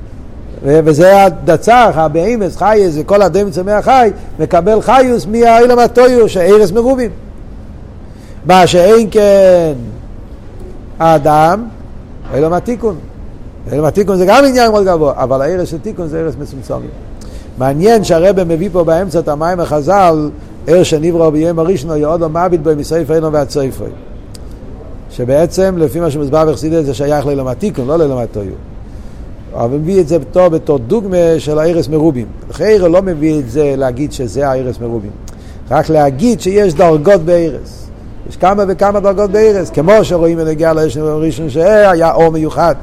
וזה 0.64 1.24
הדצח, 1.24 1.92
הבהמס, 1.94 2.56
חייס, 2.56 2.94
וכל 2.98 3.22
הדם 3.22 3.50
צמח 3.50 3.84
חי, 3.84 4.10
מקבל 4.38 4.80
חיוס 4.80 5.26
מהאילם 5.26 5.78
הטויו, 5.78 6.28
שארס 6.28 6.72
מרובים. 6.72 7.10
מה 8.46 8.66
שאין 8.66 9.08
כן 9.10 9.72
האדם, 10.98 11.64
אילם 12.34 12.52
התיקון. 12.52 12.96
אילם 13.72 13.84
התיקון 13.84 14.16
זה 14.16 14.26
גם 14.26 14.44
עניין 14.44 14.70
מאוד 14.70 14.84
גבוה, 14.84 15.12
אבל 15.16 15.42
הארס 15.42 15.68
של 15.68 15.78
תיקון 15.78 16.08
זה 16.08 16.20
ארס 16.20 16.34
מצומצם. 16.40 16.74
מעניין 17.58 18.04
שהרבא 18.04 18.44
מביא 18.44 18.68
פה 18.72 18.84
באמצע 18.84 19.18
את 19.18 19.28
המים 19.28 19.60
החז"ל, 19.60 20.30
ער 20.66 20.82
שנברו 20.82 21.30
ביום 21.30 21.58
הראשון, 21.58 21.96
יעודו 21.96 22.28
מביט 22.28 22.60
בו 22.60 22.70
מסעיף 22.76 23.10
אינו 23.10 23.32
והצויפוי. 23.32 23.90
שבעצם, 25.12 25.74
לפי 25.78 26.00
מה 26.00 26.10
שמוסבר 26.10 26.44
בחסידס, 26.44 26.86
זה 26.86 26.94
שייך 26.94 27.26
ללמד 27.26 27.52
תיקון, 27.52 27.86
לא 27.86 27.96
ללמד 27.98 28.26
טויו. 28.32 28.52
אבל 29.54 29.78
מביא 29.78 30.00
את 30.00 30.08
זה 30.08 30.18
בתור, 30.18 30.48
בתור 30.48 30.78
דוגמה 30.78 31.16
של 31.38 31.58
הארס 31.58 31.88
מרובים. 31.88 32.26
חייר 32.52 32.88
לא 32.88 33.02
מביא 33.02 33.38
את 33.38 33.50
זה 33.50 33.74
להגיד 33.76 34.12
שזה 34.12 34.48
הארס 34.48 34.80
מרובים. 34.80 35.10
רק 35.70 35.88
להגיד 35.88 36.40
שיש 36.40 36.74
דרגות 36.74 37.20
בארס. 37.20 37.86
יש 38.28 38.36
כמה 38.36 38.64
וכמה 38.68 39.00
דרגות 39.00 39.30
בארס, 39.30 39.70
כמו 39.70 39.92
שרואים 40.02 40.38
בנגיע 40.38 40.72
לשם 40.72 41.02
הראשון 41.02 41.50
שהיה 41.50 42.12
אור 42.12 42.30
מיוחד, 42.30 42.74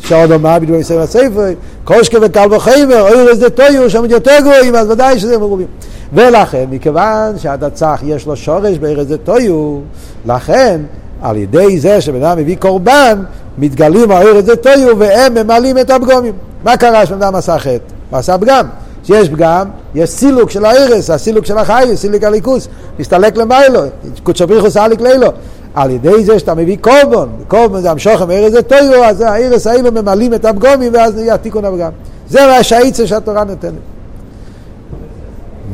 שעוד 0.00 0.32
אומר 0.32 0.58
בדיוק 0.58 0.78
בספר 0.78 1.00
הספר, 1.00 1.46
קושקה 1.84 2.18
וקל 2.22 2.54
וחיימר, 2.54 3.08
ארס 3.08 3.38
דה 3.38 3.50
טויו, 3.50 3.90
שם 3.90 4.04
יותר 4.10 4.36
גבוהים, 4.40 4.74
אז 4.74 4.90
ודאי 4.90 5.18
שזה 5.18 5.38
מרובים. 5.38 5.66
ולכן, 6.12 6.64
מכיוון 6.70 7.38
שהדצח 7.38 8.00
יש 8.06 8.26
לו 8.26 8.36
שורש 8.36 8.78
בארץ 8.78 9.08
טויו, 9.24 9.78
לכן, 10.26 10.80
על 11.22 11.36
ידי 11.36 11.78
זה 11.78 12.00
שבן 12.00 12.22
אדם 12.22 12.38
מביא 12.38 12.56
קורבן, 12.56 13.22
מתגלים 13.58 14.10
הארץ 14.10 14.44
דה 14.44 14.56
טויו, 14.56 14.98
והם 14.98 15.34
ממלאים 15.34 15.78
את 15.78 15.90
הפגומים. 15.90 16.32
מה 16.64 16.76
קרה 16.76 17.06
שבן 17.06 17.22
אדם 17.22 17.34
עשה 17.34 17.58
חטא? 17.58 17.78
הוא 18.10 18.18
עשה 18.18 18.38
פגם. 18.38 18.66
שיש 19.04 19.28
פגם, 19.28 19.68
יש 19.94 20.10
סילוק 20.10 20.50
של 20.50 20.64
הארס, 20.64 21.10
הסילוק 21.10 21.46
של 21.46 21.58
החי, 21.58 21.84
סילוק 21.94 22.24
הליכוס, 22.24 22.68
מסתלק 22.98 23.36
למיילו, 23.36 23.80
קודשו 24.22 24.46
בריחו 24.46 24.70
סליק 24.70 25.00
לילו. 25.00 25.26
על 25.74 25.90
ידי 25.90 26.24
זה 26.24 26.38
שאתה 26.38 26.54
מביא 26.54 26.76
קורבן, 26.80 27.28
קורבן 27.48 27.80
זה 27.80 27.90
המשוכם 27.90 28.30
ארז 28.30 28.52
זה 28.52 28.62
טויו, 28.62 29.04
אז 29.04 29.20
הארס 29.20 29.66
האלו 29.66 29.92
ממלאים 29.92 30.34
את 30.34 30.44
הפגומים 30.44 30.92
ואז 30.94 31.14
נהיה 31.14 31.36
תיקון 31.36 31.64
הפגם. 31.64 31.90
זה 32.28 32.46
מה 32.46 32.62
שהעיצה 32.62 33.06
שהתורה 33.06 33.44
נותנת. 33.44 33.72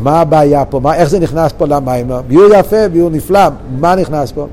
מה 0.02 0.20
הבעיה 0.20 0.64
פה? 0.64 0.80
מה, 0.80 0.94
איך 0.94 1.10
זה 1.10 1.18
נכנס 1.18 1.52
פה 1.58 1.66
למים? 1.66 2.10
ביור 2.28 2.54
יפה, 2.54 2.88
ביור 2.88 3.10
נפלא, 3.10 3.48
מה 3.78 3.94
נכנס 3.94 4.32
פה? 4.32 4.46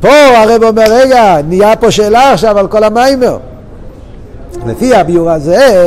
פה 0.00 0.12
הרב 0.36 0.62
אומר, 0.62 0.84
רגע, 0.88 1.36
נהיה 1.48 1.76
פה 1.76 1.90
שאלה 1.90 2.32
עכשיו 2.32 2.58
על 2.58 2.66
כל 2.66 2.84
המיימר. 2.84 3.38
לפי 4.66 4.94
הביור 4.94 5.30
הזה, 5.30 5.84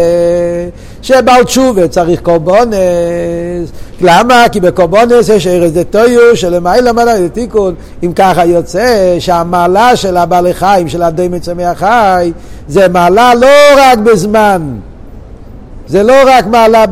שבעל 1.02 1.44
תשובה 1.44 1.88
צריך 1.88 2.22
קורבונס. 2.22 3.72
למה? 4.02 4.46
כי 4.52 4.60
בקורבונס 4.60 5.30
יש 5.30 5.48
ארז 5.48 5.74
דתויו 5.74 6.38
שלמעלה 6.38 6.94
מעלה 6.94 7.14
לתיקון. 7.14 7.76
אם 8.04 8.14
ככה 8.16 8.46
יוצא 8.46 9.16
שהמעלה 9.20 9.96
של 9.96 10.18
הבעלי 10.18 10.54
חיים, 10.54 10.90
של 10.90 11.04
הדי 11.04 11.28
מצמח 11.28 11.80
חי, 11.80 12.32
זה 12.68 12.88
מעלה 12.88 13.34
לא 13.36 13.48
רק 13.78 13.98
בזמן. 13.98 14.62
זה 15.88 16.04
לא 16.04 16.16
רק 16.28 16.46
מעלה 16.48 16.86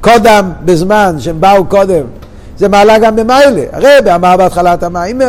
קודם, 0.00 0.50
בזמן, 0.64 1.16
שהם 1.18 1.40
באו 1.40 1.64
קודם. 1.64 2.04
זה 2.58 2.68
מעלה 2.68 2.98
גם 2.98 3.16
במיילה. 3.16 3.62
הרב 3.72 4.08
אמר 4.14 4.36
בהתחלת 4.36 4.82
המים 4.82 5.20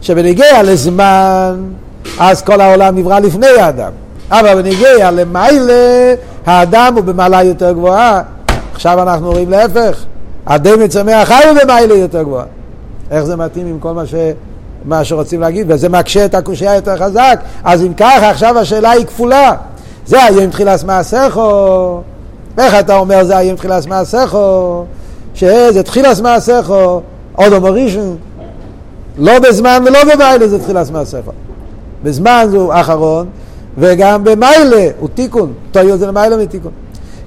שבנגיע 0.00 0.62
לזמן 0.62 1.56
אז 2.18 2.42
כל 2.42 2.60
העולם 2.60 2.96
נברא 2.96 3.18
לפני 3.18 3.46
האדם. 3.46 3.90
אבל 4.30 4.62
בניגיע 4.62 5.10
למיילה, 5.10 6.14
האדם 6.46 6.92
הוא 6.96 7.04
במעלה 7.04 7.42
יותר 7.42 7.72
גבוהה. 7.72 8.22
עכשיו 8.74 9.02
אנחנו 9.02 9.30
רואים 9.30 9.50
להפך, 9.50 10.04
הדם 10.46 10.80
מצמח 10.80 11.28
חי 11.28 11.48
הוא 11.48 11.58
במעלה 11.62 11.94
יותר 11.94 12.22
גבוהה. 12.22 12.44
איך 13.10 13.24
זה 13.24 13.36
מתאים 13.36 13.66
עם 13.66 13.78
כל 13.80 13.92
מה, 13.92 14.06
ש... 14.06 14.14
מה 14.84 15.04
שרוצים 15.04 15.40
להגיד, 15.40 15.66
וזה 15.70 15.88
מקשה 15.88 16.24
את 16.24 16.34
הקושייה 16.34 16.74
יותר 16.74 16.96
חזק. 16.96 17.40
אז 17.64 17.82
אם 17.82 17.94
ככה, 17.94 18.30
עכשיו 18.30 18.58
השאלה 18.58 18.90
היא 18.90 19.06
כפולה. 19.06 19.52
זה 20.06 20.24
היה 20.24 20.42
עם 20.42 20.50
תחילת 20.50 20.84
מעשיכו. 20.84 22.00
איך 22.58 22.74
אתה 22.74 22.96
אומר 22.96 23.24
זה 23.24 23.36
היה 23.36 23.50
עם 23.50 23.56
תחילת 23.56 23.86
מעשיכו? 23.86 24.84
שזה 25.34 25.82
תחילת 25.82 26.20
מעשיכו, 26.20 27.00
עוד 27.36 27.52
אומר 27.52 27.72
ראשון. 27.72 28.16
לא 29.18 29.38
בזמן 29.38 29.82
ולא 29.86 29.98
במיילה 30.14 30.48
זה 30.48 30.58
תחילת 30.62 30.90
מעשיכו. 30.90 31.30
בזמן 32.02 32.46
זה 32.50 32.58
אחרון, 32.70 33.26
וגם 33.78 34.24
במיילה 34.24 34.90
הוא 35.00 35.08
תיקון, 35.14 35.52
טויו 35.72 35.96
זה 35.98 36.06
למיילה 36.06 36.36
מתיקון. 36.36 36.72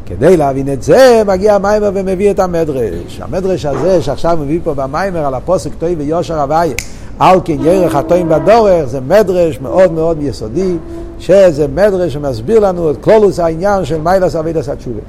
כדי 0.05 0.37
להבין 0.37 0.73
את 0.73 0.83
זה, 0.83 1.21
מגיע 1.25 1.55
המיימר 1.55 1.91
ומביא 1.93 2.31
את 2.31 2.39
המדרש. 2.39 3.21
המדרש 3.21 3.65
הזה 3.65 4.01
שעכשיו 4.01 4.37
מביא 4.41 4.59
פה 4.63 4.73
במיימר 4.73 5.25
על 5.25 5.33
הפוסק 5.33 5.71
טוי 5.79 5.95
ויושר 5.95 6.41
הוויה, 6.41 6.73
על 7.19 7.39
כן 7.45 7.57
ירח 7.59 7.95
הטועים 7.95 8.29
בדורך, 8.29 8.85
זה 8.85 8.99
מדרש 9.01 9.59
מאוד 9.61 9.91
מאוד 9.91 10.17
יסודי, 10.21 10.75
שזה 11.19 11.67
מדרש 11.67 12.13
שמסביר 12.13 12.59
לנו 12.59 12.91
את 12.91 12.95
כלולוס 13.01 13.39
העניין 13.39 13.85
של 13.85 14.01
מיילס 14.01 14.35
אבידס 14.35 14.69
התשובה. 14.69 14.99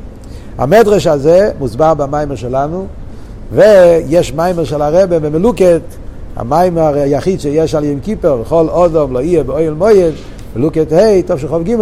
המדרש 0.58 1.06
הזה 1.06 1.50
מוסבר 1.58 1.94
במיימר 1.94 2.34
שלנו, 2.34 2.86
ויש 3.52 4.34
מיימר 4.34 4.64
של 4.64 4.82
הרבה 4.82 5.20
במלוקת, 5.20 5.80
המיימר 6.36 6.94
היחיד 6.94 7.40
שיש 7.40 7.74
על 7.74 7.84
ים 7.84 8.00
כיפר, 8.00 8.42
כל 8.48 8.66
אודום 8.68 9.12
לא 9.12 9.18
יהיה 9.18 9.44
באוהל 9.44 9.74
מויד, 9.74 10.14
בלוקת 10.54 10.92
ה', 10.92 11.22
טוב 11.26 11.38
של 11.38 11.48
חוב 11.48 11.62
ג', 11.62 11.76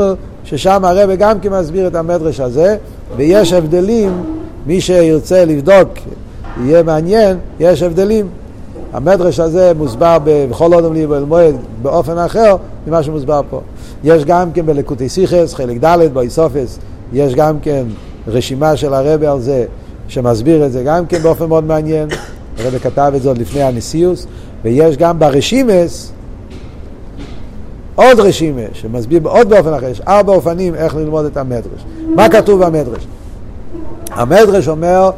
ששם 0.45 0.85
הרבה 0.85 1.17
גם 1.17 1.41
כן 1.41 1.53
מסביר 1.53 1.87
את 1.87 1.95
המדרש 1.95 2.41
הזה, 2.41 2.77
ויש 3.17 3.53
הבדלים, 3.53 4.23
מי 4.67 4.81
שירצה 4.81 5.45
לבדוק, 5.45 5.89
יהיה 6.65 6.83
מעניין, 6.83 7.37
יש 7.61 7.83
הבדלים. 7.83 8.27
המדרש 8.93 9.41
הזה 9.41 9.73
מוסבר 9.79 10.19
בכל 10.25 10.75
אודום 10.75 10.93
לי 10.93 11.07
באוהל 11.07 11.25
מועד 11.25 11.55
באופן 11.83 12.19
אחר 12.19 12.57
ממה 12.87 13.03
שמוסבר 13.03 13.41
פה. 13.51 13.61
יש 14.05 14.25
גם 14.25 14.53
כן 14.53 14.67
בלקוטי 14.67 15.09
שיחות, 15.09 15.55
חלק 15.55 15.85
ד' 15.85 15.99
בהוספות, 16.13 16.79
יש 17.13 17.35
גם 17.35 17.61
כן 17.63 17.85
רשימה 18.27 18.77
של 18.77 18.95
הרבה 18.95 19.33
על 19.33 19.41
זה, 19.41 19.65
שמסביר 20.09 20.67
את 20.67 20.73
זה 20.73 20.83
גם 20.83 21.07
כן 21.07 21.19
באופן 21.19 21.47
מאוד 21.47 21.65
מעניין. 21.65 22.09
הרב 22.59 22.79
כתב 22.79 23.13
את 23.17 23.23
זה 23.23 23.29
עוד 23.29 23.39
לפני 23.39 23.63
הנשיאות, 23.63 24.27
ויש 24.65 24.97
גם 24.97 25.19
ברשימות 25.19 26.13
עוד 27.95 28.21
רשימה 28.21 28.61
שמסביר 28.73 29.21
עוד 29.25 29.49
באופן 29.49 29.75
אחר, 29.75 29.89
יש 29.89 30.01
ארבע 30.01 30.33
אופנים 30.33 30.75
איך 30.75 30.97
ללמוד 30.97 31.25
את 31.25 31.37
המדרש. 31.37 31.85
מה 32.15 32.29
כתוב 32.29 32.65
במדרש? 32.65 33.07
המדרש 34.11 34.69
אומר, 34.69 35.11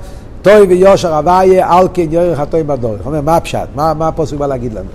טוב 0.42 0.60
וישר 0.60 1.14
הוויה 1.14 1.72
על 1.72 1.88
כן 1.94 2.06
יורה 2.10 2.40
חטאים 2.40 2.62
בדרך. 2.62 3.06
אומר, 3.06 3.20
מה 3.20 3.36
הפשט? 3.36 3.68
מה, 3.74 3.94
מה 3.94 4.08
הפסוק 4.08 4.36
בא 4.36 4.46
להגיד 4.46 4.72
לנו? 4.72 4.88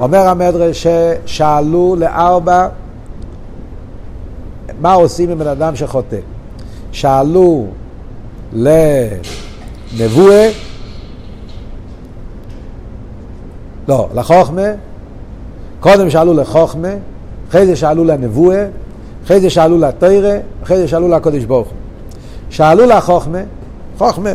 אומר 0.00 0.18
המדרש 0.18 0.86
ששאלו 1.24 1.96
לארבע, 1.98 2.68
מה 4.80 4.92
עושים 4.92 5.30
עם 5.30 5.38
בן 5.38 5.46
אדם 5.46 5.76
שחוטא? 5.76 6.16
שאלו 6.96 7.66
לנבואה, 8.52 10.50
לא, 13.88 14.08
לחוכמה, 14.14 14.62
קודם 15.80 16.10
שאלו 16.10 16.34
לחוכמה, 16.34 16.88
אחרי 17.48 17.66
זה 17.66 17.76
שאלו 17.76 18.04
לנבואה, 18.04 18.66
אחרי 19.24 19.40
זה 19.40 19.50
שאלו 19.50 19.78
לתוירה, 19.78 20.38
אחרי 20.62 20.76
זה 20.76 20.88
שאלו 20.88 21.08
לקודש 21.08 21.44
ברוך. 21.44 21.68
שאלו 22.50 22.86
לחוכמה, 22.86 23.38
חוכמה, 23.98 24.30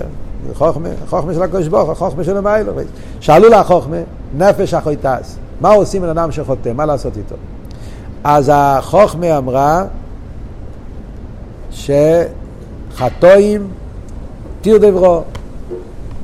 חוכמה, 0.53 0.89
חוכמה 1.09 1.33
של 1.33 1.43
הקודש 1.43 1.67
ברוך 1.67 1.87
הוא, 1.87 1.93
חוכמה 1.93 2.23
של 2.23 2.37
המיילו. 2.37 2.73
שאלו 3.19 3.49
לחוכמה, 3.49 3.97
נפש 4.37 4.73
החויטס, 4.73 5.37
מה 5.61 5.69
עושים 5.69 6.03
עם 6.03 6.09
אדם 6.09 6.31
שחוטא, 6.31 6.71
מה 6.75 6.85
לעשות 6.85 7.17
איתו? 7.17 7.35
אז 8.23 8.51
החוכמה 8.53 9.37
אמרה 9.37 9.83
שחטואים 12.95 13.67
תיר 14.61 14.77
דברו, 14.77 15.21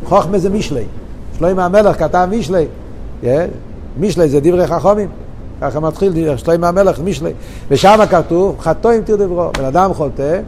חוכמה 0.05 0.39
זה 0.39 0.49
משלי, 0.49 0.83
שלוים 1.37 1.59
המלך 1.59 1.99
כתב 1.99 2.27
משלי, 2.31 2.65
משלי 3.99 4.29
זה 4.29 4.39
דברי 4.39 4.67
חכומים. 4.67 5.07
ככה 5.61 5.79
מתחיל 5.79 6.37
שלמה 6.37 6.67
המלך, 6.67 6.99
משלי. 6.99 7.31
ושם 7.69 7.99
כתוב, 8.09 8.55
חטוא 8.59 8.91
עם 8.91 9.01
תיר 9.01 9.15
דברו. 9.15 9.49
בן 9.57 9.65
אדם 9.65 9.93
חוטא, 9.93 10.39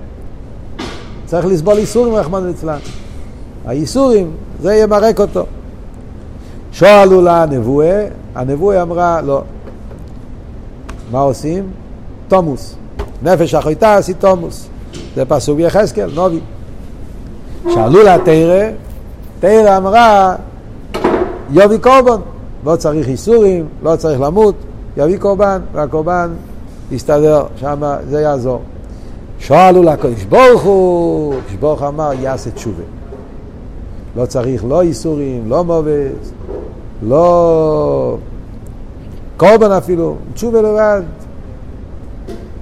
צריך 1.26 1.46
לסבול 1.46 1.78
איסורים 1.78 2.16
רחמנו 2.16 2.48
ליצלן. 2.48 2.78
האיסורים, 3.66 4.32
זה 4.62 4.76
ימרק 4.76 5.20
אותו. 5.20 5.46
שואלו 6.72 7.22
לה 7.22 7.44
הנבואה, 7.44 8.08
הנבואה 8.36 8.82
אמרה, 8.82 9.22
לא. 9.22 9.42
מה 11.12 11.20
עושים? 11.20 11.72
תומוס. 12.28 12.76
נפש 13.24 13.54
החויטה 13.54 13.96
עשי 13.96 14.14
תומוס. 14.14 14.68
זה 15.16 15.26
פסוק 15.26 15.58
ביחזקאל, 15.58 16.10
נובי. 16.16 16.40
שאלו 17.70 18.04
לה 18.04 18.18
תרא, 18.26 18.70
תרא 19.40 19.78
אמרה, 19.78 20.36
יובי 21.52 21.80
קורבן. 21.80 22.22
לא 22.66 22.76
צריך 22.76 23.08
איסורים, 23.08 23.68
לא 23.84 23.96
צריך 23.96 24.22
למות. 24.22 24.56
יביא 24.98 25.18
קורבן, 25.18 25.62
והקורבן 25.74 26.30
יסתדר, 26.92 27.44
שם 27.56 27.84
זה 28.10 28.22
יעזור. 28.22 28.62
שאלו 29.40 29.84
לקדוש 29.84 30.24
ברוך 30.24 30.62
הוא, 30.62 31.34
קדוש 31.48 31.56
ברוך 31.60 31.84
אמר 31.84 32.12
יעשה 32.20 32.52
תשובה. 32.52 32.84
לא 34.16 34.26
צריך 34.26 34.66
לא 34.66 34.82
איסורים, 34.82 35.50
לא 35.50 35.64
מובס, 35.64 36.32
לא 37.04 38.18
קורבן 39.38 39.72
אפילו, 39.72 40.16
תשובה 40.34 40.62
לבד. 40.62 41.02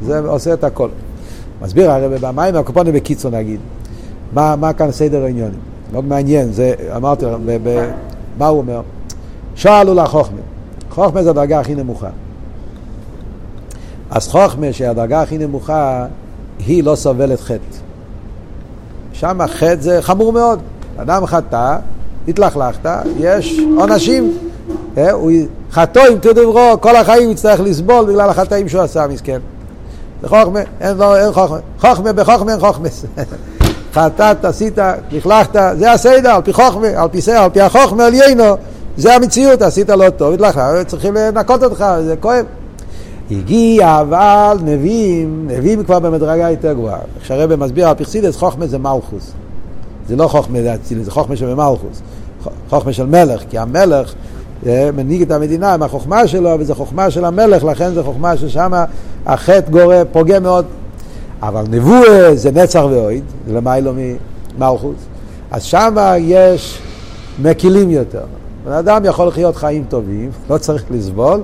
זה 0.01 0.19
עושה 0.19 0.53
את 0.53 0.63
הכל. 0.63 0.89
מסביר 1.61 1.91
הרי 1.91 2.17
במים, 2.21 2.55
הקופונים 2.55 2.93
בקיצור 2.93 3.31
נגיד. 3.31 3.59
מה, 4.33 4.55
מה 4.55 4.73
כאן 4.73 4.91
סדר 4.91 5.23
העניונים? 5.23 5.59
מאוד 5.91 6.05
מעניין, 6.05 6.51
זה, 6.51 6.73
אמרתי, 6.95 7.25
ב, 7.45 7.57
ב, 7.63 7.89
מה 8.37 8.47
הוא 8.47 8.57
אומר? 8.57 8.81
שאלו 9.55 9.93
לחוכמה. 9.93 10.41
חוכמה 10.89 11.23
זה 11.23 11.29
הדרגה 11.29 11.59
הכי 11.59 11.75
נמוכה. 11.75 12.09
אז 14.09 14.27
חוכמה 14.27 14.73
שהדרגה 14.73 15.21
הכי 15.21 15.37
נמוכה 15.37 16.05
היא 16.59 16.83
לא 16.83 16.95
סובלת 16.95 17.39
חטא. 17.39 17.77
שם 19.13 19.39
חטא 19.47 19.75
זה 19.79 20.01
חמור 20.01 20.33
מאוד. 20.33 20.59
אדם 20.97 21.25
חטא, 21.25 21.77
התלכלכת, 22.27 22.89
יש 23.19 23.59
עונשים. 23.77 24.37
אה, 24.97 25.11
חטוא 25.71 26.01
אם 26.13 26.17
תדברו, 26.21 26.81
כל 26.81 26.95
החיים 26.95 27.23
הוא 27.23 27.31
יצטרך 27.31 27.59
לסבול 27.59 28.05
בגלל 28.05 28.29
החטאים 28.29 28.69
שהוא 28.69 28.81
עשה, 28.81 29.07
מסכן. 29.07 29.39
זה 30.21 30.27
חוכמה, 30.27 30.59
אין, 30.81 30.97
לא, 30.97 31.17
אין 31.17 31.33
חוכמה. 31.33 31.57
חוכמה 31.79 32.13
בחוכמה 32.13 32.51
אין 32.51 32.59
חוכמה. 32.59 32.87
חטאת, 33.93 34.45
עשית, 34.45 34.77
לכלכת, 35.11 35.59
זה 35.77 35.91
הסדר, 35.91 36.29
על 36.29 36.41
פי 36.41 36.53
חוכמה, 36.53 36.87
על 36.87 37.07
פי 37.11 37.21
סדר, 37.21 37.37
על 37.37 37.49
פי 37.49 37.61
החוכמה 37.61 38.05
עליינו, 38.05 38.43
זה 38.97 39.15
המציאות, 39.15 39.61
עשית 39.61 39.89
לא 39.89 40.09
טוב, 40.09 40.33
התלכת, 40.33 40.61
צריכים 40.87 41.13
לנקות 41.13 41.63
אותך, 41.63 41.85
זה 42.05 42.15
כואב. 42.19 42.45
הגיע 43.31 43.99
אבל 44.01 44.57
נביאים, 44.63 45.47
נביאים 45.47 45.83
כבר 45.83 45.99
במדרגה 45.99 46.51
יותר 46.51 46.73
גבוהה. 46.73 46.99
כשהרבא 47.21 47.55
מסביר 47.55 47.87
על 47.87 47.95
פרסידס, 47.95 48.35
חוכמה 48.35 48.67
זה 48.67 48.77
מלכוס. 48.77 49.31
זה 50.07 50.15
לא 50.15 50.27
חוכמה 50.27 50.61
זה 50.61 50.75
אצילי, 50.75 51.03
זה 51.03 51.11
חוכמה 51.11 51.35
של 51.35 51.53
מלכוס. 51.53 52.01
חוכמה 52.69 52.93
של 52.93 53.05
מלך, 53.05 53.41
כי 53.49 53.57
המלך 53.57 54.13
אה, 54.13 54.13
מנהיג 54.65 55.21
את 55.21 55.31
המדינה 55.31 55.73
עם 55.73 55.83
החוכמה 55.83 56.27
שלו, 56.27 56.55
וזה 56.59 56.75
חוכמה 56.75 57.11
של 57.11 57.25
המלך, 57.25 57.63
לכן 57.63 57.93
זה 57.93 58.03
חוכמה 58.03 58.37
ששם 58.37 58.71
החטא 59.25 59.71
גורם, 59.71 60.05
פוגע 60.11 60.39
מאוד. 60.39 60.65
אבל 61.41 61.63
נבואה 61.69 62.35
זה 62.35 62.51
נצח 62.51 62.83
ואויד, 62.89 63.23
זה 63.47 63.53
למיילו 63.53 63.93
ממלכוס. 64.57 64.95
אז 65.51 65.63
שם 65.63 65.95
יש 66.19 66.81
מקילים 67.41 67.89
יותר. 67.89 68.23
בן 68.65 68.71
אדם 68.71 69.05
יכול 69.05 69.27
לחיות 69.27 69.55
חיים 69.55 69.85
טובים, 69.89 70.31
לא 70.49 70.57
צריך 70.57 70.83
לסבול, 70.91 71.41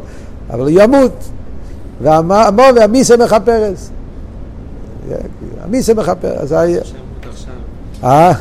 אבל 0.50 0.60
הוא 0.60 0.70
ימות. 0.82 1.24
והמו 2.02 2.64
והמיסה 2.76 3.18
מכפרס. 3.18 3.90
המיסה 5.64 5.94
מכפרס. 5.94 6.52
אה? 8.04 8.32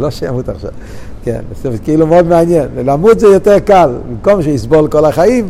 לא 0.00 0.10
שימות 0.10 0.48
עכשיו. 0.48 0.70
כן, 1.26 1.40
זה 1.62 1.78
כאילו 1.78 2.06
מאוד 2.06 2.26
מעניין. 2.26 2.68
למות 2.84 3.20
זה 3.20 3.26
יותר 3.26 3.58
קל. 3.58 3.90
במקום 4.10 4.42
שיסבול 4.42 4.88
כל 4.88 5.04
החיים, 5.04 5.48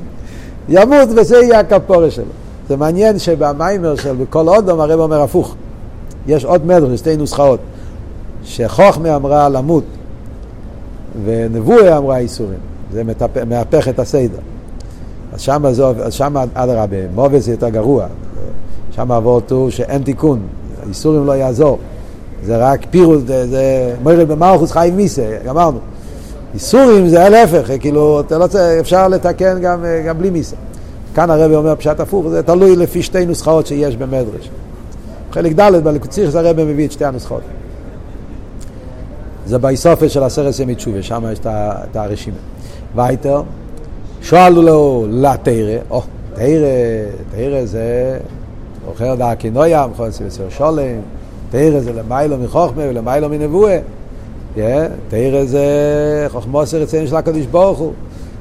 ימות 0.68 1.08
וזה 1.16 1.36
יהיה 1.36 1.60
הכפורה 1.60 2.10
שלו. 2.10 2.24
זה 2.68 2.76
מעניין 2.76 3.18
שבמיימר 3.18 3.96
של 3.96 4.14
בכל 4.14 4.48
אודום 4.48 4.80
הרב 4.80 5.00
אומר 5.00 5.20
הפוך. 5.20 5.54
יש 6.26 6.44
עוד 6.44 6.66
מדרש, 6.66 6.98
שתי 6.98 7.16
נוסחאות. 7.16 7.60
שחוכמה 8.44 9.16
אמרה 9.16 9.48
למות, 9.48 9.84
ונבואה 11.24 11.98
אמרה 11.98 12.18
איסורים. 12.18 12.58
זה 12.92 13.02
מהפך 13.48 13.88
את 13.88 13.98
הסדר. 13.98 14.38
אז 15.32 15.40
שם, 15.40 15.66
אז 15.66 15.82
שם 16.14 16.36
אדרבה, 16.54 16.96
מובס 17.14 17.44
זה 17.44 17.50
יותר 17.50 17.68
גרוע. 17.68 18.06
שם 18.90 19.12
אבות 19.12 19.50
הוא 19.50 19.70
שאין 19.70 20.02
תיקון, 20.02 20.40
איסורים 20.88 21.26
לא 21.26 21.32
יעזור. 21.32 21.78
זה 22.46 22.56
רק 22.56 22.86
פירוס, 22.90 23.22
זה, 23.26 23.46
זה 23.46 23.94
מוירד 24.02 24.28
במלכוס 24.28 24.72
חיים 24.72 24.96
מיסה, 24.96 25.36
גמרנו. 25.46 25.78
איסורים 26.54 27.08
זה 27.08 27.28
להפך, 27.28 27.70
כאילו, 27.80 28.20
אתה 28.20 28.38
לא 28.38 28.46
צריך, 28.46 28.80
אפשר 28.80 29.08
לתקן 29.08 29.60
גם, 29.60 29.84
גם 30.06 30.18
בלי 30.18 30.30
מיסה. 30.30 30.56
כאן 31.14 31.30
הרבי 31.30 31.54
אומר 31.54 31.74
פשט 31.76 32.00
הפוך, 32.00 32.28
זה 32.28 32.42
תלוי 32.42 32.76
לפי 32.76 33.02
שתי 33.02 33.26
נוסחאות 33.26 33.66
שיש 33.66 33.96
במדרש. 33.96 34.50
חלק 35.32 35.52
ד' 35.52 35.84
בלקוציך 35.84 36.30
זה 36.30 36.40
הרבי 36.40 36.64
מביא 36.64 36.86
את 36.86 36.92
שתי 36.92 37.04
הנוסחאות. 37.04 37.42
זה 39.46 39.58
באיסופת 39.58 40.10
של 40.10 40.22
הסרט 40.22 40.60
ימי 40.60 40.74
תשובה, 40.74 41.02
שם 41.02 41.24
יש 41.32 41.38
את 41.44 41.96
הרשימה. 41.96 42.36
וייטר, 42.94 43.42
שואלו 44.22 44.62
לו 44.62 45.06
לתרא, 45.10 45.78
או, 45.90 46.02
תרא, 46.34 46.44
תרא 47.30 47.64
זה 47.64 48.18
אוכל 48.86 49.16
דעקי 49.16 49.50
נוים, 49.50 49.90
חוסי 49.96 50.24
וסר 50.26 50.48
שולם, 50.48 51.00
תרא 51.50 51.80
זה 51.80 51.92
למיילו 51.92 52.36
מחוכמה 52.38 52.82
ולמיילו 52.88 53.28
מנבואה. 53.28 53.78
תרא 55.08 55.44
זה 55.44 55.66
חוכמוסר 56.28 56.82
אצלנו 56.82 57.06
של 57.06 57.16
הקדוש 57.16 57.46
ברוך 57.46 57.78
הוא. 57.78 57.92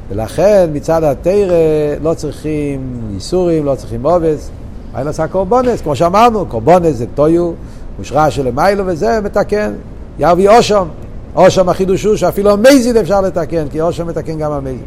ולכן 0.10 0.70
מצד 0.74 1.04
התרא 1.04 1.56
לא 2.04 2.14
צריכים 2.14 3.02
ייסורים, 3.14 3.66
לא 3.66 3.76
צריכים 3.76 4.06
עובס. 4.06 4.50
מה 4.94 5.10
עשה 5.10 5.28
קורבונס? 5.28 5.82
כמו 5.82 5.96
שאמרנו, 5.96 6.46
קורבונס 6.46 6.96
זה 6.96 7.06
טויו, 7.16 7.52
מושרע 8.00 8.32
של 8.32 8.48
למיילו 8.48 8.84
וזה 8.88 9.22
מתקן. 9.22 9.74
יביא 10.20 10.50
אושם. 10.50 10.88
אושם 11.36 11.70
החידוש 11.70 12.04
הוא 12.04 12.16
שאפילו 12.16 12.52
המזיד 12.52 12.98
אפשר 12.98 13.22
לתקן, 13.22 13.68
כי 13.72 13.82
אושם 13.82 14.08
מתקן 14.08 14.38
גם 14.38 14.52
המזיד. 14.52 14.80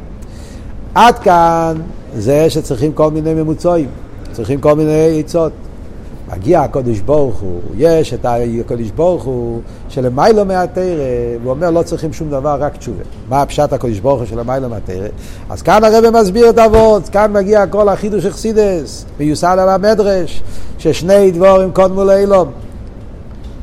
עד 0.94 1.18
כאן 1.18 1.76
זה 2.16 2.50
שצריכים 2.50 2.92
כל 2.92 3.10
מיני 3.10 3.34
ממוצעים, 3.34 3.88
צריכים 4.32 4.60
כל 4.60 4.74
מיני 4.74 5.20
עצות. 5.20 5.52
מגיע 6.32 6.60
הקודש 6.60 7.00
ברוך 7.00 7.38
הוא, 7.38 7.60
יש 7.76 8.14
את 8.14 8.26
הקודש 8.28 8.90
ברוך 8.90 9.24
הוא 9.24 9.60
שלמיילו 9.88 10.44
מהתרא, 10.44 10.84
והוא 11.42 11.50
אומר 11.50 11.70
לא 11.70 11.82
צריכים 11.82 12.12
שום 12.12 12.30
דבר, 12.30 12.56
רק 12.60 12.76
תשובה. 12.76 13.02
מה 13.28 13.42
הפשט 13.42 13.72
הקודש 13.72 13.98
ברוך 13.98 14.18
הוא 14.18 14.26
שלמיילו 14.26 14.68
מהתרא? 14.68 15.08
אז 15.50 15.62
כאן 15.62 15.84
הרב 15.84 16.10
מסביר 16.10 16.50
את 16.50 16.58
אבות, 16.58 17.08
כאן 17.08 17.32
מגיע 17.32 17.66
כל 17.66 17.88
החידוש 17.88 18.26
אכסידס, 18.26 19.04
מיוסד 19.20 19.56
על 19.58 19.68
המדרש, 19.68 20.42
ששני 20.78 21.30
דבורים 21.30 21.70
קודמו 21.72 22.04
לאילום. 22.04 22.48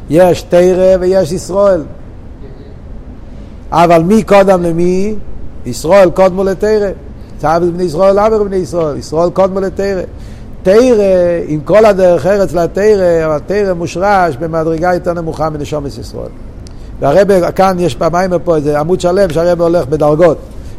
יש 0.10 0.42
תרא 0.42 0.98
ויש 1.00 1.32
ישראל. 1.32 1.84
אבל 3.72 4.04
מי 4.04 4.24
קודם 4.24 4.64
למי? 4.64 5.16
ישראל 5.66 6.10
קודמו 6.10 6.44
לתרא. 6.44 6.90
צו 7.38 7.48
בני 7.74 7.84
ישראל 7.84 8.20
עבר 8.20 8.44
בני 8.44 8.56
ישראל, 8.56 8.98
ישראל 8.98 9.30
קודמו 9.30 9.60
לתרא. 9.60 10.02
תרא, 10.66 11.04
עם 11.48 11.60
כל 11.60 11.86
הדרך 11.86 12.26
ארץ 12.26 12.54
לתרא, 12.54 13.26
אבל 13.26 13.40
תרא 13.46 13.74
מושרש 13.74 14.36
במדרגה 14.36 14.94
יותר 14.94 15.14
נמוכה 15.14 15.50
מנשומת 15.50 15.98
ישראל. 16.00 16.30
והרבה, 17.00 17.52
כאן 17.52 17.78
יש 17.80 17.96
פעמיים 17.96 18.32
פה 18.44 18.56
איזה 18.56 18.80
עמוד 18.80 19.02
שלם 19.02 19.30
שהרבה 19.30 19.64
הולך 19.64 19.86
בדרגות. 19.86 20.38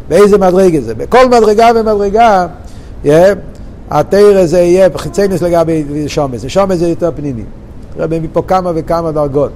באיזה 0.08 0.38
מדרגה 0.38 0.80
זה? 0.80 0.94
בכל 0.94 1.28
מדרגה 1.28 1.70
ומדרגה, 1.74 2.46
התרא 3.90 4.46
זה 4.46 4.60
יהיה 4.60 4.88
חיצייניס 4.96 5.42
לגבי 5.42 5.84
שומס. 6.06 6.44
שומס 6.48 6.78
זה 6.78 6.88
יותר 6.88 7.10
פנימי. 7.16 7.44
רבי 7.98 8.20
מפה 8.20 8.42
כמה 8.42 8.72
וכמה 8.74 9.12
דרגות. 9.12 9.50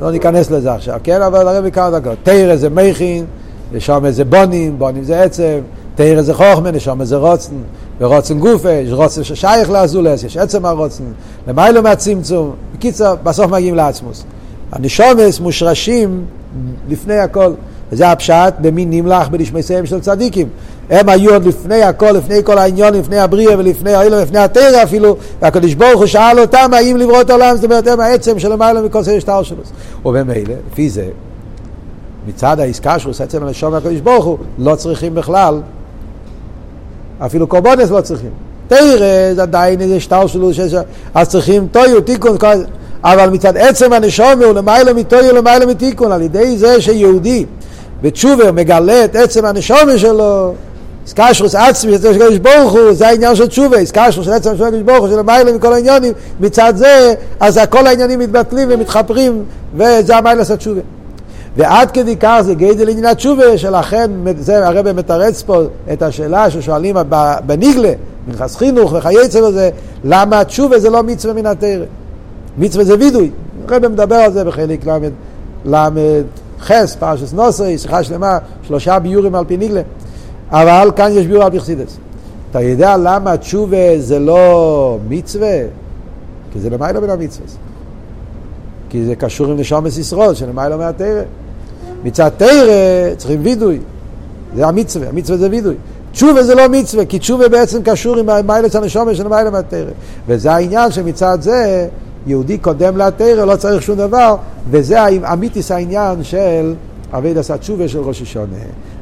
לא 0.00 0.10
ניכנס 0.10 0.50
לזה 0.50 0.72
עכשיו, 0.72 0.98
כן? 1.04 1.22
אבל 1.22 1.48
הרבי 1.48 1.70
כמה 1.70 1.90
דרגות. 1.90 2.18
תרא 2.22 2.56
זה 2.56 2.70
מכין, 2.70 3.24
ושם 3.72 4.10
זה 4.10 4.24
בונים, 4.24 4.78
בונים 4.78 5.04
זה 5.04 5.22
עצב, 5.22 5.60
תרא 5.98 6.22
זה 6.22 6.34
חוכמה, 6.34 6.70
נשום 6.70 7.04
זה 7.04 7.16
רוצן, 7.16 7.54
ורוצן 8.00 8.38
גופה, 8.38 8.70
יש 8.70 8.92
רוצן 8.92 9.24
ששייך 9.24 9.70
לאזולס, 9.70 10.24
יש 10.24 10.36
עצם 10.36 10.64
הרוצן, 10.64 11.04
למיילו 11.48 11.82
מהצמצום. 11.82 12.54
בקיצר, 12.74 13.14
בסוף 13.22 13.50
מגיעים 13.50 13.74
לעצמוס. 13.74 14.24
הנשומס 14.72 15.40
מושרשים 15.40 16.24
לפני 16.88 17.18
הכל. 17.18 17.52
וזה 17.92 18.10
הפשט 18.10 18.54
במי 18.60 18.84
נמלח 18.84 19.28
בנשמסיהם 19.28 19.86
של 19.86 20.00
צדיקים. 20.00 20.48
הם 20.90 21.08
היו 21.08 21.32
עוד 21.32 21.44
לפני 21.44 21.82
הכל, 21.82 22.10
לפני 22.10 22.44
כל 22.44 22.58
העניון, 22.58 22.94
לפני 22.94 23.18
הבריאה 23.18 23.58
ולפני 23.58 23.94
האילום, 23.94 24.20
לפני 24.20 24.38
התרא 24.38 24.82
אפילו, 24.82 25.16
והקדוש 25.42 25.74
ברוך 25.74 25.98
הוא 25.98 26.06
שאל 26.06 26.40
אותם 26.40 26.70
האם 26.72 26.96
לברוא 26.96 27.20
את 27.20 27.30
העולם, 27.30 27.56
זאת 27.56 27.64
אומרת 27.64 27.86
הם 27.86 28.00
העצם 28.00 28.38
של 28.38 28.52
למעלה 28.52 28.82
מכל 28.82 29.02
סדר 29.02 29.20
שטר 29.20 29.42
שלו. 29.42 29.62
ובמילא, 30.04 30.54
לפי 30.72 30.90
זה, 30.90 31.08
מצד 32.28 32.60
העסקה 32.60 32.98
שהוא 32.98 33.10
עושה 33.10 33.24
עצם 33.24 33.42
הנשום 33.42 33.72
מהקדוש 33.72 34.00
ברוך 34.00 34.24
הוא, 34.24 34.38
לא 34.58 34.74
צריכים 34.74 35.14
בכלל, 35.14 35.60
אפילו 37.26 37.46
קורבונס 37.46 37.90
לא 37.90 38.00
צריכים. 38.00 38.30
תרא 38.68 39.34
זה 39.34 39.42
עדיין 39.42 39.80
איזה 39.80 40.00
שטר 40.00 40.26
שלו, 40.26 40.50
אז 41.14 41.28
צריכים 41.28 41.68
טויו, 41.72 42.00
תיקון, 42.00 42.36
אבל 43.04 43.30
מצד 43.30 43.56
עצם 43.56 43.92
הנשום 43.92 44.42
הוא 44.44 44.54
למעלה 44.54 44.92
מטויו, 44.92 45.34
למעלה 45.34 45.66
מתיקון, 45.66 46.12
על 46.12 46.22
ידי 46.22 46.58
זה 46.58 46.80
שיהודי 46.80 47.46
בתשובה 48.02 48.52
מגלה 48.52 49.04
את 49.04 49.16
עצם 49.16 49.44
הנשומה 49.44 49.98
שלו, 49.98 50.54
סקשרוס 51.06 51.54
עצמי, 51.54 51.92
של 51.98 52.38
ברוך 52.38 52.72
הוא, 52.72 52.92
זה 52.92 53.08
העניין 53.08 53.34
של 53.34 53.46
תשובה, 53.46 53.84
סקשרוס 53.84 54.26
של 54.26 54.32
עצם 54.32 54.56
של 54.56 54.82
ברוך 54.82 54.98
הוא, 54.98 55.08
של 55.08 55.18
המיילה 55.18 55.52
מכל 55.52 55.72
העניינים, 55.72 56.12
מצד 56.40 56.72
זה, 56.76 57.14
אז 57.40 57.60
כל 57.70 57.86
העניינים 57.86 58.18
מתבטלים 58.18 58.68
ומתחפרים, 58.70 59.44
וזה 59.76 60.16
המיילה 60.16 60.44
של 60.44 60.56
תשובה. 60.56 60.80
ועד 61.58 61.90
כדי 61.90 62.16
כך 62.16 62.40
זה 62.42 62.54
גדל 62.54 62.86
לעניין 62.86 63.04
התשובה, 63.04 63.58
שלכן 63.58 64.10
זה 64.38 64.66
הרב 64.66 64.92
מתרץ 64.92 65.42
פה 65.42 65.62
את 65.92 66.02
השאלה 66.02 66.50
ששואלים 66.50 66.96
בניגלה, 67.46 67.92
מנחס 68.28 68.56
חינוך 68.56 68.92
וכייצא 68.92 69.38
וזה, 69.38 69.70
למה 70.04 70.40
התשובה 70.40 70.78
זה 70.78 70.90
לא 70.90 71.02
מצווה 71.02 71.34
מן 71.34 71.46
התרא? 71.46 71.84
מצווה 72.58 72.84
זה 72.84 72.94
וידוי. 72.98 73.30
הרב 73.68 73.88
מדבר 73.88 74.14
על 74.14 74.32
זה 74.32 74.44
בחלק 74.44 74.86
ל"ד 75.64 76.24
חס, 76.60 76.96
פרשס 76.96 77.32
נוסרי, 77.32 77.78
שיחה 77.78 78.02
שלמה, 78.02 78.38
שלושה 78.62 78.98
ביורים 78.98 79.34
על 79.34 79.44
פי 79.44 79.56
ניגלה. 79.56 79.82
אבל 80.50 80.90
כאן 80.96 81.10
יש 81.12 81.26
ביור 81.26 81.44
על 81.44 81.50
פי 81.50 81.60
חסידס. 81.60 81.96
אתה 82.50 82.60
יודע 82.60 82.96
למה 82.96 83.36
תשובה 83.36 83.98
זה 83.98 84.18
לא 84.18 84.98
מצווה? 85.08 85.58
כי 86.52 86.60
זה 86.60 86.70
למיילו 86.70 87.00
בין 87.00 87.10
המצווה. 87.10 87.46
כי 88.90 89.04
זה 89.04 89.16
קשור 89.16 89.46
עם 89.46 89.56
נשומס 89.56 89.98
ישרוד, 89.98 90.36
שלמיילו 90.36 90.78
מהתרא. 90.78 91.22
מצד 92.04 92.28
תרא 92.36 93.14
צריכים 93.16 93.40
וידוי. 93.42 93.78
זה 94.56 94.66
המצווה, 94.66 95.08
המצווה 95.08 95.38
זה 95.38 95.50
וידוי. 95.50 95.74
תשובה 96.12 96.42
זה 96.42 96.54
לא 96.54 96.68
מצווה, 96.68 97.04
כי 97.04 97.18
תשובה 97.18 97.48
בעצם 97.48 97.82
קשור 97.82 98.18
עם 98.18 98.46
מיילס 98.46 98.76
הנשומה 98.76 99.14
של 99.14 99.28
מיילס 99.28 99.52
מהתרא. 99.52 99.90
וזה 100.26 100.52
העניין 100.52 100.90
שמצד 100.90 101.38
זה 101.40 101.88
יהודי 102.26 102.58
קודם 102.58 102.96
לתרא, 102.96 103.44
לא 103.44 103.56
צריך 103.56 103.82
שום 103.82 103.96
דבר, 103.96 104.36
וזה 104.70 105.08
אמיתיס 105.32 105.70
העניין 105.70 106.24
של 106.24 106.74
אבי 107.12 107.34
דסת 107.34 107.60
תשובה 107.60 107.88
של 107.88 107.98
ראש 107.98 108.22
השונה. 108.22 108.56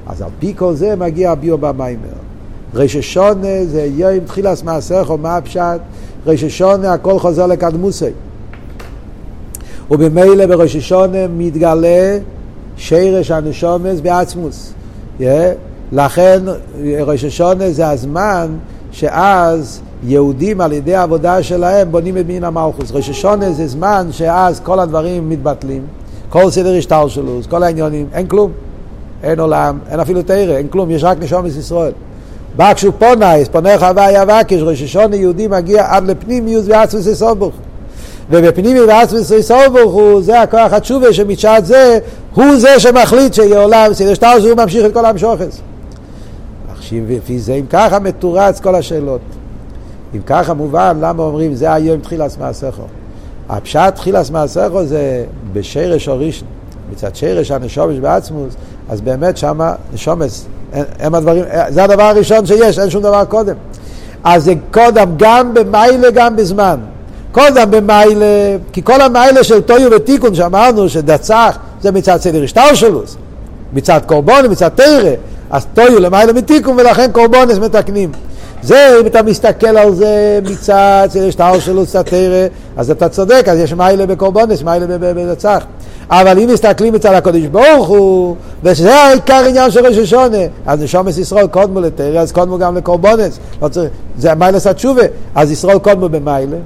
אז 0.07 0.22
על 0.22 0.28
פי 0.38 0.55
כל 0.57 0.74
זה 0.74 0.97
מגיע 0.97 1.30
הביאו 1.30 1.59
במיימר. 1.59 2.09
ראש 2.74 2.97
השונה 2.97 3.64
זה 3.64 3.88
יום 3.94 4.24
תחילס 4.26 4.62
מעשיך 4.62 5.11
או 5.11 5.18
מה 5.18 5.36
הפשט? 5.36 5.80
ראש 6.26 6.44
השונה 6.44 6.92
הכל 6.92 7.18
חוזר 7.18 7.47
לקדמוסי. 7.47 8.11
ובמילא 9.90 10.47
בראש 10.47 10.76
השונה 10.76 11.18
מתגלה 11.36 12.18
שרש 12.76 13.30
הנשומס 13.30 14.00
בעצמוס. 14.00 14.72
Yeah. 15.20 15.24
לכן 15.92 16.42
ראש 17.00 17.24
השונה 17.24 17.70
זה 17.70 17.88
הזמן 17.88 18.46
שאז 18.92 19.80
יהודים 20.04 20.60
על 20.60 20.72
ידי 20.72 20.94
העבודה 20.94 21.42
שלהם 21.42 21.92
בונים 21.92 22.18
את 22.18 22.26
מין 22.26 22.44
המלכוס. 22.44 22.90
ראש 22.92 23.08
השונה 23.08 23.52
זה 23.52 23.66
זמן 23.66 24.06
שאז 24.10 24.60
כל 24.60 24.80
הדברים 24.80 25.28
מתבטלים, 25.28 25.82
כל 26.28 26.50
סדר 26.50 26.76
השטר 26.76 27.08
שלו, 27.08 27.40
כל 27.48 27.62
העניונים, 27.62 28.06
אין 28.12 28.26
כלום. 28.26 28.50
אין 29.22 29.40
עולם, 29.40 29.78
אין 29.90 30.00
אפילו 30.00 30.22
תרא, 30.22 30.56
אין 30.56 30.68
כלום, 30.68 30.90
יש 30.90 31.04
רק 31.04 31.18
נשומס 31.20 31.56
ישראל. 31.56 31.92
בא 32.56 32.74
כשהוא 32.74 32.92
פונאיס, 32.98 33.48
פונך 33.48 33.82
הוויה 33.82 34.24
ואקש, 34.28 34.60
ראש 34.62 34.82
השונה 34.82 35.16
יהודי 35.16 35.46
מגיע 35.46 35.86
עד 35.88 36.04
לפנימיוס 36.04 36.64
ועצמוס 36.68 37.06
יסובוך. 37.06 37.54
ובפנימי 38.30 38.80
ועצמוס 38.80 39.30
יסובוך 39.30 39.92
הוא, 39.92 40.22
זה 40.22 40.40
הכוח 40.40 40.72
התשובה 40.72 41.12
שמצ'ת 41.12 41.64
זה, 41.64 41.98
הוא 42.34 42.56
זה 42.56 42.80
שמחליט 42.80 43.34
שיהיה 43.34 43.62
עולם, 43.62 43.94
סדר 43.94 44.14
שטר 44.14 44.40
שהוא 44.40 44.54
ממשיך 44.56 44.86
את 44.86 44.92
כל 44.92 45.06
המשוכס. 45.06 45.60
עכשיו, 46.72 46.98
לפי 47.08 47.38
זה, 47.38 47.54
אם 47.54 47.66
ככה 47.70 47.98
מתורץ 47.98 48.60
כל 48.60 48.74
השאלות. 48.74 49.20
אם 50.14 50.20
ככה 50.26 50.54
מובן, 50.54 50.96
למה 51.00 51.22
אומרים 51.22 51.54
זה 51.54 51.72
היום 51.72 52.00
תחילס 52.00 52.36
מעשיכו? 52.38 52.82
הפשט 53.48 53.94
תחילס 53.94 54.30
מעשיכו 54.30 54.84
זה 54.84 55.24
בשרש 55.52 56.08
אורישן, 56.08 56.46
מצד 56.92 57.16
שרש 57.16 57.50
הנשומש 57.50 57.98
בעצמוס, 57.98 58.54
אז 58.88 59.00
באמת 59.00 59.36
שמה 59.36 59.74
נשומס, 59.94 60.46
הם 60.98 61.14
הדברים, 61.14 61.44
זה 61.68 61.84
הדבר 61.84 62.02
הראשון 62.02 62.46
שיש, 62.46 62.78
אין 62.78 62.90
שום 62.90 63.02
דבר 63.02 63.24
קודם. 63.24 63.54
אז 64.24 64.44
זה 64.44 64.54
קודם 64.70 65.10
גם 65.16 65.54
במיילה 65.54 66.10
גם 66.10 66.36
בזמן. 66.36 66.80
קודם 67.37 67.70
במיילה, 67.70 68.26
כי 68.72 68.84
כל 68.84 69.01
המיילה 69.01 69.45
של 69.45 69.61
טויו 69.61 69.91
ותיקון 69.91 70.34
שאמרנו 70.34 70.89
שדצח 70.89 71.59
זה 71.82 71.93
מצד 71.93 72.16
סדר 72.16 72.43
השטר 72.45 72.74
שלו, 72.74 73.03
מצד 73.72 74.01
קורבון, 74.07 74.47
מצד 74.51 74.68
תרא, 74.68 75.11
אז 75.51 75.66
טויו 75.74 76.01
למעלה 76.01 76.32
מתיקון 76.32 76.76
ולכן 76.80 77.12
קורבונס 77.12 77.59
מתקנים. 77.59 78.12
זה, 78.62 78.97
אם 79.01 79.07
אתה 79.07 79.22
מסתכל 79.22 79.66
על 79.66 79.95
זה 79.95 80.41
מצד 80.51 81.09
שטר 81.30 81.59
שלו 81.59 81.87
סתרא, 81.87 82.47
אז 82.76 82.91
אתה 82.91 83.09
צודק, 83.09 83.45
אז 83.49 83.59
יש 83.59 83.72
מיילה 83.72 84.07
בקורבונס, 84.07 84.62
מיילה 84.62 84.99
בנצח. 84.99 85.64
אבל 86.11 86.39
אם 86.39 86.49
מסתכלים 86.53 86.93
מצד 86.93 87.14
הקודש 87.14 87.43
ברוך 87.43 87.89
הוא, 87.89 88.37
ושזה 88.62 88.95
העיקר 88.95 89.45
עניין 89.49 89.70
של 89.70 89.87
ראש 89.87 89.97
השונה, 89.97 90.39
אז 90.66 90.82
נשומס 90.82 91.18
ישראל 91.18 91.47
קודמו 91.47 91.80
לתרא, 91.80 92.20
אז 92.20 92.32
קודמו 92.32 92.59
גם 92.59 92.76
לקורבונס. 92.76 93.39
לא 93.62 93.68
צריך, 93.68 93.91
זה 94.18 94.34
מיילה 94.34 94.61
סתשובה, 94.61 95.03
אז 95.34 95.51
ישראל 95.51 95.78
קודמו 95.78 96.09
במיילה. 96.09 96.57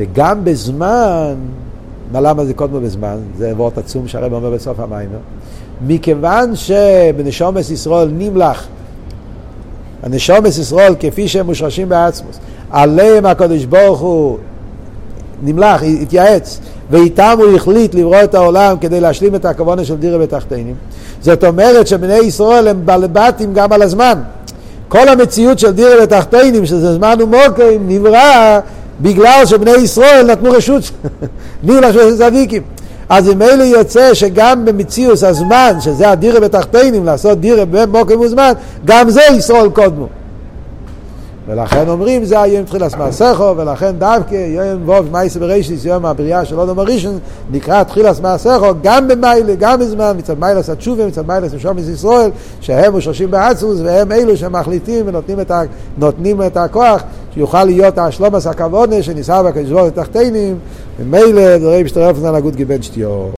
וגם 0.00 0.44
בזמן, 0.44 1.34
מה 2.12 2.20
למה 2.20 2.44
זה 2.44 2.54
קודמו 2.54 2.80
בזמן? 2.80 3.16
זה 3.38 3.52
וורט 3.56 3.78
עצום 3.78 4.08
שהרב 4.08 4.32
אומר 4.32 4.50
בסוף 4.50 4.80
המיימר. 4.80 5.18
מכיוון 5.86 6.56
שבנשומס 6.56 7.70
ישראל 7.70 8.08
נמלח 8.12 8.66
הנשומס 10.02 10.58
ישראל 10.58 10.94
כפי 11.00 11.28
שהם 11.28 11.46
מושרשים 11.46 11.88
בעצמוס, 11.88 12.38
עליהם 12.70 13.26
הקדוש 13.26 13.64
ברוך 13.64 14.00
הוא 14.00 14.38
נמלח, 15.42 15.82
התייעץ, 16.02 16.60
ואיתם 16.90 17.36
הוא 17.38 17.56
החליט 17.56 17.94
לברוא 17.94 18.22
את 18.24 18.34
העולם 18.34 18.76
כדי 18.80 19.00
להשלים 19.00 19.34
את 19.34 19.44
הכוונה 19.44 19.84
של 19.84 19.96
דירה 19.96 20.18
בתחתינים. 20.18 20.74
זאת 21.20 21.44
אומרת 21.44 21.86
שבני 21.86 22.18
ישראל 22.18 22.68
הם 22.68 22.82
בלבטים 22.84 23.54
גם 23.54 23.72
על 23.72 23.82
הזמן. 23.82 24.14
כל 24.88 25.08
המציאות 25.08 25.58
של 25.58 25.70
דירה 25.70 26.02
בתחתינים, 26.02 26.66
שזה 26.66 26.94
זמן 26.94 27.18
ומוקרים, 27.20 27.88
נברא 27.88 28.60
בגלל 29.00 29.46
שבני 29.46 29.70
ישראל 29.70 30.26
נתנו 30.26 30.50
רשות, 30.50 30.82
ניהול 31.64 31.84
השבט 31.84 32.18
צדיקים. 32.18 32.62
אז 33.08 33.28
ממילא 33.28 33.62
יוצא 33.62 34.14
שגם 34.14 34.64
במציאוס 34.64 35.24
הזמן, 35.24 35.72
שזה 35.80 36.10
הדירה 36.10 36.40
בתחתינים, 36.40 37.04
לעשות 37.04 37.40
דירה 37.40 37.64
במוקם 37.64 38.20
וזמן, 38.20 38.52
גם 38.84 39.10
זה 39.10 39.22
ישראל 39.36 39.68
קודמו. 39.70 40.08
ולכן 41.50 41.88
אומרים 41.88 42.24
זה 42.24 42.40
היום 42.40 42.64
תחילת 42.64 42.96
מעשיכו, 42.98 43.54
ולכן 43.56 43.90
דווקא 43.98 44.34
יום 44.34 44.82
ווב 44.88 45.12
מייס 45.12 45.36
בראשיס, 45.36 45.84
יום 45.84 46.06
הבריאה 46.06 46.44
של 46.44 46.60
אודום 46.60 46.78
הראשון, 46.78 47.18
נקרא 47.50 47.82
תחילת 47.82 48.20
מעשיכו, 48.20 48.66
גם 48.82 49.08
במיילה, 49.08 49.54
גם 49.58 49.80
בזמן, 49.80 50.14
מצד 50.18 50.38
מיילס 50.38 50.70
התשובה, 50.70 51.06
מצד 51.06 51.26
מיילס 51.26 51.54
משומס 51.54 51.88
ישראל, 51.88 52.30
שהם 52.60 52.92
מושרשים 52.92 53.30
בעצמוס, 53.30 53.80
והם 53.84 54.12
אלו 54.12 54.36
שמחליטים 54.36 55.06
ונותנים 55.08 55.40
את, 55.40 55.50
ה, 55.50 55.62
את 56.46 56.56
הכוח, 56.56 57.02
שיוכל 57.34 57.64
להיות 57.64 57.98
השלומס 57.98 58.46
הכוונה 58.46 59.02
שניסה 59.02 59.42
בקדוש 59.42 59.70
ברוך 59.70 59.88
תחתינים, 59.88 60.58
ומילא 60.98 61.58
דברים 61.58 61.86
אופן 61.96 62.24
על 62.26 62.34
הגות 62.34 62.56
גיבן 62.56 62.82
שתיור. 62.82 63.28